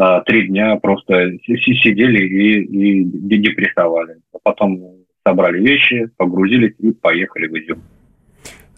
а, 0.00 0.22
три 0.22 0.48
дня 0.48 0.76
просто 0.76 1.32
сидели 1.46 2.26
и, 2.26 2.62
и 2.62 3.38
депрессовали. 3.38 4.16
Потом 4.42 4.80
собрали 5.26 5.60
вещи, 5.60 6.08
погрузились 6.16 6.74
и 6.78 6.92
поехали 6.92 7.48
в 7.48 7.52
Изюм. 7.52 7.82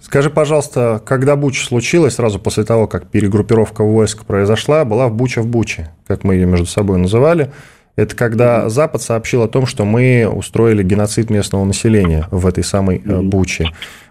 Скажи, 0.01 0.31
пожалуйста, 0.31 1.01
когда 1.07 1.37
Буча 1.37 1.65
случилась, 1.65 2.15
сразу 2.15 2.41
после 2.41 2.65
того, 2.65 2.89
как 2.89 3.09
перегруппировка 3.09 3.85
войск 3.85 4.27
произошла, 4.27 4.85
была 4.85 5.07
в 5.07 5.15
Буча 5.15 5.43
в 5.43 5.47
Буче, 5.47 5.91
как 6.09 6.25
мы 6.25 6.35
ее 6.35 6.47
между 6.47 6.67
собой 6.67 6.99
называли. 6.99 7.53
Это 7.95 8.17
когда 8.17 8.65
mm-hmm. 8.65 8.71
Запад 8.71 9.03
сообщил 9.03 9.43
о 9.43 9.49
том, 9.49 9.67
что 9.67 9.85
мы 9.85 10.27
устроили 10.27 10.83
геноцид 10.83 11.31
местного 11.31 11.65
населения 11.65 12.27
в 12.33 12.49
этой 12.49 12.65
самой 12.65 12.99
mm-hmm. 12.99 13.23
Буче. 13.23 13.69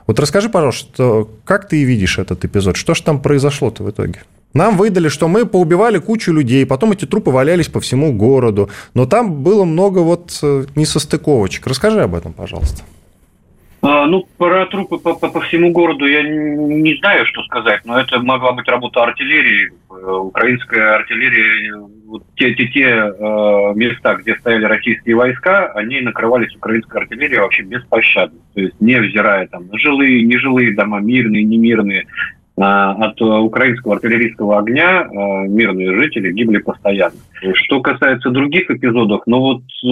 Вот 0.07 0.17
расскажи, 0.17 0.47
пожалуйста, 0.47 1.27
как 1.43 1.67
ты 1.67 1.83
видишь 1.83 2.19
этот 2.19 2.45
эпизод? 2.45 2.77
Что 2.77 2.93
же 2.93 3.03
там 3.03 3.21
произошло-то 3.21 3.83
в 3.83 3.89
итоге? 3.89 4.21
Нам 4.53 4.77
выдали, 4.77 5.07
что 5.07 5.27
мы 5.27 5.45
поубивали 5.45 5.97
кучу 5.97 6.33
людей, 6.33 6.65
потом 6.65 6.91
эти 6.91 7.05
трупы 7.05 7.31
валялись 7.31 7.67
по 7.67 7.79
всему 7.79 8.11
городу, 8.13 8.69
но 8.93 9.05
там 9.05 9.43
было 9.43 9.63
много 9.63 9.99
вот 9.99 10.37
э, 10.43 10.65
несостыковочек. 10.75 11.67
Расскажи 11.67 12.01
об 12.01 12.15
этом, 12.15 12.33
пожалуйста. 12.33 12.83
А, 13.83 14.05
ну, 14.05 14.27
про 14.37 14.67
трупы 14.67 14.99
по, 14.99 15.15
по, 15.15 15.29
по 15.29 15.41
всему 15.41 15.71
городу 15.71 16.05
я 16.05 16.21
не 16.21 16.95
знаю, 16.97 17.25
что 17.25 17.41
сказать, 17.43 17.81
но 17.83 17.99
это 17.99 18.19
могла 18.19 18.51
быть 18.51 18.67
работа 18.67 19.01
артиллерии. 19.01 19.71
Э, 19.89 20.11
украинская 20.11 20.95
артиллерия, 20.95 21.81
вот 22.05 22.23
те, 22.35 22.53
те, 22.53 22.67
те 22.67 22.83
э, 22.83 23.11
места, 23.73 24.15
где 24.15 24.35
стояли 24.35 24.65
российские 24.65 25.15
войска, 25.15 25.71
они 25.73 25.99
накрывались 26.01 26.55
украинской 26.55 26.97
артиллерией 26.97 27.39
вообще 27.39 27.63
беспощадно. 27.63 28.39
То 28.53 28.61
есть 28.61 28.75
невзирая 28.79 29.47
там 29.47 29.67
на 29.67 29.79
жилые, 29.79 30.23
нежилые 30.23 30.75
дома, 30.75 30.99
мирные, 30.99 31.43
немирные, 31.43 32.05
от 32.57 33.19
украинского 33.21 33.95
артиллерийского 33.95 34.59
огня 34.59 35.01
а, 35.01 35.07
мирные 35.47 35.95
жители 35.95 36.31
гибли 36.31 36.57
постоянно. 36.57 37.15
Что 37.53 37.81
касается 37.81 38.29
других 38.29 38.69
эпизодов, 38.69 39.21
ну 39.25 39.39
вот 39.39 39.61
э, 39.61 39.87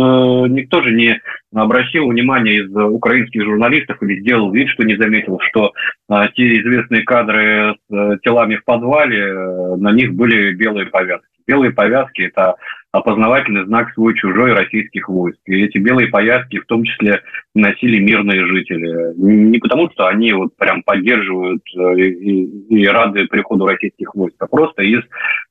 никто 0.49 0.83
же 0.83 0.91
не 0.91 1.19
обратил 1.53 2.07
внимания 2.07 2.59
из 2.59 2.75
украинских 2.75 3.43
журналистов 3.43 4.01
или 4.03 4.19
сделал 4.19 4.51
вид, 4.51 4.69
что 4.69 4.83
не 4.83 4.95
заметил, 4.97 5.39
что 5.49 5.71
а, 6.07 6.27
те 6.27 6.59
известные 6.59 7.03
кадры 7.03 7.75
с 7.89 7.93
э, 7.93 8.17
телами 8.23 8.57
в 8.57 8.65
подвале, 8.65 9.19
э, 9.19 9.75
на 9.77 9.91
них 9.91 10.13
были 10.13 10.53
белые 10.53 10.85
повязки. 10.87 11.25
Белые 11.47 11.71
повязки– 11.71 12.21
это 12.35 12.55
опознавательный 12.91 13.65
знак 13.65 13.93
свой-чужой 13.93 14.53
российских 14.53 15.09
войск. 15.09 15.39
И 15.45 15.63
эти 15.63 15.77
белые 15.77 16.07
повязки 16.07 16.59
в 16.59 16.65
том 16.65 16.83
числе 16.83 17.21
носили 17.53 17.99
мирные 17.99 18.45
жители. 18.47 19.13
Не 19.15 19.59
потому, 19.59 19.91
что 19.91 20.07
они 20.07 20.33
вот 20.33 20.55
прям 20.57 20.81
поддерживают 20.81 21.61
э, 21.77 21.99
и, 21.99 22.45
и 22.69 22.87
рады 22.87 23.27
приходу 23.27 23.67
российских 23.67 24.15
войск, 24.15 24.35
а 24.39 24.47
просто 24.47 24.81
из 24.81 25.01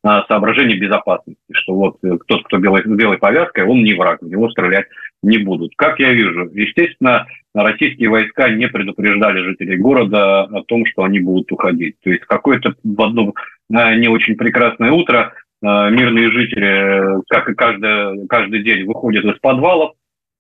а, 0.03 0.25
соображений 0.27 0.79
безопасности, 0.79 1.41
что 1.53 1.75
вот 1.75 1.99
э, 2.03 2.19
тот, 2.27 2.45
кто 2.45 2.59
белой, 2.59 2.83
белой 2.85 3.19
повязкой, 3.19 3.65
он 3.65 3.85
не 3.85 3.95
враг, 3.95 4.21
в 4.21 4.29
него 4.29 4.51
стрелять 4.51 4.87
не 5.23 5.39
будут. 5.39 5.73
Как 5.77 6.01
я 6.01 6.13
вижу, 6.13 6.51
естественно, 6.53 7.27
российские 7.55 8.09
войска 8.09 8.49
не 8.49 8.69
предупреждали 8.69 9.43
жителей 9.43 9.77
города 9.77 10.43
о 10.43 10.63
том, 10.65 10.85
что 10.87 11.05
они 11.05 11.21
будут 11.21 11.53
уходить. 11.53 11.97
То 12.03 12.11
есть 12.11 12.25
какое-то 12.25 12.75
в 12.83 13.03
одно 13.03 13.33
э, 13.73 13.95
не 13.97 14.09
очень 14.09 14.35
прекрасное 14.35 14.91
утро 14.91 15.35
мирные 15.63 16.31
жители, 16.31 17.23
как 17.29 17.49
и 17.49 17.55
каждый, 17.55 18.27
каждый 18.29 18.63
день, 18.63 18.87
выходят 18.87 19.25
из 19.25 19.39
подвалов 19.41 19.93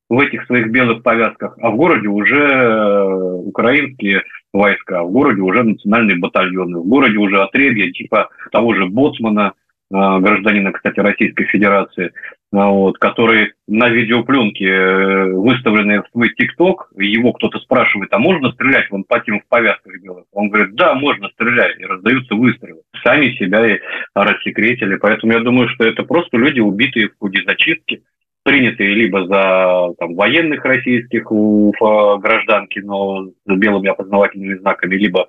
в 0.08 0.18
этих 0.20 0.46
своих 0.46 0.70
белых 0.70 1.02
повязках, 1.02 1.56
а 1.60 1.70
в 1.70 1.76
городе 1.76 2.08
уже 2.08 2.40
э, 2.40 3.04
украинские 3.44 4.22
войска, 4.52 5.02
в 5.02 5.10
городе 5.10 5.42
уже 5.42 5.62
национальные 5.62 6.18
батальоны, 6.18 6.78
в 6.78 6.86
городе 6.86 7.18
уже 7.18 7.42
отребья 7.42 7.90
типа 7.92 8.30
того 8.50 8.74
же 8.74 8.86
Боцмана, 8.86 9.52
э, 9.52 9.67
гражданина, 9.90 10.72
кстати, 10.72 11.00
Российской 11.00 11.44
Федерации, 11.44 12.12
вот, 12.50 12.98
который 12.98 13.52
на 13.66 13.88
видеопленке, 13.88 14.66
э, 14.66 15.32
выставленный 15.32 15.98
в 15.98 16.08
свой 16.12 16.30
ТикТок, 16.34 16.90
его 16.96 17.32
кто-то 17.32 17.58
спрашивает, 17.58 18.12
а 18.12 18.18
можно 18.18 18.50
стрелять 18.52 18.90
вон 18.90 19.04
по 19.04 19.20
тем 19.20 19.40
в 19.40 19.46
повязках 19.48 19.92
белых? 20.02 20.24
Он 20.32 20.48
говорит, 20.48 20.74
да, 20.74 20.94
можно 20.94 21.28
стрелять, 21.30 21.78
и 21.78 21.84
раздаются 21.84 22.34
выстрелы. 22.34 22.80
Сами 23.02 23.32
себя 23.32 23.66
и 23.66 23.80
рассекретили, 24.14 24.96
поэтому 24.96 25.32
я 25.32 25.40
думаю, 25.40 25.68
что 25.68 25.84
это 25.84 26.04
просто 26.04 26.38
люди, 26.38 26.60
убитые 26.60 27.08
в 27.08 27.18
ходе 27.18 27.42
зачистки, 27.46 28.02
принятые 28.48 28.94
либо 28.94 29.26
за 29.26 29.92
там, 29.98 30.14
военных 30.14 30.64
российских 30.64 31.30
у 31.30 31.70
гражданки, 32.18 32.78
но 32.78 33.26
с 33.26 33.32
белыми 33.44 33.90
опознавательными 33.90 34.58
знаками, 34.58 34.94
либо 34.94 35.26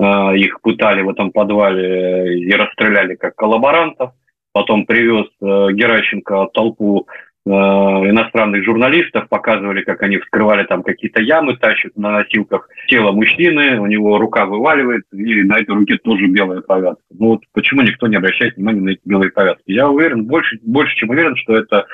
э, 0.00 0.36
их 0.38 0.58
пытали 0.62 1.02
в 1.02 1.10
этом 1.10 1.32
подвале 1.32 2.38
и 2.40 2.50
расстреляли 2.54 3.16
как 3.16 3.34
коллаборантов, 3.34 4.12
потом 4.54 4.86
привез 4.86 5.26
э, 5.42 5.72
Геращенко 5.74 6.48
толпу 6.54 7.06
э, 7.44 7.50
иностранных 7.50 8.64
журналистов, 8.64 9.28
показывали, 9.28 9.82
как 9.82 10.02
они 10.02 10.16
вскрывали 10.16 10.64
там 10.64 10.82
какие-то 10.82 11.20
ямы, 11.20 11.58
тащат 11.58 11.94
на 11.96 12.10
носилках 12.12 12.70
тело 12.88 13.12
мужчины, 13.12 13.80
у 13.80 13.86
него 13.86 14.16
рука 14.16 14.46
вываливает, 14.46 15.02
и 15.12 15.42
на 15.42 15.58
этой 15.58 15.74
руке 15.74 15.98
тоже 15.98 16.26
белая 16.26 16.62
повязка. 16.62 17.02
Ну 17.10 17.32
вот 17.32 17.42
почему 17.52 17.82
никто 17.82 18.06
не 18.06 18.16
обращает 18.16 18.56
внимания 18.56 18.80
на 18.80 18.90
эти 18.92 19.02
белые 19.04 19.30
повязки? 19.30 19.64
Я 19.66 19.90
уверен, 19.90 20.24
больше, 20.24 20.58
больше 20.62 20.96
чем 20.96 21.10
уверен, 21.10 21.36
что 21.36 21.54
это 21.54 21.84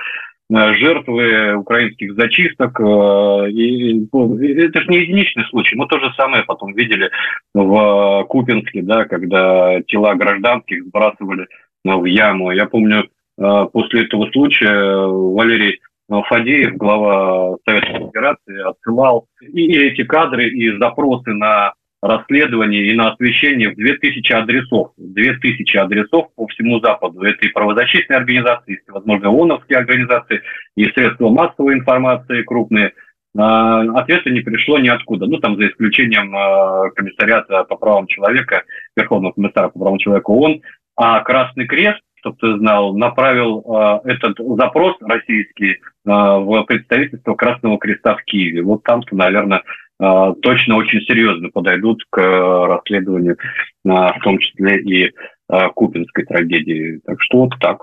жертвы 0.51 1.57
украинских 1.57 2.15
зачисток. 2.15 2.81
И 2.81 4.07
это 4.07 4.81
же 4.81 4.89
не 4.89 4.99
единичный 5.01 5.45
случай. 5.51 5.77
Мы 5.77 5.87
то 5.87 5.99
же 5.99 6.11
самое 6.17 6.45
потом 6.45 6.75
видели 6.75 7.11
в 7.55 8.25
Купинске, 8.29 8.83
да, 8.83 9.05
когда 9.05 9.81
тела 9.83 10.15
гражданских 10.15 10.85
сбрасывали 10.85 11.47
в 11.85 12.05
яму. 12.05 12.51
Я 12.51 12.67
помню, 12.67 13.09
э, 13.39 13.67
после 13.73 14.05
этого 14.05 14.31
случая 14.31 15.07
Валерий 15.07 15.81
Фадеев, 16.09 16.77
глава 16.77 17.57
Советской 17.67 18.07
Федерации, 18.07 18.69
отсылал 18.69 19.27
и 19.43 19.77
эти 19.77 20.05
кадры, 20.05 20.49
и 20.49 20.77
запросы 20.79 21.33
на 21.35 21.75
расследование 22.01 22.87
и 22.87 22.95
на 22.95 23.13
освещение 23.13 23.71
в 23.71 23.77
2000 23.77 24.33
адресов. 24.33 24.93
2000 24.97 25.77
адресов 25.77 26.29
по 26.35 26.47
всему 26.49 26.81
Западу. 26.81 27.23
Это 27.23 27.47
и 27.47 27.53
правозащитные 27.53 28.19
организации, 28.19 28.75
и, 28.75 28.91
возможно, 28.91 29.29
ООНовские 29.29 29.79
организации, 29.79 30.43
и 30.77 30.85
средства 30.91 31.29
массовой 31.29 31.75
информации 31.75 32.43
крупные. 32.43 32.93
А, 33.37 33.83
ответа 34.01 34.31
не 34.31 34.41
пришло 34.41 34.79
ниоткуда. 34.79 35.27
Ну, 35.27 35.39
там, 35.39 35.57
за 35.57 35.69
исключением 35.69 36.35
а, 36.37 36.91
комиссариата 36.91 37.65
по 37.65 37.77
правам 37.77 38.07
человека, 38.07 38.63
Верховного 38.97 39.33
комиссара 39.33 39.69
по 39.69 39.79
правам 39.79 39.99
человека 39.99 40.31
ООН, 40.31 40.61
а 40.97 41.21
Красный 41.21 41.67
Крест, 41.67 42.01
чтобы 42.17 42.37
ты 42.41 42.59
знал, 42.59 42.97
направил 42.97 43.65
э, 44.05 44.11
этот 44.11 44.37
запрос 44.39 44.97
российский 45.01 45.77
в 46.05 46.65
представительство 46.65 47.37
Красного 47.37 47.79
Креста 47.79 48.17
в 48.17 48.25
Киеве. 48.25 48.63
Вот 48.63 48.83
там-то, 48.83 49.15
наверное, 49.15 49.63
точно 49.99 50.77
очень 50.77 51.01
серьезно 51.03 51.51
подойдут 51.51 52.05
к 52.11 52.21
расследованию, 52.21 53.37
э, 53.37 53.89
в 53.89 54.19
том 54.23 54.39
числе 54.39 54.81
и 54.81 55.05
э, 55.05 55.69
Купинской 55.75 56.25
трагедии. 56.25 57.01
Так 57.05 57.17
что 57.21 57.39
вот 57.39 57.55
так. 57.61 57.83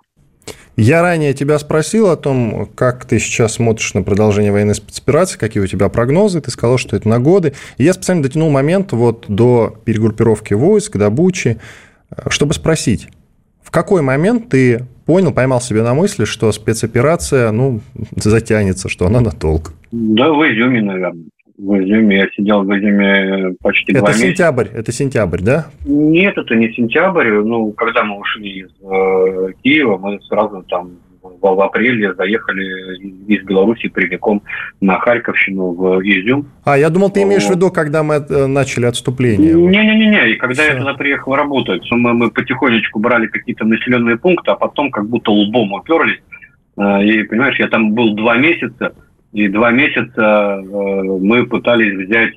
Я 0.77 1.01
ранее 1.01 1.33
тебя 1.33 1.57
спросил 1.57 2.09
о 2.09 2.17
том, 2.17 2.67
как 2.75 3.05
ты 3.05 3.19
сейчас 3.19 3.55
смотришь 3.55 3.93
на 3.93 4.03
продолжение 4.03 4.51
военной 4.51 4.75
спецоперации, 4.75 5.39
какие 5.39 5.63
у 5.63 5.67
тебя 5.67 5.89
прогнозы. 5.89 6.41
Ты 6.41 6.51
сказал, 6.51 6.77
что 6.77 6.95
это 6.95 7.07
на 7.07 7.19
годы. 7.19 7.53
И 7.77 7.83
я 7.83 7.93
специально 7.93 8.23
дотянул 8.23 8.49
момент 8.49 8.91
вот 8.91 9.25
до 9.27 9.73
перегруппировки 9.85 10.53
войск, 10.53 10.97
до 10.97 11.09
Бучи 11.09 11.57
чтобы 12.29 12.53
спросить, 12.53 13.09
в 13.61 13.71
какой 13.71 14.01
момент 14.01 14.49
ты 14.49 14.85
понял, 15.05 15.33
поймал 15.33 15.61
себе 15.61 15.81
на 15.81 15.93
мысли, 15.93 16.25
что 16.25 16.51
спецоперация, 16.51 17.51
ну, 17.51 17.81
затянется, 18.15 18.89
что 18.89 19.07
она 19.07 19.21
надолго? 19.21 19.71
Да, 19.91 20.31
в 20.31 20.41
Изюме, 20.43 20.81
наверное. 20.81 21.25
В 21.57 21.79
Изюме. 21.79 22.17
Я 22.17 22.27
сидел 22.35 22.63
в 22.63 22.77
Изюме 22.77 23.55
почти 23.61 23.91
это 23.93 24.01
два 24.01 24.09
месяца. 24.09 24.25
Это 24.25 24.35
сентябрь, 24.35 24.67
это 24.73 24.91
сентябрь, 24.91 25.41
да? 25.41 25.65
Нет, 25.85 26.37
это 26.37 26.55
не 26.55 26.71
сентябрь. 26.73 27.31
Ну, 27.31 27.71
когда 27.71 28.03
мы 28.03 28.19
ушли 28.19 28.61
из 28.61 28.69
э, 28.81 29.53
Киева, 29.63 29.97
мы 29.97 30.19
сразу 30.21 30.63
там 30.63 30.91
в 31.41 31.61
апреле 31.61 32.13
заехали 32.13 32.97
из 33.27 33.43
Беларуси 33.43 33.87
прямиком 33.87 34.41
на 34.81 34.99
Харьковщину 34.99 35.71
в 35.71 36.01
Изюм. 36.01 36.47
А, 36.63 36.77
я 36.77 36.89
думал, 36.89 37.09
ты 37.09 37.23
имеешь 37.23 37.45
в 37.45 37.51
виду, 37.51 37.71
когда 37.71 38.03
мы 38.03 38.15
э, 38.15 38.45
начали 38.47 38.85
отступление. 38.85 39.53
Не-не-не, 39.53 40.31
и 40.31 40.35
когда 40.35 40.63
Все. 40.63 40.73
я 40.73 40.79
туда 40.79 40.93
приехал 40.93 41.35
работать, 41.35 41.83
мы, 41.91 42.13
мы 42.13 42.31
потихонечку 42.31 42.99
брали 42.99 43.27
какие-то 43.27 43.65
населенные 43.65 44.17
пункты, 44.17 44.51
а 44.51 44.55
потом 44.55 44.91
как 44.91 45.07
будто 45.07 45.31
лбом 45.31 45.73
уперлись. 45.73 46.21
Э, 46.77 47.03
и, 47.03 47.23
понимаешь, 47.23 47.59
я 47.59 47.67
там 47.67 47.93
был 47.93 48.15
два 48.15 48.37
месяца, 48.37 48.93
и 49.35 49.47
два 49.49 49.69
месяца 49.71 50.61
э, 50.61 51.03
мы 51.21 51.45
пытались 51.45 52.07
взять 52.07 52.33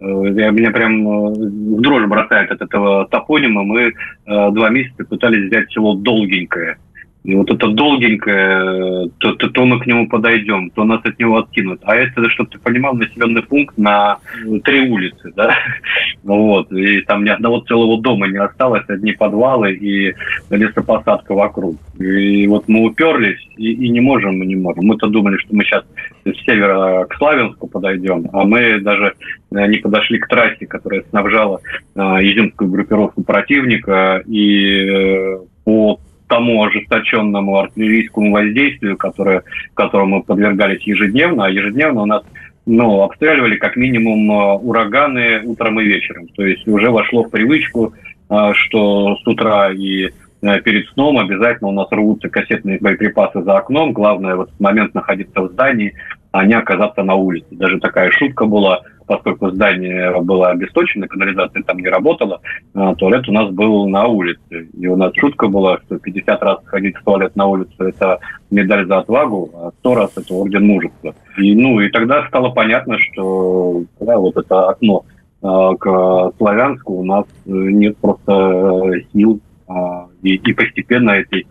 я, 0.00 0.50
меня 0.50 0.70
прям 0.70 1.04
в 1.04 1.80
дрожь 1.80 2.06
бросает 2.06 2.52
от 2.52 2.62
этого 2.62 3.08
топонима. 3.08 3.64
Мы 3.64 3.92
два 4.26 4.70
месяца 4.70 5.04
пытались 5.04 5.50
взять 5.50 5.72
село 5.72 5.94
Долгенькое. 5.94 6.78
И 7.24 7.34
вот 7.34 7.50
это 7.50 7.68
долгенькое, 7.68 9.10
то, 9.18 9.34
то, 9.34 9.48
то 9.50 9.64
мы 9.66 9.80
к 9.80 9.86
нему 9.86 10.08
подойдем, 10.08 10.70
то 10.70 10.84
нас 10.84 11.00
от 11.04 11.18
него 11.18 11.38
откинут. 11.38 11.80
А 11.82 11.94
это, 11.94 12.28
чтобы 12.30 12.50
ты 12.50 12.58
понимал, 12.58 12.94
населенный 12.94 13.42
пункт 13.42 13.76
на 13.76 14.18
три 14.64 14.88
улицы, 14.88 15.32
да? 15.34 15.54
Вот. 16.22 16.72
И 16.72 17.00
там 17.02 17.24
ни 17.24 17.28
одного 17.28 17.60
целого 17.60 18.00
дома 18.00 18.28
не 18.28 18.38
осталось, 18.38 18.84
одни 18.88 19.12
подвалы 19.12 19.72
и 19.72 20.14
лесопосадка 20.50 21.34
вокруг. 21.34 21.76
И 21.98 22.46
вот 22.46 22.68
мы 22.68 22.84
уперлись 22.84 23.40
и, 23.56 23.72
и 23.72 23.88
не 23.88 24.00
можем, 24.00 24.38
мы 24.38 24.46
не 24.46 24.56
можем. 24.56 24.86
Мы-то 24.86 25.08
думали, 25.08 25.36
что 25.38 25.54
мы 25.54 25.64
сейчас 25.64 25.84
с 26.24 26.44
севера 26.44 27.04
к 27.06 27.16
Славянску 27.16 27.66
подойдем, 27.66 28.28
а 28.32 28.44
мы 28.44 28.80
даже 28.80 29.14
э, 29.50 29.66
не 29.66 29.78
подошли 29.78 30.18
к 30.18 30.28
трассе, 30.28 30.66
которая 30.66 31.02
снабжала 31.10 31.60
э, 31.94 32.00
изюмскую 32.00 32.70
группировку 32.70 33.22
противника, 33.22 34.22
и 34.26 34.86
э, 34.86 35.38
по 35.64 36.00
тому 36.28 36.62
ожесточенному 36.64 37.58
артиллерийскому 37.58 38.32
воздействию, 38.32 38.96
которое, 38.96 39.42
которому 39.74 40.16
мы 40.16 40.22
подвергались 40.22 40.82
ежедневно, 40.82 41.46
а 41.46 41.50
ежедневно 41.50 42.02
у 42.02 42.06
нас 42.06 42.22
ну, 42.66 43.02
обстреливали 43.02 43.56
как 43.56 43.76
минимум 43.76 44.30
э, 44.30 44.58
ураганы 44.58 45.42
утром 45.44 45.80
и 45.80 45.84
вечером. 45.84 46.28
То 46.28 46.44
есть 46.44 46.68
уже 46.68 46.90
вошло 46.90 47.24
в 47.24 47.30
привычку, 47.30 47.94
э, 48.28 48.52
что 48.54 49.16
с 49.16 49.26
утра 49.26 49.72
и 49.72 50.10
э, 50.42 50.60
перед 50.60 50.86
сном 50.90 51.18
обязательно 51.18 51.70
у 51.70 51.72
нас 51.72 51.88
рвутся 51.90 52.28
кассетные 52.28 52.78
боеприпасы 52.78 53.42
за 53.42 53.56
окном. 53.56 53.92
Главное 53.92 54.36
в 54.36 54.42
этот 54.42 54.60
момент 54.60 54.94
находиться 54.94 55.40
в 55.40 55.52
здании, 55.52 55.94
а 56.30 56.44
не 56.44 56.54
оказаться 56.54 57.02
на 57.02 57.14
улице. 57.14 57.46
Даже 57.52 57.80
такая 57.80 58.10
шутка 58.10 58.44
была– 58.44 58.82
поскольку 59.08 59.50
здание 59.50 60.20
было 60.20 60.50
обесточено, 60.50 61.08
канализация 61.08 61.62
там 61.62 61.78
не 61.78 61.88
работала, 61.88 62.40
а, 62.74 62.94
туалет 62.94 63.28
у 63.28 63.32
нас 63.32 63.50
был 63.50 63.88
на 63.88 64.06
улице. 64.06 64.68
И 64.78 64.86
у 64.86 64.96
нас 64.96 65.12
шутка 65.16 65.48
была, 65.48 65.78
что 65.78 65.98
50 65.98 66.42
раз 66.42 66.58
ходить 66.66 66.96
в 66.96 67.02
туалет 67.02 67.34
на 67.34 67.46
улицу– 67.46 67.74
это 67.78 68.18
медаль 68.50 68.86
за 68.86 68.98
отвагу, 68.98 69.50
а 69.54 69.70
100 69.80 69.94
раз– 69.94 70.12
это 70.16 70.34
орден 70.34 70.66
мужества. 70.66 71.14
И, 71.38 71.56
ну, 71.56 71.80
и 71.80 71.88
тогда 71.88 72.26
стало 72.28 72.50
понятно, 72.50 72.98
что 72.98 73.82
да, 73.98 74.18
вот 74.18 74.36
это 74.36 74.68
окно 74.68 75.04
а, 75.42 75.74
к 75.74 76.32
Славянску 76.36 76.94
у 76.94 77.04
нас 77.04 77.24
нет 77.46 77.96
просто 77.96 78.92
сил, 79.12 79.40
а, 79.66 80.06
и, 80.22 80.34
и 80.34 80.52
постепенно 80.52 81.12
эти 81.12 81.46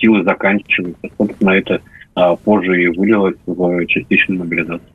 силы 0.00 0.22
заканчиваются. 0.22 1.08
Собственно, 1.18 1.50
это 1.50 1.80
позже 2.44 2.80
и 2.80 2.86
вылилось 2.86 3.34
в 3.46 3.86
частичную 3.86 4.38
мобилизацию. 4.38 4.93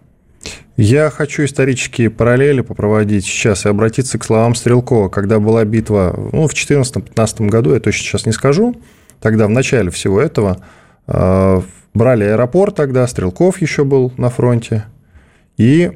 Я 0.81 1.09
хочу 1.09 1.43
исторические 1.43 2.09
параллели 2.09 2.61
попроводить 2.61 3.25
сейчас 3.25 3.65
и 3.65 3.69
обратиться 3.69 4.17
к 4.17 4.23
словам 4.23 4.55
Стрелкова. 4.55 5.09
Когда 5.09 5.37
была 5.41 5.65
битва 5.65 6.15
ну, 6.31 6.47
в 6.47 6.53
2014-2015 6.53 7.47
году, 7.49 7.73
я 7.73 7.81
точно 7.81 8.01
сейчас 8.01 8.25
не 8.25 8.31
скажу, 8.31 8.77
тогда 9.19 9.47
в 9.47 9.49
начале 9.49 9.91
всего 9.91 10.21
этого 10.21 10.63
э, 11.05 11.61
брали 11.93 12.23
аэропорт 12.23 12.75
тогда, 12.75 13.05
Стрелков 13.07 13.61
еще 13.61 13.83
был 13.83 14.13
на 14.15 14.29
фронте, 14.29 14.85
и 15.57 15.91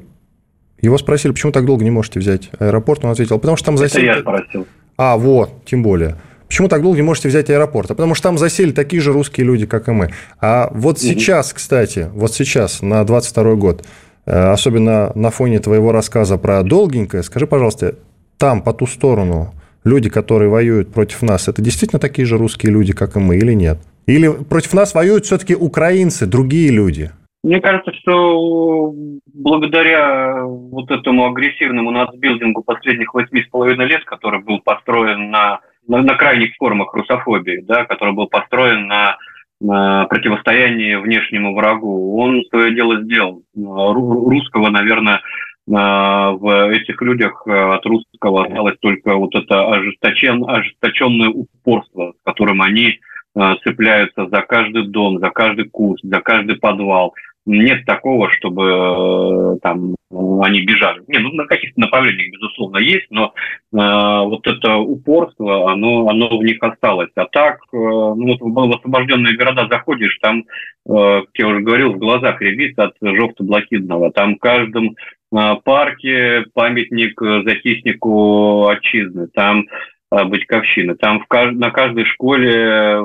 его 0.82 0.98
спросили, 0.98 1.32
почему 1.32 1.50
так 1.50 1.64
долго 1.64 1.82
не 1.82 1.90
можете 1.90 2.20
взять 2.20 2.50
аэропорт? 2.58 3.06
Он 3.06 3.10
ответил, 3.12 3.38
потому 3.38 3.56
что 3.56 3.64
там 3.64 3.78
засели... 3.78 4.06
Это 4.06 4.16
я 4.16 4.20
спросил. 4.20 4.66
А, 4.98 5.16
вот, 5.16 5.64
тем 5.64 5.82
более. 5.82 6.16
Почему 6.46 6.68
так 6.68 6.82
долго 6.82 6.96
не 6.96 7.02
можете 7.02 7.28
взять 7.28 7.48
аэропорт? 7.48 7.90
А 7.90 7.94
потому 7.94 8.14
что 8.14 8.24
там 8.24 8.36
засели 8.36 8.72
такие 8.72 9.00
же 9.00 9.14
русские 9.14 9.46
люди, 9.46 9.64
как 9.64 9.88
и 9.88 9.92
мы. 9.92 10.10
А 10.42 10.70
вот 10.74 11.00
сейчас, 11.00 11.54
кстати, 11.54 12.10
вот 12.12 12.34
сейчас, 12.34 12.82
на 12.82 13.02
22 13.02 13.54
год, 13.54 13.86
особенно 14.26 15.12
на 15.14 15.30
фоне 15.30 15.58
твоего 15.58 15.92
рассказа 15.92 16.38
про 16.38 16.62
долгенькое, 16.62 17.22
скажи, 17.22 17.46
пожалуйста, 17.46 17.94
там, 18.38 18.62
по 18.62 18.72
ту 18.72 18.86
сторону, 18.86 19.54
люди, 19.84 20.08
которые 20.08 20.50
воюют 20.50 20.92
против 20.92 21.22
нас, 21.22 21.48
это 21.48 21.62
действительно 21.62 22.00
такие 22.00 22.26
же 22.26 22.38
русские 22.38 22.72
люди, 22.72 22.92
как 22.92 23.16
и 23.16 23.20
мы, 23.20 23.36
или 23.36 23.52
нет? 23.52 23.78
Или 24.06 24.28
против 24.28 24.74
нас 24.74 24.94
воюют 24.94 25.24
все-таки 25.24 25.54
украинцы, 25.54 26.26
другие 26.26 26.70
люди? 26.70 27.10
Мне 27.42 27.60
кажется, 27.60 27.92
что 28.00 28.94
благодаря 29.34 30.44
вот 30.46 30.90
этому 30.90 31.26
агрессивному 31.26 31.90
нацбилдингу 31.90 32.62
последних 32.62 33.12
восьми 33.12 33.42
с 33.42 33.48
половиной 33.50 33.86
лет, 33.86 34.04
который 34.06 34.40
был 34.40 34.60
построен 34.60 35.30
на, 35.30 35.60
на, 35.86 36.02
на 36.02 36.14
крайних 36.14 36.54
формах 36.56 36.94
русофобии, 36.94 37.62
да, 37.62 37.84
который 37.84 38.14
был 38.14 38.28
построен 38.28 38.86
на 38.86 39.18
противостоянии 39.66 40.96
внешнему 40.96 41.54
врагу, 41.54 42.18
он 42.18 42.42
свое 42.50 42.74
дело 42.74 43.02
сделал. 43.02 43.42
Русского, 43.54 44.70
наверное, 44.70 45.20
в 45.66 46.70
этих 46.72 47.00
людях 47.00 47.42
э, 47.46 47.50
от 47.50 47.86
русского 47.86 48.44
осталось 48.44 48.76
только 48.80 49.14
вот 49.14 49.34
это 49.34 49.66
ожесточен, 49.72 50.44
ожесточенное 50.46 51.30
упорство, 51.30 52.12
с 52.12 52.24
которым 52.24 52.60
они 52.60 53.00
э, 53.34 53.54
цепляются 53.64 54.28
за 54.28 54.42
каждый 54.42 54.88
дом, 54.88 55.20
за 55.20 55.30
каждый 55.30 55.70
куст, 55.70 56.04
за 56.04 56.20
каждый 56.20 56.56
подвал, 56.56 57.14
нет 57.46 57.84
такого, 57.84 58.30
чтобы 58.30 58.64
э, 58.64 59.58
там 59.62 59.94
они 60.10 60.60
бежали. 60.62 61.02
Не, 61.08 61.18
ну 61.18 61.30
на 61.32 61.46
каких-то 61.46 61.80
направлениях, 61.80 62.32
безусловно, 62.32 62.78
есть, 62.78 63.06
но 63.10 63.26
э, 63.26 63.30
вот 63.72 64.46
это 64.46 64.76
упорство, 64.76 65.72
оно, 65.72 66.08
оно 66.08 66.38
в 66.38 66.42
них 66.42 66.62
осталось. 66.62 67.10
А 67.16 67.26
так, 67.26 67.58
э, 67.72 67.76
ну, 67.76 68.36
вот 68.38 68.40
в 68.40 68.76
освобожденные 68.76 69.36
города 69.36 69.66
заходишь, 69.70 70.18
там, 70.20 70.40
э, 70.40 70.42
как 70.86 71.30
я 71.38 71.48
уже 71.48 71.60
говорил, 71.60 71.92
в 71.92 71.98
глазах 71.98 72.40
рябит 72.40 72.78
от 72.78 72.94
жовто-блокидного. 73.00 74.12
Там 74.12 74.36
в 74.36 74.38
каждом 74.38 74.96
э, 75.34 75.54
парке 75.64 76.44
памятник 76.54 77.20
захиснику 77.20 78.68
отчизны, 78.68 79.28
там 79.28 79.66
э, 80.10 80.24
Батьковщины, 80.24 80.94
там 80.94 81.20
в, 81.20 81.50
на 81.52 81.70
каждой 81.70 82.04
школе 82.04 83.02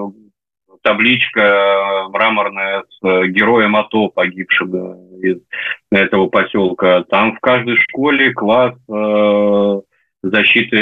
табличка 0.90 1.42
э, 1.42 2.08
мраморная 2.10 2.84
с 2.90 2.98
э, 3.04 3.28
героем 3.28 3.76
АТО, 3.76 4.08
погибшим 4.08 4.74
из 5.22 5.38
этого 5.92 6.28
поселка. 6.28 7.04
Там 7.04 7.36
в 7.36 7.40
каждой 7.40 7.78
школе 7.78 8.34
класс 8.34 8.74
э, 8.90 9.82
защиты, 10.24 10.78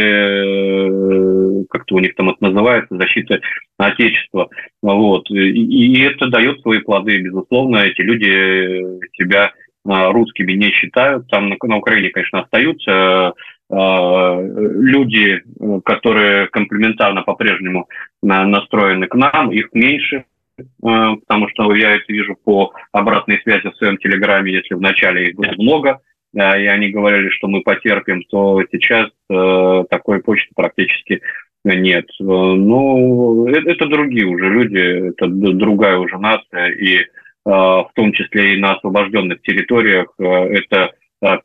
как-то 1.69 1.95
у 1.95 1.99
них 1.99 2.15
там 2.15 2.29
это 2.29 2.37
называется, 2.41 2.95
защиты 2.95 3.41
Отечества. 3.77 4.47
Вот. 4.81 5.29
И, 5.29 6.01
это 6.01 6.27
дает 6.27 6.61
свои 6.61 6.79
плоды, 6.79 7.19
безусловно. 7.19 7.77
Эти 7.77 8.01
люди 8.01 8.83
себя 9.17 9.51
русскими 9.85 10.53
не 10.53 10.71
считают. 10.71 11.27
Там 11.27 11.49
на, 11.49 11.77
Украине, 11.77 12.09
конечно, 12.09 12.41
остаются 12.41 13.33
люди, 13.69 15.43
которые 15.83 16.47
комплементарно 16.47 17.23
по-прежнему 17.23 17.89
настроены 18.21 19.07
к 19.07 19.15
нам, 19.15 19.51
их 19.51 19.69
меньше, 19.73 20.23
э, 20.57 20.63
потому 20.81 21.49
что 21.49 21.73
я 21.73 21.95
это 21.95 22.05
вижу 22.07 22.37
по 22.41 22.71
обратной 22.91 23.41
связи 23.41 23.69
в 23.69 23.75
своем 23.75 23.97
телеграме, 23.97 24.53
если 24.53 24.73
вначале 24.73 25.29
их 25.29 25.35
было 25.35 25.51
много, 25.57 25.99
и 26.33 26.39
они 26.39 26.89
говорили, 26.89 27.29
что 27.29 27.47
мы 27.47 27.61
потерпим, 27.61 28.21
то 28.23 28.61
сейчас 28.71 29.09
э, 29.29 29.83
такой 29.89 30.21
почты 30.21 30.49
практически 30.55 31.21
нет. 31.65 32.05
Ну, 32.19 33.47
это 33.47 33.87
другие 33.87 34.25
уже 34.25 34.47
люди, 34.49 35.09
это 35.09 35.27
другая 35.27 35.97
уже 35.97 36.17
нация, 36.17 36.67
и 36.69 37.05
в 37.43 37.89
том 37.93 38.13
числе 38.13 38.55
и 38.55 38.59
на 38.59 38.75
освобожденных 38.75 39.41
территориях 39.41 40.13
это 40.17 40.91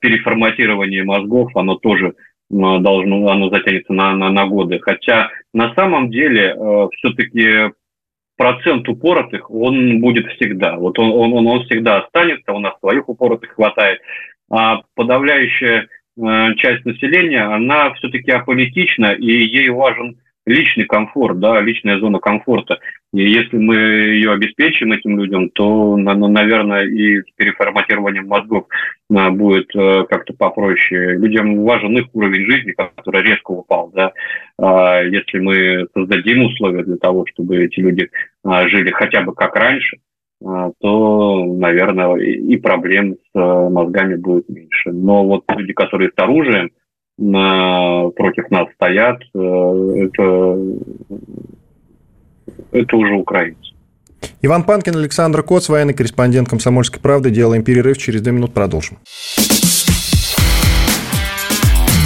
переформатирование 0.01 1.05
мозгов, 1.05 1.57
оно 1.57 1.77
тоже 1.77 2.15
должно, 2.51 3.29
оно 3.29 3.49
затянется 3.49 3.93
на, 3.93 4.15
на, 4.15 4.31
на 4.31 4.47
годы. 4.47 4.79
Хотя 4.81 5.31
на 5.55 5.75
самом 5.75 6.11
деле 6.11 6.55
э, 6.55 6.89
все-таки 6.97 7.73
процент 8.37 8.89
упоротых, 8.89 9.51
он 9.51 10.01
будет 10.01 10.27
всегда. 10.33 10.77
Вот 10.77 10.99
он, 10.99 11.11
он, 11.13 11.33
он, 11.33 11.47
он 11.47 11.65
всегда 11.65 12.01
останется, 12.01 12.53
у 12.53 12.59
нас 12.59 12.75
своих 12.81 13.09
упоротых 13.09 13.55
хватает. 13.55 14.01
А 14.51 14.83
подавляющая 14.95 15.87
э, 15.87 16.55
часть 16.57 16.85
населения, 16.85 17.43
она 17.43 17.95
все-таки 17.95 18.31
аполитична, 18.31 19.13
и 19.13 19.27
ей 19.27 19.71
важен 19.71 20.19
личный 20.47 20.85
комфорт, 20.85 21.39
да, 21.39 21.61
личная 21.61 21.99
зона 21.99 22.19
комфорта. 22.19 22.79
И 23.13 23.23
если 23.23 23.57
мы 23.59 23.77
ее 23.77 24.33
обеспечим 24.33 24.93
этим 24.93 25.19
людям, 25.19 25.51
то, 25.51 25.97
наверное, 25.97 26.85
и 26.85 27.21
с 27.21 27.27
переформатированием 27.37 28.27
мозгов 28.27 28.67
а, 29.15 29.31
будет 29.31 29.75
э, 29.77 30.05
как-то 30.09 30.33
попроще. 30.33 31.19
Людям 31.19 31.63
важен 31.63 31.97
их 31.99 32.07
уровень 32.15 32.51
жизни, 32.51 32.73
который 32.73 33.23
резко 33.23 33.51
упал. 33.51 33.91
Да? 33.95 34.13
А, 34.59 35.03
если 35.03 35.39
мы 35.39 35.87
создадим 35.95 36.45
условия 36.45 36.85
для 36.85 36.97
того, 36.97 37.27
чтобы 37.27 37.65
эти 37.65 37.81
люди 37.81 38.09
а, 38.45 38.67
жили 38.69 38.91
хотя 38.91 39.23
бы 39.23 39.35
как 39.35 39.55
раньше, 39.57 39.99
то, 40.81 41.45
наверное, 41.45 42.17
и 42.17 42.57
проблем 42.57 43.15
с 43.15 43.39
э, 43.39 43.39
мозгами 43.39 44.17
будет 44.17 44.49
меньше. 44.49 44.91
Но 44.91 45.25
вот 45.25 45.45
люди, 45.49 45.73
которые 45.73 46.11
с 46.11 46.21
оружием, 46.21 46.73
против 47.19 48.51
нас 48.51 48.69
стоят, 48.75 49.21
э, 49.35 50.07
это, 50.07 50.59
это 52.73 52.97
уже 52.97 53.15
украинцы. 53.15 53.73
Иван 54.41 54.65
Панкин, 54.65 54.97
Александр 54.97 55.43
Коц, 55.43 55.69
военный 55.69 55.95
корреспондент 55.95 56.49
«Комсомольской 56.49 57.01
правды». 57.01 57.31
Делаем 57.31 57.63
перерыв, 57.65 57.99
через 57.99 58.23
две 58.23 58.33
минуты 58.33 58.53
продолжим. 58.53 58.99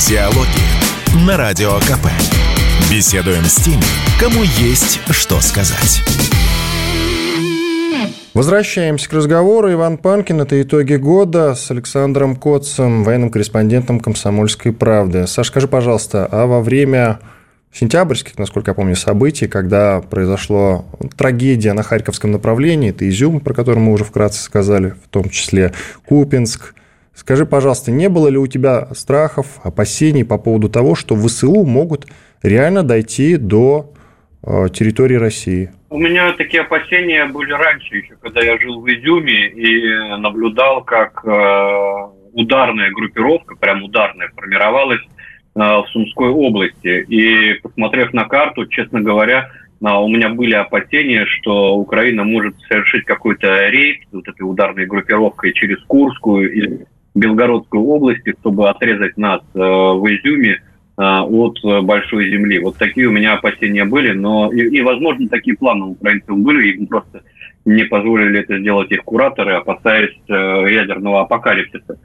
Диалоги 0.09 1.27
на 1.27 1.37
Радио 1.37 1.73
КП. 1.81 2.07
Беседуем 2.91 3.45
с 3.45 3.57
теми, 3.57 3.83
кому 4.21 4.43
есть 4.43 5.01
что 5.11 5.41
сказать. 5.41 6.03
Возвращаемся 8.37 9.09
к 9.09 9.15
разговору. 9.15 9.73
Иван 9.73 9.97
Панкин. 9.97 10.43
Это 10.43 10.61
итоги 10.61 10.97
года 10.97 11.55
с 11.55 11.71
Александром 11.71 12.37
Котцем, 12.37 13.03
военным 13.03 13.31
корреспондентом 13.31 13.99
«Комсомольской 13.99 14.75
правды». 14.75 15.27
Саш, 15.27 15.47
скажи, 15.47 15.67
пожалуйста, 15.67 16.29
а 16.31 16.45
во 16.45 16.61
время 16.61 17.21
сентябрьских, 17.73 18.39
насколько 18.39 18.73
я 18.73 18.75
помню, 18.75 18.95
событий, 18.95 19.47
когда 19.47 20.03
произошла 20.03 20.85
трагедия 21.17 21.73
на 21.73 21.83
Харьковском 21.83 22.31
направлении, 22.31 22.91
это 22.91 23.09
Изюм, 23.09 23.41
про 23.41 23.55
который 23.55 23.79
мы 23.79 23.95
уже 23.95 24.05
вкратце 24.05 24.43
сказали, 24.43 24.93
в 25.03 25.09
том 25.09 25.31
числе 25.31 25.73
Купинск. 26.05 26.75
Скажи, 27.15 27.47
пожалуйста, 27.47 27.91
не 27.91 28.11
было 28.11 28.29
ли 28.29 28.37
у 28.37 28.47
тебя 28.47 28.89
страхов, 28.95 29.47
опасений 29.63 30.27
по 30.27 30.37
поводу 30.37 30.69
того, 30.69 30.95
что 30.95 31.17
ВСУ 31.17 31.65
могут 31.65 32.07
реально 32.43 32.83
дойти 32.83 33.39
до 33.39 33.95
территории 34.73 35.17
России? 35.17 35.71
У 35.91 35.99
меня 35.99 36.33
такие 36.33 36.63
опасения 36.63 37.27
были 37.27 37.53
раньше, 37.53 37.97
еще 37.97 38.17
когда 38.21 38.43
я 38.43 38.59
жил 38.59 38.81
в 38.81 38.87
Изюме 38.87 39.49
и 39.49 40.19
наблюдал, 40.19 40.85
как 40.85 41.25
э, 41.25 42.17
ударная 42.33 42.91
группировка, 42.91 43.57
прям 43.57 43.83
ударная, 43.83 44.31
формировалась 44.37 45.01
э, 45.01 45.59
в 45.59 45.87
Сумской 45.93 46.29
области. 46.29 47.05
И 47.09 47.55
посмотрев 47.61 48.13
на 48.13 48.25
карту, 48.25 48.67
честно 48.67 49.01
говоря, 49.01 49.49
э, 49.81 49.89
у 49.89 50.09
меня 50.09 50.29
были 50.29 50.55
опасения, 50.55 51.25
что 51.27 51.77
Украина 51.77 52.25
может 52.25 52.55
совершить 52.69 53.05
какой-то 53.05 53.69
рейд 53.69 54.01
вот 54.13 54.29
этой 54.29 54.43
ударной 54.43 54.87
группировкой 54.87 55.53
через 55.55 55.83
Курскую 55.85 56.53
или 56.53 56.87
Белгородскую 57.15 57.83
области, 57.83 58.35
чтобы 58.41 58.69
отрезать 58.69 59.17
нас 59.17 59.41
э, 59.55 59.59
в 59.59 60.05
Изюме 60.07 60.61
от 61.03 61.59
э, 61.63 61.81
большой 61.83 62.31
земли. 62.31 62.59
Вот 62.59 62.77
такие 62.77 63.07
у 63.07 63.13
меня 63.13 63.35
опасения 63.35 63.85
были, 63.85 64.13
но 64.13 64.51
и, 64.53 64.61
и 64.61 64.81
возможно, 64.81 65.29
такие 65.29 65.57
планы 65.57 65.85
у 65.85 65.91
украинцев 65.91 66.37
были, 66.39 66.73
им 66.73 66.87
просто 66.87 67.23
не 67.67 67.85
позволили 67.85 68.41
это 68.41 68.59
сделать 68.59 68.91
их 68.93 69.03
кураторы, 69.05 69.55
опасаясь 69.55 70.17
э, 70.29 70.33
ядерного 70.33 71.23
апокалипсиса. 71.23 71.99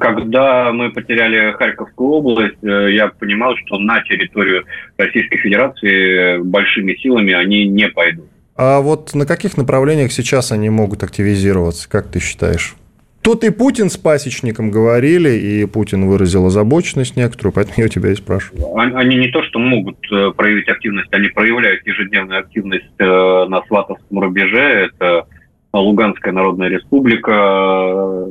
Когда 0.00 0.72
мы 0.72 0.90
потеряли 0.90 1.52
Харьковскую 1.52 2.10
область, 2.10 2.62
э, 2.62 2.92
я 2.92 3.08
понимал, 3.08 3.54
что 3.56 3.78
на 3.78 4.00
территорию 4.02 4.64
Российской 4.96 5.38
Федерации 5.38 6.38
большими 6.38 6.94
силами 6.94 7.34
они 7.34 7.66
не 7.66 7.88
пойдут. 7.88 8.26
А 8.56 8.80
вот 8.80 9.14
на 9.14 9.26
каких 9.26 9.56
направлениях 9.56 10.10
сейчас 10.10 10.52
они 10.52 10.70
могут 10.70 11.02
активизироваться, 11.02 11.88
как 11.88 12.08
ты 12.08 12.20
считаешь? 12.20 12.74
Тут 13.22 13.44
и 13.44 13.50
Путин 13.50 13.90
с 13.90 13.96
пасечником 13.96 14.70
говорили, 14.70 15.30
и 15.30 15.66
Путин 15.66 16.08
выразил 16.08 16.46
озабоченность 16.46 17.16
некоторую, 17.16 17.52
поэтому 17.52 17.74
я 17.78 17.88
тебя 17.88 18.10
и 18.10 18.14
спрашиваю. 18.14 18.76
Они 18.78 19.16
не 19.16 19.28
то, 19.28 19.42
что 19.42 19.58
могут 19.58 19.98
э, 20.10 20.30
проявить 20.36 20.68
активность, 20.68 21.12
они 21.12 21.28
проявляют 21.28 21.86
ежедневную 21.86 22.40
активность 22.40 22.86
э, 22.98 23.04
на 23.04 23.62
Сватовском 23.66 24.18
рубеже. 24.18 24.60
Это 24.60 25.26
Луганская 25.72 26.32
Народная 26.32 26.68
Республика, 26.68 27.32
э, 27.32 28.26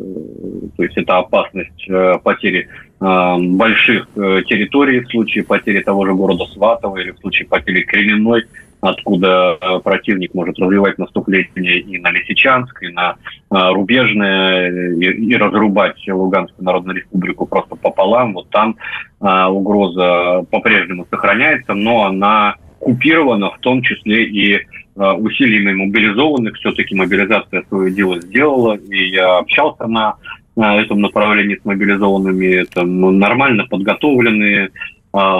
то 0.77 0.83
есть 0.83 0.97
это 0.97 1.17
опасность 1.17 1.87
потери 2.23 2.67
больших 2.99 4.07
территорий 4.15 5.01
в 5.01 5.09
случае 5.09 5.43
потери 5.43 5.81
того 5.81 6.07
же 6.07 6.15
города 6.15 6.45
Сватова 6.45 6.97
или 6.97 7.11
в 7.11 7.19
случае 7.19 7.47
потери 7.47 7.83
Кременной 7.83 8.45
откуда 8.89 9.57
э, 9.59 9.79
противник 9.79 10.33
может 10.33 10.57
развивать 10.59 10.97
наступление 10.97 11.79
и 11.79 11.97
на 11.97 12.11
Лисичанск, 12.11 12.83
и 12.83 12.89
на 12.89 13.15
э, 13.51 13.71
Рубежное, 13.73 14.93
и, 14.93 15.05
и 15.05 15.35
разрубать 15.35 15.97
Луганскую 16.07 16.65
Народную 16.65 16.97
Республику 16.97 17.45
просто 17.45 17.75
пополам. 17.75 18.33
Вот 18.33 18.49
там 18.49 18.75
э, 19.21 19.45
угроза 19.45 20.45
по-прежнему 20.49 21.05
сохраняется, 21.09 21.73
но 21.73 22.05
она 22.05 22.55
купирована 22.79 23.51
в 23.51 23.59
том 23.59 23.81
числе 23.81 24.25
и 24.25 24.59
усилиями 24.95 25.73
мобилизованных. 25.73 26.55
Все-таки 26.57 26.95
мобилизация 26.95 27.63
свое 27.69 27.91
дело 27.91 28.19
сделала, 28.19 28.75
и 28.75 29.09
я 29.09 29.37
общался 29.37 29.85
на 29.87 30.15
этом 30.55 31.01
направлении 31.01 31.55
с 31.55 31.65
мобилизованными. 31.65 32.63
Это 32.63 32.83
нормально 32.83 33.65
подготовленные, 33.67 34.71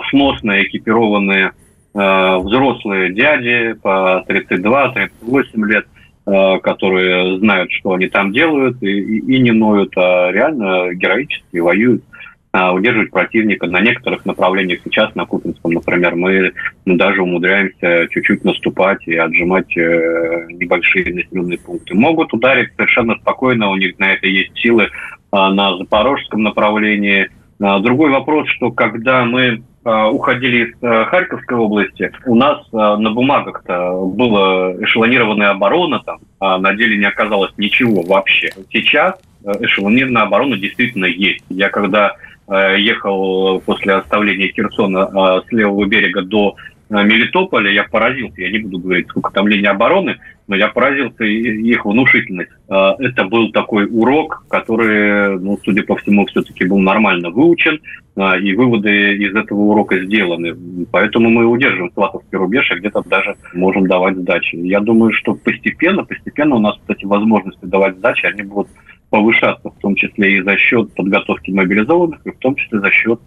сносно 0.09 0.63
экипированные 0.63 1.47
Э, 1.47 1.66
взрослые 1.97 3.11
дяди 3.11 3.73
по 3.81 4.23
32-38 4.27 5.65
лет, 5.65 5.85
э, 6.27 6.59
которые 6.59 7.39
знают, 7.39 7.71
что 7.71 7.93
они 7.93 8.07
там 8.07 8.31
делают, 8.31 8.81
и, 8.83 9.17
и 9.17 9.39
не 9.39 9.51
ноют, 9.51 9.93
а 9.97 10.31
реально 10.31 10.93
героически 10.93 11.57
воюют 11.57 12.03
а, 12.51 12.73
удерживать 12.73 13.09
противника 13.09 13.65
на 13.65 13.81
некоторых 13.81 14.25
направлениях. 14.25 14.81
Сейчас 14.83 15.13
на 15.15 15.25
Купинском, 15.25 15.73
например, 15.73 16.15
мы 16.15 16.53
даже 16.85 17.23
умудряемся 17.23 18.07
чуть-чуть 18.11 18.43
наступать 18.43 19.07
и 19.07 19.15
отжимать 19.15 19.75
э, 19.75 20.45
небольшие 20.49 21.13
населенные 21.13 21.57
пункты. 21.57 21.95
Могут 21.95 22.31
ударить 22.33 22.69
совершенно 22.75 23.15
спокойно, 23.15 23.71
у 23.71 23.75
них 23.75 23.97
на 23.97 24.13
это 24.13 24.27
есть 24.27 24.55
силы 24.55 24.89
на 25.31 25.77
запорожском 25.77 26.41
направлении. 26.41 27.29
Другой 27.59 28.11
вопрос, 28.11 28.47
что 28.49 28.71
когда 28.71 29.25
мы 29.25 29.61
Э, 29.61 29.66
уходили 29.87 30.65
из 30.65 30.83
э, 30.83 31.05
Харьковской 31.05 31.57
области, 31.57 32.11
у 32.25 32.35
нас 32.35 32.59
э, 32.73 32.75
на 32.75 33.11
бумагах-то 33.11 34.05
была 34.05 34.73
эшелонированная 34.83 35.51
оборона, 35.51 36.01
там, 36.05 36.19
а 36.39 36.57
на 36.57 36.73
деле 36.73 36.97
не 36.97 37.05
оказалось 37.05 37.51
ничего 37.57 38.01
вообще. 38.03 38.49
Сейчас 38.71 39.15
эшелонированная 39.43 40.23
оборона 40.23 40.57
действительно 40.57 41.05
есть. 41.05 41.43
Я 41.49 41.69
когда 41.69 42.15
ехал 42.49 43.61
после 43.65 43.93
оставления 43.95 44.47
Херсона 44.47 45.41
с 45.45 45.51
левого 45.51 45.85
берега 45.85 46.21
до 46.21 46.55
Мелитополя, 46.89 47.69
я 47.69 47.83
поразился, 47.83 48.41
я 48.41 48.49
не 48.49 48.59
буду 48.59 48.79
говорить, 48.79 49.09
сколько 49.09 49.31
там 49.33 49.47
линий 49.49 49.67
обороны, 49.67 50.17
но 50.47 50.55
я 50.55 50.69
поразился 50.69 51.23
их 51.25 51.85
внушительность. 51.85 52.51
А, 52.69 52.95
это 52.99 53.25
был 53.25 53.51
такой 53.51 53.85
урок, 53.85 54.45
который, 54.49 55.39
ну, 55.39 55.59
судя 55.63 55.83
по 55.83 55.95
всему, 55.97 56.25
все-таки 56.27 56.65
был 56.65 56.79
нормально 56.79 57.29
выучен, 57.29 57.79
а, 58.15 58.37
и 58.37 58.53
выводы 58.55 59.15
из 59.17 59.35
этого 59.35 59.59
урока 59.59 59.99
сделаны. 60.03 60.55
Поэтому 60.91 61.29
мы 61.29 61.45
удерживаем 61.45 61.91
Сватовский 61.93 62.37
рубеж, 62.37 62.71
а 62.71 62.75
где-то 62.75 63.03
даже 63.05 63.35
можем 63.53 63.87
давать 63.87 64.17
сдачи. 64.17 64.55
Я 64.55 64.79
думаю, 64.79 65.11
что 65.13 65.35
постепенно, 65.35 66.05
постепенно 66.05 66.55
у 66.55 66.59
нас, 66.59 66.77
кстати, 66.79 67.05
возможности 67.05 67.65
давать 67.65 67.97
сдачи, 67.97 68.25
они 68.25 68.43
будут 68.43 68.69
повышаться, 69.09 69.69
в 69.69 69.79
том 69.81 69.95
числе 69.95 70.37
и 70.37 70.41
за 70.41 70.57
счет 70.57 70.93
подготовки 70.95 71.51
мобилизованных, 71.51 72.19
и 72.25 72.31
в 72.31 72.37
том 72.37 72.55
числе 72.55 72.79
за 72.79 72.91
счет 72.91 73.19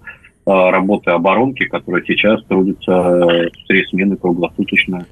а, 0.46 0.70
работы 0.70 1.10
оборонки, 1.10 1.66
которая 1.66 2.02
сейчас 2.06 2.42
трудится 2.44 2.92
э, 2.92 3.50
три 3.68 3.84
смены 3.86 4.16
круглосуточно. 4.16 5.06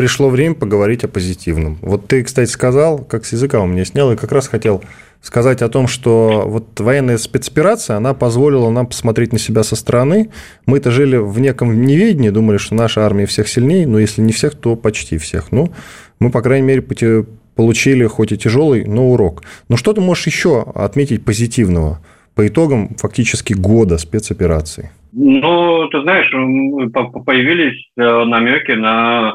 Пришло 0.00 0.30
время 0.30 0.54
поговорить 0.54 1.04
о 1.04 1.08
позитивном. 1.08 1.76
Вот 1.82 2.06
ты, 2.06 2.24
кстати, 2.24 2.48
сказал, 2.48 3.04
как 3.04 3.26
с 3.26 3.32
языка 3.34 3.60
у 3.60 3.66
меня 3.66 3.84
снял, 3.84 4.10
и 4.10 4.16
как 4.16 4.32
раз 4.32 4.48
хотел 4.48 4.82
сказать 5.20 5.60
о 5.60 5.68
том, 5.68 5.88
что 5.88 6.44
вот 6.46 6.80
военная 6.80 7.18
спецоперация, 7.18 7.98
она 7.98 8.14
позволила 8.14 8.70
нам 8.70 8.86
посмотреть 8.86 9.34
на 9.34 9.38
себя 9.38 9.62
со 9.62 9.76
стороны. 9.76 10.30
Мы-то 10.64 10.90
жили 10.90 11.18
в 11.18 11.38
неком 11.38 11.82
неведении, 11.82 12.30
думали, 12.30 12.56
что 12.56 12.74
наша 12.74 13.04
армия 13.04 13.26
всех 13.26 13.46
сильнее, 13.46 13.86
но 13.86 13.98
если 13.98 14.22
не 14.22 14.32
всех, 14.32 14.54
то 14.54 14.74
почти 14.74 15.18
всех. 15.18 15.52
Ну, 15.52 15.70
мы, 16.18 16.30
по 16.30 16.40
крайней 16.40 16.66
мере, 16.66 17.26
получили 17.54 18.06
хоть 18.06 18.32
и 18.32 18.38
тяжелый, 18.38 18.86
но 18.86 19.10
урок. 19.10 19.42
Но 19.68 19.76
что 19.76 19.92
ты 19.92 20.00
можешь 20.00 20.26
еще 20.26 20.62
отметить 20.74 21.26
позитивного? 21.26 22.00
по 22.40 22.46
итогам 22.46 22.88
фактически 22.96 23.52
года 23.52 23.98
спецоперации? 23.98 24.90
Ну, 25.12 25.88
ты 25.88 26.00
знаешь, 26.00 26.30
появились 27.26 27.84
э, 27.98 28.24
намеки 28.24 28.72
на 28.72 29.34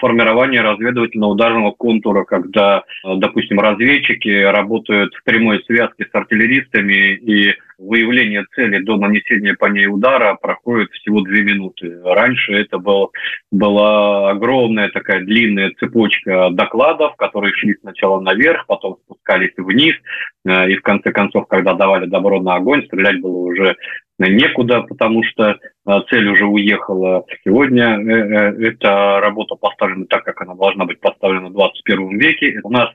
формирование 0.00 0.60
разведывательно-ударного 0.60 1.72
контура, 1.72 2.24
когда, 2.24 2.82
э, 3.04 3.14
допустим, 3.16 3.60
разведчики 3.60 4.42
работают 4.42 5.14
в 5.14 5.22
прямой 5.24 5.62
связке 5.64 6.06
с 6.10 6.14
артиллеристами 6.14 7.14
и 7.14 7.54
выявление 7.78 8.44
цели 8.54 8.82
до 8.82 8.96
нанесения 8.96 9.54
по 9.54 9.66
ней 9.66 9.86
удара 9.86 10.34
проходит 10.34 10.90
всего 10.90 11.20
две 11.20 11.44
минуты. 11.44 12.00
Раньше 12.02 12.52
это 12.54 12.78
был, 12.78 13.12
была 13.52 14.30
огромная 14.30 14.88
такая 14.88 15.20
длинная 15.20 15.70
цепочка 15.78 16.50
докладов, 16.50 17.14
которые 17.16 17.54
шли 17.54 17.76
сначала 17.80 18.20
наверх, 18.20 18.66
потом 18.66 18.96
спускались 19.04 19.52
вниз, 19.56 19.94
э, 20.44 20.70
и 20.70 20.76
в 20.76 20.82
конце 20.82 21.12
концов, 21.12 21.46
когда 21.46 21.74
давали 21.74 22.06
добро 22.06 22.42
на 22.42 22.56
огонь, 22.56 22.84
стрелять 22.86 23.20
было 23.20 23.36
уже 23.36 23.76
некуда, 24.18 24.82
потому 24.82 25.22
что 25.22 25.50
э, 25.50 25.56
цель 26.10 26.28
уже 26.28 26.46
уехала. 26.46 27.24
Сегодня 27.44 27.98
э, 27.98 28.68
эта 28.68 29.20
работа 29.20 29.54
поставлена 29.54 30.06
так, 30.06 30.24
как 30.24 30.40
она 30.42 30.54
должна 30.54 30.84
быть 30.84 31.00
поставлена 31.00 31.48
в 31.48 31.52
21 31.52 32.18
веке. 32.18 32.60
У 32.62 32.70
нас 32.70 32.90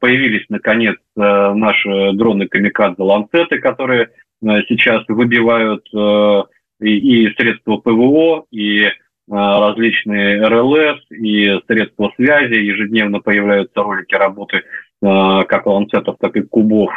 появились, 0.00 0.46
наконец, 0.48 0.96
наши 1.14 2.12
дроны 2.14 2.48
«Камикадзе» 2.48 3.02
«Ланцеты», 3.02 3.58
которые 3.58 4.08
Э, 4.42 4.62
сейчас 4.68 5.02
выбивают 5.08 5.86
э, 5.94 6.42
и, 6.80 7.28
средства 7.36 7.76
ПВО, 7.78 8.44
и 8.50 8.84
э, 8.84 8.90
различные 9.28 10.46
РЛС, 10.46 11.00
и 11.10 11.60
средства 11.66 12.12
связи. 12.16 12.54
Ежедневно 12.54 13.20
появляются 13.20 13.82
ролики 13.82 14.14
работы 14.14 14.62
как 15.00 15.64
ланцетов, 15.66 16.16
так 16.18 16.34
и 16.34 16.40
кубов. 16.40 16.90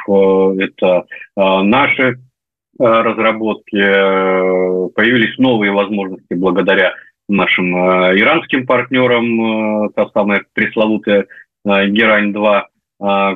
Это 0.58 1.06
наши 1.36 2.18
разработки. 2.82 3.78
Появились 4.94 5.38
новые 5.38 5.72
возможности 5.72 6.34
благодаря 6.34 6.94
нашим 7.30 7.76
иранским 7.76 8.66
партнерам, 8.66 9.90
та 9.94 10.10
самая 10.10 10.44
пресловутая 10.54 11.28
Герань-2, 11.66 12.64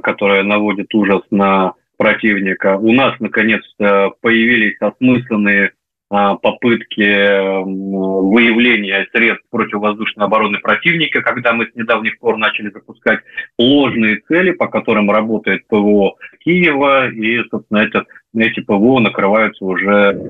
которая 0.02 0.44
наводит 0.44 0.94
ужас 0.94 1.22
на 1.32 1.74
противника. 1.98 2.78
У 2.78 2.92
нас, 2.92 3.18
наконец-то, 3.20 4.14
появились 4.22 4.76
осмысленные 4.82 5.72
попытки 6.10 7.64
выявления 7.64 9.08
средств 9.12 9.46
противовоздушной 9.50 10.26
обороны 10.26 10.60
противника, 10.60 11.22
когда 11.22 11.54
мы 11.54 11.66
с 11.66 11.76
недавних 11.76 12.20
пор 12.20 12.38
начали 12.38 12.70
запускать 12.70 13.22
ложные 13.58 14.22
цели, 14.28 14.52
по 14.52 14.68
которым 14.68 15.10
работает 15.10 15.68
ПВО 15.68 16.16
Киева, 16.44 17.10
и, 17.10 17.44
собственно, 17.50 17.80
это, 17.80 18.06
эти 18.36 18.60
ПВО 18.60 19.00
накрываются 19.00 19.66
уже 19.66 20.30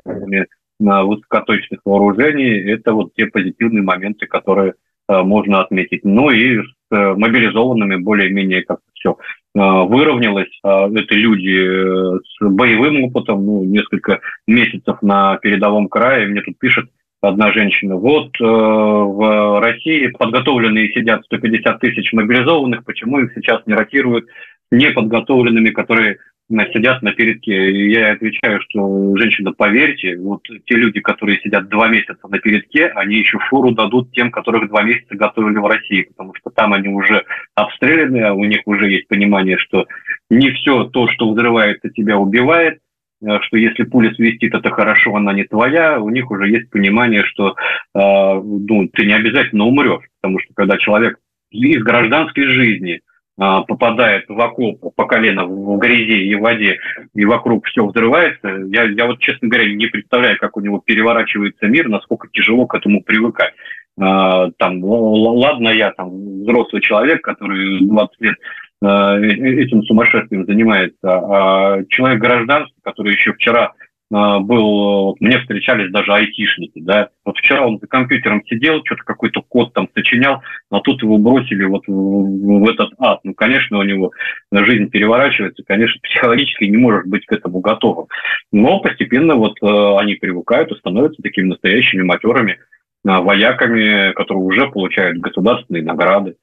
высокоточных 0.78 1.80
вооружений. 1.84 2.70
Это 2.70 2.92
вот 2.92 3.14
те 3.14 3.26
позитивные 3.26 3.82
моменты, 3.82 4.26
которые 4.26 4.74
а, 5.08 5.22
можно 5.22 5.60
отметить. 5.60 6.04
Ну 6.04 6.30
и 6.30 6.58
с 6.58 6.70
мобилизованными 6.90 7.96
более-менее 7.96 8.62
как 8.62 8.80
все 8.94 9.12
а, 9.12 9.18
выровнялось. 9.62 10.50
А, 10.62 10.86
это 10.88 11.14
люди 11.14 11.56
э, 11.56 12.18
с 12.18 12.46
боевым 12.46 13.04
опытом, 13.04 13.44
ну, 13.46 13.64
несколько 13.64 14.20
месяцев 14.46 15.00
на 15.02 15.36
передовом 15.36 15.88
крае. 15.88 16.26
Мне 16.26 16.42
тут 16.42 16.58
пишет 16.58 16.90
одна 17.22 17.52
женщина. 17.52 17.96
Вот 17.96 18.28
э, 18.40 18.44
в 18.44 19.60
России 19.60 20.08
подготовленные 20.08 20.92
сидят 20.92 21.24
150 21.24 21.80
тысяч 21.80 22.12
мобилизованных, 22.12 22.84
почему 22.84 23.20
их 23.20 23.32
сейчас 23.34 23.62
не 23.66 23.74
ротируют 23.74 24.26
неподготовленными, 24.70 25.70
которые 25.70 26.18
сидят 26.48 27.02
на 27.02 27.12
передке. 27.12 27.70
И 27.70 27.92
я 27.92 28.12
отвечаю, 28.12 28.60
что, 28.68 29.16
женщина, 29.16 29.52
поверьте, 29.52 30.16
вот 30.16 30.42
те 30.44 30.74
люди, 30.76 31.00
которые 31.00 31.40
сидят 31.40 31.68
два 31.68 31.88
месяца 31.88 32.28
на 32.28 32.38
передке, 32.38 32.86
они 32.88 33.16
еще 33.16 33.38
фору 33.50 33.72
дадут 33.72 34.12
тем, 34.12 34.30
которых 34.30 34.68
два 34.68 34.82
месяца 34.82 35.16
готовили 35.16 35.58
в 35.58 35.66
России, 35.66 36.02
потому 36.02 36.34
что 36.34 36.50
там 36.50 36.72
они 36.72 36.88
уже 36.88 37.24
обстреляны, 37.54 38.22
а 38.22 38.32
у 38.32 38.44
них 38.44 38.60
уже 38.66 38.90
есть 38.90 39.08
понимание, 39.08 39.58
что 39.58 39.86
не 40.30 40.50
все 40.52 40.84
то, 40.84 41.08
что 41.08 41.32
взрывается, 41.32 41.90
тебя 41.90 42.16
убивает, 42.16 42.78
э, 43.22 43.38
что 43.42 43.56
если 43.56 43.82
пуля 43.82 44.14
свистит, 44.14 44.54
это 44.54 44.70
хорошо, 44.70 45.16
она 45.16 45.32
не 45.32 45.44
твоя, 45.44 46.00
у 46.00 46.10
них 46.10 46.30
уже 46.30 46.48
есть 46.48 46.70
понимание, 46.70 47.24
что 47.24 47.50
э, 47.50 47.54
ну, 47.94 48.88
ты 48.92 49.04
не 49.04 49.14
обязательно 49.14 49.64
умрешь, 49.64 50.04
потому 50.20 50.38
что 50.38 50.54
когда 50.54 50.78
человек 50.78 51.18
из 51.50 51.82
гражданской 51.82 52.44
жизни– 52.44 53.00
а, 53.10 53.15
попадает 53.36 54.24
в 54.28 54.40
окоп 54.40 54.94
по 54.94 55.04
колено 55.04 55.44
в 55.44 55.78
грязи 55.78 56.24
и 56.24 56.34
в 56.34 56.40
воде, 56.40 56.78
и 57.14 57.24
вокруг 57.26 57.66
все 57.66 57.84
взрывается, 57.84 58.48
я, 58.68 58.84
я 58.84 59.06
вот, 59.06 59.18
честно 59.18 59.48
говоря, 59.48 59.72
не 59.74 59.86
представляю, 59.86 60.38
как 60.38 60.56
у 60.56 60.60
него 60.60 60.80
переворачивается 60.84 61.66
мир, 61.66 61.88
насколько 61.88 62.28
тяжело 62.32 62.66
к 62.66 62.74
этому 62.74 63.02
привыкать. 63.02 63.52
А, 63.98 64.50
там, 64.58 64.82
ладно, 64.84 65.68
я 65.70 65.90
там 65.92 66.42
взрослый 66.42 66.82
человек, 66.82 67.22
который 67.22 67.80
20 67.80 68.20
лет 68.20 68.36
а, 68.82 69.18
э, 69.18 69.26
этим 69.26 69.82
сумасшествием 69.84 70.44
занимается, 70.44 70.96
а 71.04 71.82
человек 71.88 72.20
гражданский, 72.20 72.76
который 72.82 73.12
еще 73.12 73.32
вчера 73.32 73.64
а, 73.64 73.72
был, 74.10 75.06
вот 75.06 75.20
мне 75.20 75.38
встречались 75.40 75.90
даже 75.90 76.12
айтишники, 76.12 76.80
да, 76.80 77.08
вот 77.24 77.36
вчера 77.38 77.66
он 77.66 77.78
за 77.80 77.88
компьютером 77.88 78.44
сидел, 78.46 78.82
что-то 78.84 79.02
какой-то 79.02 79.42
код 79.42 79.72
там 79.72 79.88
сочинял, 79.94 80.42
а 80.70 80.80
тут 80.80 81.02
его 81.02 81.18
бросили 81.18 81.64
вот 81.64 81.82
в, 81.88 81.92
в 81.92 82.68
этот 82.68 82.90
ад. 82.98 83.20
Ну, 83.24 83.34
конечно, 83.34 83.78
у 83.78 83.82
него 83.82 84.12
жизнь 84.52 84.90
переворачивается, 84.90 85.64
конечно, 85.66 86.00
психологически 86.02 86.64
не 86.64 86.76
может 86.76 87.06
быть 87.06 87.26
к 87.26 87.32
этому 87.32 87.60
готовым. 87.60 88.06
Но 88.52 88.78
постепенно 88.80 89.34
вот 89.34 89.56
э, 89.60 89.96
они 89.98 90.14
привыкают 90.14 90.70
и 90.70 90.78
становятся 90.78 91.22
такими 91.22 91.48
настоящими 91.48 92.02
матерами, 92.02 92.52
э, 92.52 92.56
вояками, 93.04 94.12
которые 94.12 94.44
уже 94.44 94.68
получают 94.68 95.18
государственные 95.18 95.82
награды 95.82 96.36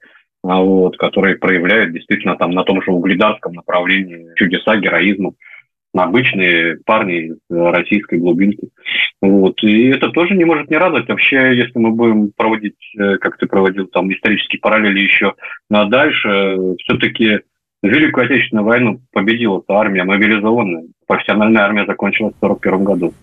а 0.46 0.60
вот, 0.60 0.98
которые 0.98 1.36
проявляют 1.36 1.94
действительно 1.94 2.36
там 2.36 2.50
на 2.50 2.64
том 2.64 2.82
же 2.82 2.90
угледарском 2.90 3.54
направлении 3.54 4.28
чудеса 4.36 4.76
героизма 4.76 5.32
обычные 6.02 6.78
парни 6.84 7.26
из 7.26 7.36
российской 7.50 8.18
глубинки. 8.18 8.68
Вот. 9.22 9.62
И 9.62 9.88
это 9.88 10.10
тоже 10.10 10.34
не 10.34 10.44
может 10.44 10.70
не 10.70 10.76
радовать. 10.76 11.08
Вообще, 11.08 11.56
если 11.56 11.78
мы 11.78 11.92
будем 11.92 12.32
проводить, 12.36 12.74
э, 12.98 13.18
как 13.18 13.38
ты 13.38 13.46
проводил, 13.46 13.86
там, 13.86 14.12
исторические 14.12 14.60
параллели 14.60 15.00
еще 15.00 15.34
на 15.70 15.84
дальше, 15.86 16.56
все-таки 16.80 17.40
Великую 17.82 18.24
Отечественную 18.24 18.66
войну 18.66 19.00
победила 19.12 19.62
армия 19.68 20.04
мобилизованная. 20.04 20.84
Профессиональная 21.06 21.62
армия 21.62 21.84
закончилась 21.86 22.34
в 22.34 22.44
1941 22.44 22.84
году. 22.84 23.14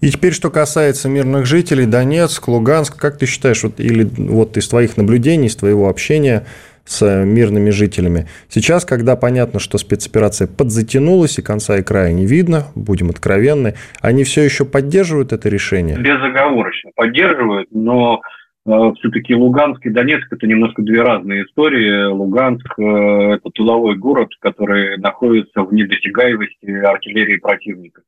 И 0.00 0.10
теперь, 0.10 0.32
что 0.32 0.50
касается 0.50 1.08
мирных 1.08 1.44
жителей, 1.44 1.84
Донецк, 1.84 2.46
Луганск, 2.48 2.96
как 2.96 3.18
ты 3.18 3.26
считаешь, 3.26 3.64
вот, 3.64 3.80
или 3.80 4.04
вот 4.04 4.56
из 4.56 4.68
твоих 4.68 4.96
наблюдений, 4.96 5.48
из 5.48 5.56
твоего 5.56 5.88
общения, 5.88 6.46
с 6.88 7.24
мирными 7.24 7.70
жителями. 7.70 8.26
Сейчас, 8.48 8.84
когда 8.84 9.14
понятно, 9.14 9.60
что 9.60 9.76
спецоперация 9.78 10.48
подзатянулась 10.48 11.38
и 11.38 11.42
конца 11.42 11.76
и 11.78 11.82
края 11.82 12.12
не 12.12 12.26
видно, 12.26 12.64
будем 12.74 13.10
откровенны, 13.10 13.74
они 14.00 14.24
все 14.24 14.42
еще 14.42 14.64
поддерживают 14.64 15.32
это 15.32 15.48
решение? 15.48 15.98
Безоговорочно 15.98 16.90
поддерживают, 16.96 17.68
но 17.70 18.22
э, 18.66 18.70
все-таки 18.98 19.34
Луганск 19.34 19.84
и 19.84 19.90
Донецк 19.90 20.32
это 20.32 20.46
немножко 20.46 20.80
две 20.80 21.02
разные 21.02 21.44
истории. 21.44 22.06
Луганск 22.06 22.66
э, 22.78 22.82
это 23.34 23.50
тыловой 23.50 23.96
город, 23.96 24.30
который 24.40 24.96
находится 24.96 25.62
в 25.62 25.72
недосягаемости 25.74 26.70
артиллерии 26.70 27.36
противника. 27.36 28.00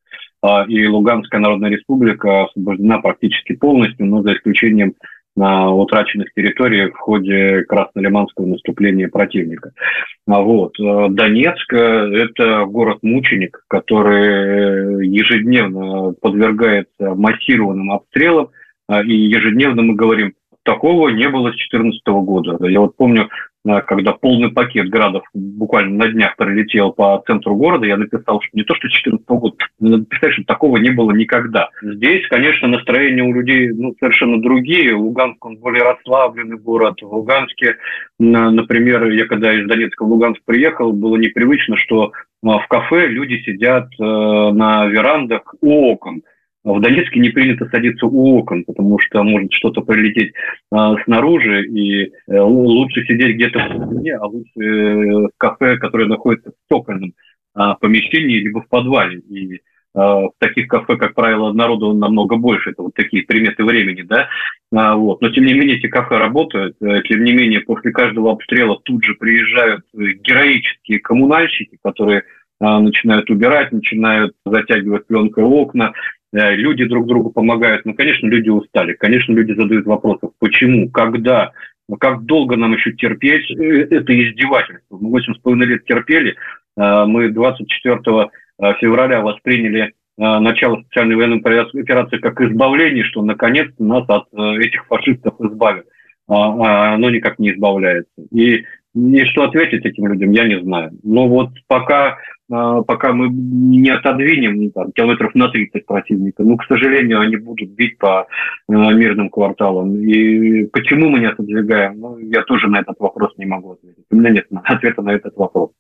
А, 0.43 0.64
и 0.66 0.87
Луганская 0.87 1.39
Народная 1.39 1.70
Республика 1.70 2.45
освобождена 2.45 2.99
практически 3.01 3.55
полностью, 3.55 4.07
но 4.07 4.22
за 4.22 4.33
исключением 4.33 4.95
на 5.41 5.70
утраченных 5.70 6.32
территориях 6.34 6.95
в 6.95 6.99
ходе 6.99 7.64
краснолиманского 7.64 8.45
наступления 8.45 9.09
противника. 9.09 9.72
А 10.28 10.43
вот. 10.43 10.78
Э, 10.78 11.07
Донецк– 11.09 11.72
это 11.74 12.66
город-мученик, 12.66 13.64
который 13.66 15.07
ежедневно 15.09 16.12
подвергается 16.20 17.14
массированным 17.14 17.91
обстрелам, 17.91 18.51
и 19.05 19.14
ежедневно 19.14 19.82
мы 19.82 19.95
говорим, 19.95 20.34
такого 20.62 21.09
не 21.09 21.28
было 21.28 21.49
с 21.49 21.57
2014 21.57 22.03
года. 22.07 22.59
Я 22.66 22.80
вот 22.80 22.97
помню, 22.97 23.30
когда 23.64 24.12
полный 24.12 24.50
пакет 24.50 24.88
градов 24.88 25.24
буквально 25.34 26.04
на 26.04 26.12
днях 26.12 26.36
пролетел 26.36 26.92
по 26.92 27.22
центру 27.26 27.54
города, 27.56 27.86
я 27.86 27.96
написал, 27.96 28.40
что 28.40 28.50
не 28.56 28.64
то, 28.64 28.74
что 28.74 28.88
14 28.88 29.26
года, 29.28 29.56
надо 29.78 30.04
писать, 30.04 30.32
что 30.32 30.44
такого 30.44 30.78
не 30.78 30.90
было 30.90 31.12
никогда. 31.12 31.68
Здесь, 31.82 32.26
конечно, 32.28 32.68
настроения 32.68 33.22
у 33.22 33.34
людей 33.34 33.68
ну, 33.68 33.94
совершенно 34.00 34.40
другие. 34.40 34.94
Луганск, 34.94 35.44
он 35.44 35.58
более 35.58 35.82
расслабленный 35.82 36.56
город. 36.56 37.02
В 37.02 37.12
Луганске, 37.12 37.76
например, 38.18 39.11
я 39.11 39.26
когда 39.26 39.52
из 39.52 39.66
Донецка 39.66 40.04
в 40.04 40.08
Луганск 40.08 40.40
приехал, 40.44 40.92
было 40.92 41.16
непривычно, 41.16 41.76
что 41.76 42.12
а, 42.42 42.58
в 42.58 42.68
кафе 42.68 43.06
люди 43.08 43.42
сидят 43.44 43.88
э, 43.98 44.02
на 44.02 44.86
верандах 44.86 45.54
у 45.61 45.92
окон. 45.92 46.22
В 46.62 46.80
Донецке 46.80 47.20
не 47.20 47.30
принято 47.30 47.66
садиться 47.70 48.06
у 48.06 48.38
окон, 48.38 48.64
потому 48.64 48.98
что 48.98 49.22
может 49.22 49.50
что-то 49.52 49.80
прилететь 49.80 50.34
а, 50.70 51.02
снаружи, 51.04 51.66
и 51.66 52.12
а, 52.28 52.42
лучше 52.44 53.02
сидеть 53.06 53.36
где-то 53.36 53.58
в 53.61 53.86
стене, 53.86 54.16
а 54.16 54.26
лучше 54.26 54.61
э, 54.61 55.26
в 55.26 55.30
кафе, 55.38 55.78
которое 55.78 56.06
находится 56.06 56.50
в 56.50 56.72
цокольном 56.72 57.14
а, 57.54 57.76
помещении, 57.76 58.40
либо 58.40 58.61
в 58.61 58.68
подвале. 58.68 59.20
И 59.20 59.61
а, 59.94 60.26
в 60.26 60.32
таких 60.38 60.68
кафе, 60.68 60.98
как 60.98 61.14
правило, 61.14 61.50
народу 61.54 61.94
намного 61.94 62.36
больше. 62.36 62.70
Это 62.70 62.82
вот 62.82 62.94
такие 62.94 63.22
приметы 63.22 63.64
времени, 63.64 64.02
да. 64.02 64.28
А, 64.70 64.96
вот. 64.96 65.22
Но, 65.22 65.30
тем 65.30 65.46
не 65.46 65.54
менее, 65.54 65.78
эти 65.78 65.88
кафе 65.88 66.18
работают. 66.18 66.76
Э, 66.82 67.00
тем 67.08 67.24
не 67.24 67.32
менее, 67.32 67.61
после 67.61 67.90
каждого 67.90 68.32
обстрела 68.32 68.78
тут 68.84 69.02
же 69.02 69.14
приезжают 69.14 69.84
героические 69.94 70.98
коммунальщики, 71.00 71.78
которые 71.82 72.24
а, 72.61 72.80
начинают 72.80 73.30
убирать, 73.30 73.72
начинают 73.72 74.34
затягивать 74.44 75.06
пленкой 75.06 75.44
окна, 75.44 75.94
Э, 75.94 76.19
люди 76.33 76.85
друг 76.85 77.07
другу 77.07 77.31
помогают. 77.31 77.85
Ну, 77.85 77.95
конечно, 77.95 78.26
люди 78.26 78.49
устали, 78.49 78.95
конечно, 78.95 79.33
люди 79.33 79.53
задают 79.53 79.87
вопросы, 79.87 80.28
почему, 80.39 80.91
когда, 80.91 81.53
как 81.99 82.24
долго 82.24 82.57
нам 82.57 82.74
еще 82.74 82.93
терпеть 82.93 83.51
э, 83.51 83.89
это 83.91 84.12
издевательство. 84.12 84.99
Мы 84.99 85.11
восемь 85.11 85.35
с 85.35 85.39
половиной 85.39 85.66
лет 85.66 85.85
терпели, 85.85 86.37
э, 86.76 87.05
мы 87.07 87.31
24 87.31 88.01
февраля 88.78 89.22
восприняли 89.22 89.95
начало 90.18 90.83
специальной 90.83 91.16
военной 91.16 91.39
операции 91.39 92.18
как 92.18 92.43
избавление, 92.43 93.05
что 93.05 93.22
наконец-то 93.22 93.83
нас 93.83 94.05
от 94.07 94.26
этих 94.35 94.85
фашистов 94.87 95.33
избавят. 95.41 95.87
А, 96.28 96.91
а 96.91 96.95
оно 96.95 97.09
никак 97.09 97.39
не 97.39 97.53
избавляется. 97.53 98.12
И 98.31 98.66
и 98.95 99.24
что 99.26 99.45
ответить 99.45 99.85
этим 99.85 100.09
людям, 100.09 100.33
я 100.33 100.47
не 100.47 100.61
знаю. 100.61 100.91
Но 101.03 101.28
вот 101.28 101.51
пока, 101.68 102.18
пока 102.51 103.12
мы 103.12 103.28
не 103.28 103.90
отодвинем 103.90 104.57
ну, 104.57 104.70
там, 104.70 104.92
километров 104.92 105.34
на 105.34 105.48
30 105.48 105.86
противника, 105.86 106.42
ну, 106.42 106.57
к 106.57 106.64
сожалению, 106.64 107.20
они 107.20 107.36
будут 107.36 107.70
бить 107.70 107.96
по 107.98 108.26
а, 108.68 108.92
мирным 108.92 109.30
кварталам. 109.30 109.96
И 109.96 110.64
почему 110.66 111.09
мы 111.09 111.20
не 111.20 111.26
отодвигаем, 111.26 112.01
ну, 112.01 112.18
я 112.18 112.42
тоже 112.42 112.68
на 112.68 112.80
этот 112.80 112.98
вопрос 112.98 113.32
не 113.38 113.46
могу 113.46 113.72
ответить. 113.72 114.05
У 114.11 114.16
меня 114.16 114.30
нет 114.30 114.46
ответа 114.64 115.03
на 115.03 115.11
этот 115.11 115.36
вопрос. 115.36 115.70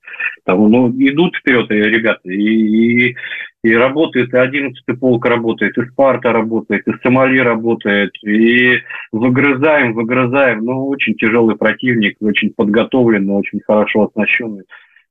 Потому, 0.44 0.68
ну, 0.68 0.90
идут 0.90 1.36
вперед 1.36 1.68
ребята, 1.70 2.30
и, 2.30 3.08
и, 3.10 3.16
и 3.64 3.74
работает, 3.74 4.32
и 4.32 4.36
11-й 4.36 4.96
полк 4.96 5.26
работает, 5.26 5.76
и 5.76 5.86
Спарта 5.86 6.32
работает, 6.32 6.86
и 6.86 6.92
Сомали 7.02 7.38
работает, 7.38 8.12
и 8.24 8.78
выгрызаем, 9.10 9.94
выгрызаем. 9.94 10.64
Ну, 10.64 10.86
очень 10.86 11.14
тяжелый 11.14 11.56
противник, 11.56 12.16
очень 12.20 12.52
подготовленный, 12.54 13.34
очень 13.34 13.60
хорошо 13.66 14.04
оснащенный. 14.04 14.64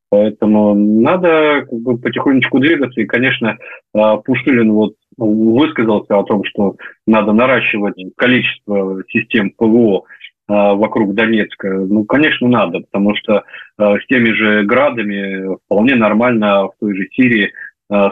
Поэтому 0.10 0.74
надо 0.74 1.66
как 1.70 1.80
бы, 1.80 1.98
потихонечку 1.98 2.60
двигаться. 2.60 3.00
И, 3.00 3.06
конечно, 3.06 3.58
а, 3.94 4.18
Пушилин 4.18 4.74
вот 4.74 4.96
высказался 5.18 6.18
о 6.18 6.24
том, 6.24 6.44
что 6.46 6.76
надо 7.06 7.32
наращивать 7.32 7.96
количество 8.16 9.04
систем 9.10 9.52
ПВО 9.52 10.04
а, 10.48 10.74
вокруг 10.74 11.14
Донецка. 11.14 11.70
Ну, 11.70 12.06
конечно, 12.06 12.48
надо, 12.48 12.80
потому 12.80 13.16
что 13.16 13.44
а, 13.78 14.00
с 14.00 14.06
теми 14.08 14.32
же 14.32 14.64
градами 14.64 15.56
вполне 15.66 15.96
нормально 15.96 16.70
в 16.70 16.72
той 16.80 16.96
же 16.96 17.08
Сирии 17.12 17.52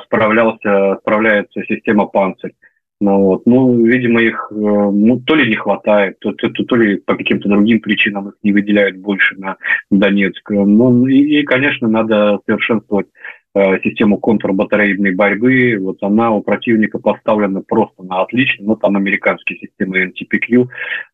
справлялся, 0.06 0.98
справляется 1.02 1.62
система 1.68 2.08
«Панцирь». 2.08 2.54
Ну, 3.00 3.20
вот. 3.26 3.46
ну, 3.46 3.86
видимо, 3.86 4.22
их 4.22 4.48
э, 4.52 4.56
ну, 4.56 5.20
то 5.20 5.36
ли 5.36 5.48
не 5.48 5.56
хватает, 5.56 6.18
то, 6.20 6.32
то, 6.32 6.50
то, 6.50 6.64
то 6.64 6.76
ли 6.76 6.98
по 6.98 7.16
каким-то 7.16 7.48
другим 7.48 7.80
причинам 7.80 8.30
их 8.30 8.36
не 8.42 8.52
выделяют 8.52 8.98
больше 8.98 9.36
на 9.38 9.58
Донецк. 9.92 10.50
Ну, 10.50 11.06
и, 11.06 11.40
и 11.40 11.44
конечно, 11.44 11.88
надо 11.88 12.40
совершенствовать 12.48 13.06
э, 13.54 13.80
систему 13.84 14.18
контрбатарейной 14.18 15.14
борьбы. 15.14 15.78
Вот 15.80 15.98
она 16.02 16.32
у 16.32 16.42
противника 16.42 16.98
поставлена 16.98 17.62
просто 17.62 18.02
на 18.02 18.22
отлично. 18.24 18.66
Ну, 18.66 18.76
там 18.76 18.96
американские 18.98 19.60
системы 19.60 20.06
NTPQ. 20.06 20.64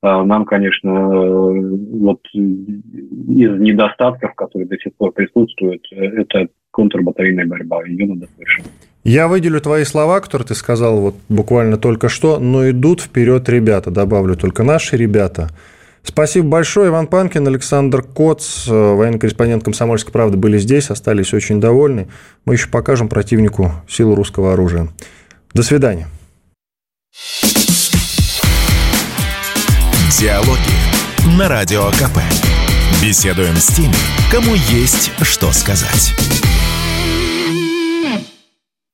Э, 0.04 0.24
нам, 0.24 0.46
конечно, 0.46 1.10
вот 1.10 2.22
из 2.34 3.60
недостатков, 3.60 4.36
которые 4.36 4.70
до 4.70 4.78
сих 4.78 4.96
пор 4.96 5.12
присутствуют, 5.12 5.86
это 5.92 6.48
контрбатарейная 6.72 7.46
борьба. 7.46 7.84
Ее 7.86 8.06
надо 8.08 8.28
совершенно. 8.38 8.70
Я 9.04 9.28
выделю 9.28 9.60
твои 9.60 9.84
слова, 9.84 10.22
которые 10.22 10.48
ты 10.48 10.56
сказал 10.56 10.98
вот 10.98 11.16
буквально 11.28 11.78
только 11.78 12.08
что, 12.08 12.40
но 12.40 12.70
идут 12.70 13.02
вперед 13.02 13.50
ребята, 13.50 13.92
добавлю 13.92 14.36
только 14.36 14.64
наши 14.64 14.96
ребята. 14.96 15.50
Спасибо 16.04 16.48
большое. 16.48 16.90
Иван 16.90 17.08
Панкин, 17.08 17.48
Александр 17.48 18.02
Коц, 18.02 18.68
э, 18.68 18.72
военный 18.72 19.20
корреспондент 19.20 19.64
«Комсомольской 19.64 20.12
правды» 20.12 20.38
были 20.38 20.58
здесь, 20.58 20.90
остались 20.90 21.34
очень 21.34 21.62
довольны. 21.62 22.08
Мы 22.46 22.56
еще 22.56 22.68
покажем 22.68 23.08
противнику 23.08 23.72
силу 23.88 24.16
русского 24.16 24.54
оружия. 24.54 24.90
До 25.54 25.64
свидания. 25.64 26.08
Диалоги 30.20 31.38
на 31.38 31.50
Радио 31.50 31.90
КП. 31.92 32.20
Беседуем 33.02 33.56
с 33.56 33.68
теми, 33.68 33.96
кому 34.32 34.56
есть 34.56 35.12
что 35.22 35.52
сказать. 35.52 36.14